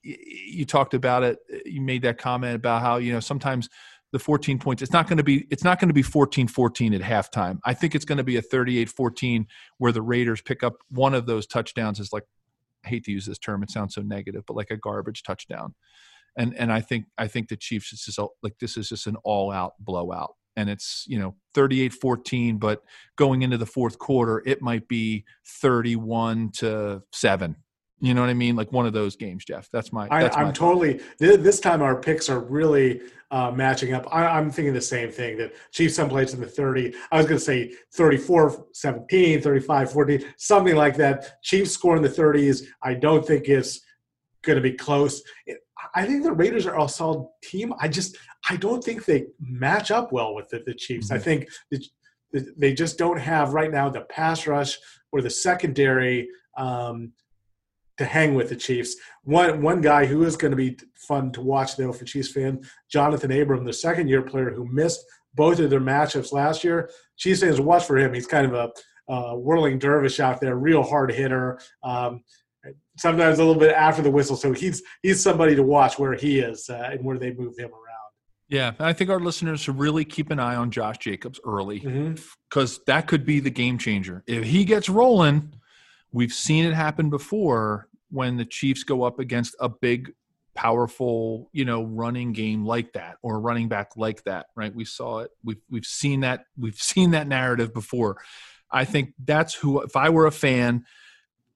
you 0.02 0.65
talked 0.65 0.96
about 0.96 1.22
it. 1.22 1.38
You 1.65 1.82
made 1.82 2.02
that 2.02 2.17
comment 2.17 2.56
about 2.56 2.82
how 2.82 2.98
you 2.98 3.13
know 3.13 3.19
sometimes 3.19 3.69
the 4.13 4.19
14 4.19 4.60
points 4.60 4.84
it's 4.84 4.93
not 4.93 5.08
going 5.08 5.17
to 5.17 5.23
be 5.23 5.47
it's 5.49 5.63
not 5.63 5.80
going 5.80 5.89
to 5.89 5.93
be 5.93 6.04
14-14 6.04 6.95
at 6.95 7.02
halftime. 7.02 7.60
I 7.65 7.73
think 7.73 7.95
it's 7.95 8.06
going 8.06 8.19
to 8.19 8.23
be 8.23 8.38
a 8.38 8.41
38-14 8.41 9.47
where 9.80 9.91
the 9.91 10.04
Raiders 10.04 10.39
pick 10.39 10.63
up 10.63 10.76
one 10.89 11.15
of 11.15 11.26
those 11.26 11.47
touchdowns 11.47 11.99
is 11.99 12.13
like 12.13 12.23
I 12.86 12.89
hate 12.89 13.04
to 13.06 13.12
use 13.12 13.26
this 13.26 13.39
term; 13.39 13.63
it 13.63 13.71
sounds 13.71 13.95
so 13.95 14.02
negative, 14.02 14.43
but 14.45 14.56
like 14.56 14.69
a 14.69 14.78
garbage 14.78 15.23
touchdown. 15.23 15.73
And 16.38 16.56
and 16.58 16.71
I 16.71 16.82
think 16.82 17.06
I 17.17 17.28
think 17.28 17.49
the 17.49 17.58
Chiefs 17.58 17.91
is 17.91 18.04
just 18.06 18.19
like 18.41 18.54
this 18.60 18.78
is 18.78 18.89
just 18.89 19.08
an 19.08 19.15
all 19.23 19.52
out 19.52 19.73
blowout, 19.80 20.36
and 20.56 20.69
it's 20.69 21.06
you 21.08 21.17
know 21.17 21.36
38-14, 21.56 22.60
but 22.60 22.84
going 23.15 23.41
into 23.41 23.58
the 23.58 23.65
fourth 23.65 23.97
quarter, 23.97 24.43
it 24.45 24.62
might 24.62 24.88
be 24.88 25.26
31 25.45 26.52
to 26.58 27.02
seven 27.12 27.56
you 28.04 28.13
know 28.13 28.20
what 28.20 28.30
I 28.30 28.34
mean? 28.34 28.58
Like 28.58 28.70
one 28.74 28.86
of 28.86 28.92
those 28.92 29.16
games, 29.16 29.46
Jeff. 29.46 29.70
That's 29.72 29.94
my. 29.94 30.10
That's 30.10 30.36
I, 30.36 30.42
am 30.42 30.52
totally. 30.52 31.00
This 31.20 31.62
time 31.62 31.82
our 31.82 31.96
picks 31.96 32.30
are 32.30 32.42
really 32.42 33.00
uh, 33.32 33.50
matching 33.52 33.94
up. 33.94 34.06
I, 34.12 34.38
am 34.38 34.52
thinking 34.52 34.74
the 34.74 34.82
same 34.82 35.10
thing 35.10 35.38
that 35.38 35.54
Chiefs 35.72 35.96
someplace 35.96 36.34
in 36.34 36.42
the 36.42 36.46
30. 36.46 36.94
I 37.13 37.18
was 37.18 37.28
going 37.28 37.39
to 37.39 37.44
say 37.44 37.74
34 37.94 38.66
17, 38.74 39.42
35 39.42 39.94
14, 39.94 40.26
something 40.36 40.76
like 40.76 40.98
that. 40.98 41.42
Chiefs 41.44 41.72
score 41.72 41.96
in 41.96 42.04
the 42.04 42.10
30s. 42.10 42.66
I 42.82 42.94
don't 42.94 43.26
think 43.26 43.48
it's 43.48 43.80
going 44.42 44.58
to 44.58 44.62
be 44.62 44.74
close. 44.74 45.24
I 45.96 46.06
think 46.06 46.24
the 46.24 46.34
Raiders 46.34 46.66
are 46.66 46.78
a 46.78 46.89
solid 46.89 47.26
team. 47.42 47.74
I 47.80 47.88
just 47.88 48.18
I 48.50 48.58
don't 48.58 48.84
think 48.84 49.06
they 49.06 49.28
match 49.39 49.92
up 49.92 50.12
well 50.12 50.36
with 50.36 50.50
the, 50.50 50.62
the 50.66 50.74
Chiefs. 50.74 51.08
Mm-hmm. 51.08 51.16
I 51.16 51.20
think 51.20 51.48
the, 51.72 52.54
they 52.58 52.74
just 52.74 52.98
don't 52.98 53.20
have 53.20 53.54
right 53.54 53.72
now 53.72 53.88
the 53.88 54.02
pass 54.02 54.46
rush 54.46 54.78
or 55.13 55.22
the 55.22 55.30
secondary. 55.30 56.28
Um, 56.58 57.13
to 57.98 58.06
hang 58.06 58.34
with 58.34 58.50
the 58.50 58.56
Chiefs. 58.56 58.96
One 59.24 59.62
one 59.62 59.82
guy 59.82 60.06
who 60.06 60.24
is 60.24 60.36
going 60.36 60.52
to 60.52 60.58
be 60.58 60.78
fun 60.96 61.32
to 61.34 61.42
watch 61.42 61.76
though 61.76 61.94
for 61.94 62.06
Chiefs 62.06 62.32
fan, 62.32 62.62
Johnathan 62.94 63.42
Abram, 63.42 63.66
the 63.66 63.74
second 63.74 64.08
year 64.08 64.22
player 64.22 64.52
who 64.52 64.66
missed 64.72 65.04
both 65.36 65.60
of 65.60 65.70
their 65.70 65.82
matchups 65.82 66.32
last 66.32 66.64
year. 66.64 66.90
Chiefs 67.18 67.42
fans 67.42 67.60
watch 67.60 67.86
for 67.86 67.98
him. 67.98 68.14
He's 68.14 68.28
kind 68.28 68.46
of 68.46 68.54
a 68.54 69.12
uh, 69.12 69.36
whirling 69.36 69.80
dervish 69.80 70.20
out 70.20 70.40
there, 70.40 70.56
real 70.56 70.84
hard 70.84 71.12
hitter. 71.12 71.60
Um, 71.84 72.24
sometimes 72.98 73.40
a 73.40 73.44
little 73.44 73.60
bit 73.60 73.74
after 73.74 74.02
the 74.02 74.12
whistle. 74.12 74.36
So 74.36 74.54
he's 74.54 74.82
he's 75.02 75.22
somebody 75.22 75.56
to 75.56 75.64
watch 75.64 76.00
where 76.00 76.14
he 76.14 76.40
is 76.40 76.70
uh, 76.70 76.90
and 76.92 77.04
where 77.04 77.18
they 77.18 77.34
move 77.34 77.58
him 77.58 77.72
around. 77.72 77.84
Yeah, 78.50 78.74
I 78.80 78.94
think 78.94 79.10
our 79.10 79.20
listeners 79.20 79.62
should 79.62 79.80
really 79.80 80.06
keep 80.06 80.30
an 80.30 80.40
eye 80.40 80.56
on 80.56 80.70
Josh 80.70 81.00
Jacobs 81.00 81.40
early 81.44 81.80
because 81.80 82.78
mm-hmm. 82.78 82.84
that 82.88 83.08
could 83.08 83.26
be 83.26 83.40
the 83.40 83.50
game 83.50 83.78
changer. 83.78 84.24
If 84.28 84.44
he 84.44 84.64
gets 84.64 84.90
rolling, 84.90 85.54
We've 86.13 86.32
seen 86.32 86.65
it 86.65 86.73
happen 86.73 87.10
before 87.10 87.89
when 88.12 88.38
the 88.38 88.45
Chiefs 88.45 88.84
go 88.84 89.04
up 89.04 89.19
against 89.19 89.56
a 89.60 89.67
big, 89.67 90.13
powerful, 90.54 91.49
you 91.52 91.65
know, 91.65 91.84
running 91.84 92.32
game 92.32 92.63
like 92.63 92.93
that 92.93 93.17
or 93.23 93.39
running 93.39 93.67
back 93.67 93.97
like 93.97 94.23
that, 94.26 94.45
right? 94.56 94.73
We 94.73 94.86
saw 94.86 95.19
it. 95.19 95.32
We've 95.43 95.62
we've 95.69 95.86
seen 95.86 96.21
that. 96.21 96.45
We've 96.58 96.76
seen 96.80 97.12
that 97.12 97.28
narrative 97.28 97.73
before. 97.73 98.17
I 98.71 98.86
think 98.86 99.13
that's 99.23 99.56
who. 99.56 99.82
If 99.82 99.95
I 99.95 100.10
were 100.10 100.28
a 100.28 100.32
fan, 100.32 100.86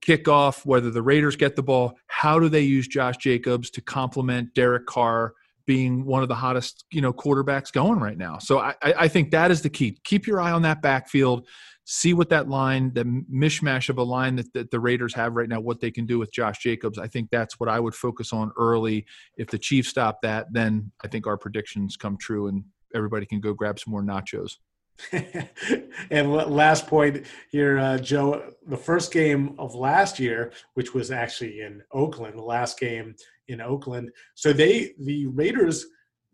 kickoff, 0.02 0.66
whether 0.66 0.90
the 0.90 1.04
Raiders 1.04 1.36
get 1.36 1.56
the 1.56 1.64
ball, 1.64 1.94
how 2.08 2.40
do 2.40 2.50
they 2.50 2.62
use 2.62 2.88
Josh 2.88 3.18
Jacobs 3.18 3.70
to 3.72 3.82
complement 3.82 4.54
Derek 4.54 4.88
Carr? 4.88 5.34
being 5.68 6.06
one 6.06 6.24
of 6.24 6.30
the 6.30 6.36
hottest 6.36 6.86
you 6.92 7.02
know 7.02 7.14
quarterbacks 7.14 7.72
going 7.72 8.00
right 8.00 8.18
now. 8.18 8.40
So 8.40 8.58
I, 8.58 8.74
I 8.82 9.08
think 9.10 9.32
that 9.32 9.52
is 9.52 9.62
the 9.62 9.70
key. 9.70 10.00
Keep 10.06 10.26
your 10.26 10.40
eye 10.40 10.52
on 10.52 10.62
that 10.64 10.82
backfield 10.82 11.46
see 11.90 12.14
what 12.14 12.28
that 12.28 12.50
line, 12.50 12.94
the 12.94 13.06
mishmash 13.34 13.88
of 13.88 13.98
a 13.98 14.04
line 14.04 14.36
that, 14.36 14.52
that, 14.52 14.70
the 14.72 14.80
Raiders 14.80 15.14
have 15.16 15.36
right 15.36 15.48
now, 15.48 15.62
what 15.62 15.80
they 15.80 15.90
can 15.90 16.06
do 16.06 16.20
with 16.20 16.34
Josh 16.34 16.60
Jacobs. 16.60 17.00
I 17.00 17.08
think 17.08 17.30
that's 17.32 17.62
what 17.62 17.70
I 17.70 17.80
would 17.80 17.96
focus 17.96 18.34
on 18.34 18.52
early. 18.58 19.06
If 19.38 19.48
the 19.48 19.58
Chiefs 19.58 19.88
stop 19.88 20.22
that, 20.22 20.48
then 20.52 20.92
I 21.02 21.08
think 21.08 21.28
our 21.28 21.38
predictions 21.38 21.96
come 21.96 22.18
true 22.18 22.48
and 22.48 22.66
everybody 22.94 23.26
can 23.26 23.40
go 23.40 23.54
grab 23.54 23.80
some 23.80 23.92
more 23.92 24.04
nachos. 24.04 24.56
and 26.12 26.34
last 26.34 26.88
point 26.88 27.26
here, 27.52 27.80
uh, 27.80 27.98
Joe, 28.00 28.52
the 28.68 28.76
first 28.76 29.14
game 29.14 29.56
of 29.58 29.74
last 29.74 30.20
year, 30.20 30.52
which 30.74 30.94
was 30.94 31.10
actually 31.10 31.62
in 31.62 31.82
Oakland, 31.94 32.38
the 32.38 32.44
last 32.44 32.78
game 32.78 33.16
in 33.48 33.62
Oakland. 33.62 34.12
So 34.36 34.52
they, 34.52 34.94
the 35.00 35.28
Raiders, 35.28 35.86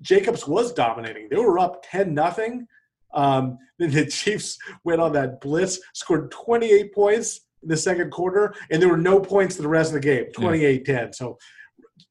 Jacobs 0.01 0.47
was 0.47 0.73
dominating. 0.73 1.27
They 1.29 1.37
were 1.37 1.59
up 1.59 1.85
10 1.87 2.11
nothing 2.11 2.67
um, 3.13 3.57
then 3.79 3.91
the 3.91 4.05
Chiefs 4.09 4.57
went 4.83 5.01
on 5.01 5.13
that 5.13 5.41
blitz, 5.41 5.79
scored 5.93 6.31
28 6.31 6.93
points 6.93 7.41
in 7.61 7.69
the 7.69 7.77
second 7.77 8.11
quarter, 8.11 8.53
and 8.71 8.81
there 8.81 8.89
were 8.89 8.97
no 8.97 9.19
points 9.19 9.55
the 9.55 9.67
rest 9.67 9.89
of 9.89 9.95
the 9.95 9.99
game 9.99 10.25
28 10.33 10.85
10. 10.85 11.13
So, 11.13 11.37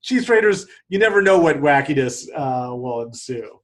Chiefs 0.02 0.28
Raiders, 0.28 0.66
you 0.88 0.98
never 0.98 1.22
know 1.22 1.38
what 1.38 1.60
wackiness 1.60 2.26
uh, 2.34 2.74
will 2.74 3.02
ensue. 3.02 3.60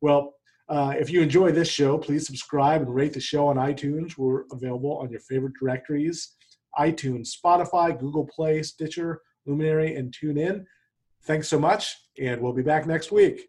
Well, 0.00 0.34
uh, 0.68 0.94
if 0.98 1.10
you 1.10 1.20
enjoy 1.20 1.52
this 1.52 1.68
show, 1.68 1.98
please 1.98 2.26
subscribe 2.26 2.82
and 2.82 2.94
rate 2.94 3.12
the 3.12 3.20
show 3.20 3.48
on 3.48 3.56
iTunes. 3.56 4.16
We're 4.16 4.44
available 4.52 4.98
on 4.98 5.10
your 5.10 5.20
favorite 5.20 5.54
directories 5.58 6.34
iTunes, 6.78 7.30
Spotify, 7.34 7.98
Google 7.98 8.26
Play, 8.26 8.62
Stitcher, 8.62 9.20
Luminary, 9.46 9.94
and 9.94 10.12
TuneIn. 10.12 10.64
Thanks 11.22 11.48
so 11.48 11.58
much, 11.58 11.96
and 12.20 12.40
we'll 12.40 12.52
be 12.52 12.62
back 12.62 12.86
next 12.86 13.12
week. 13.12 13.48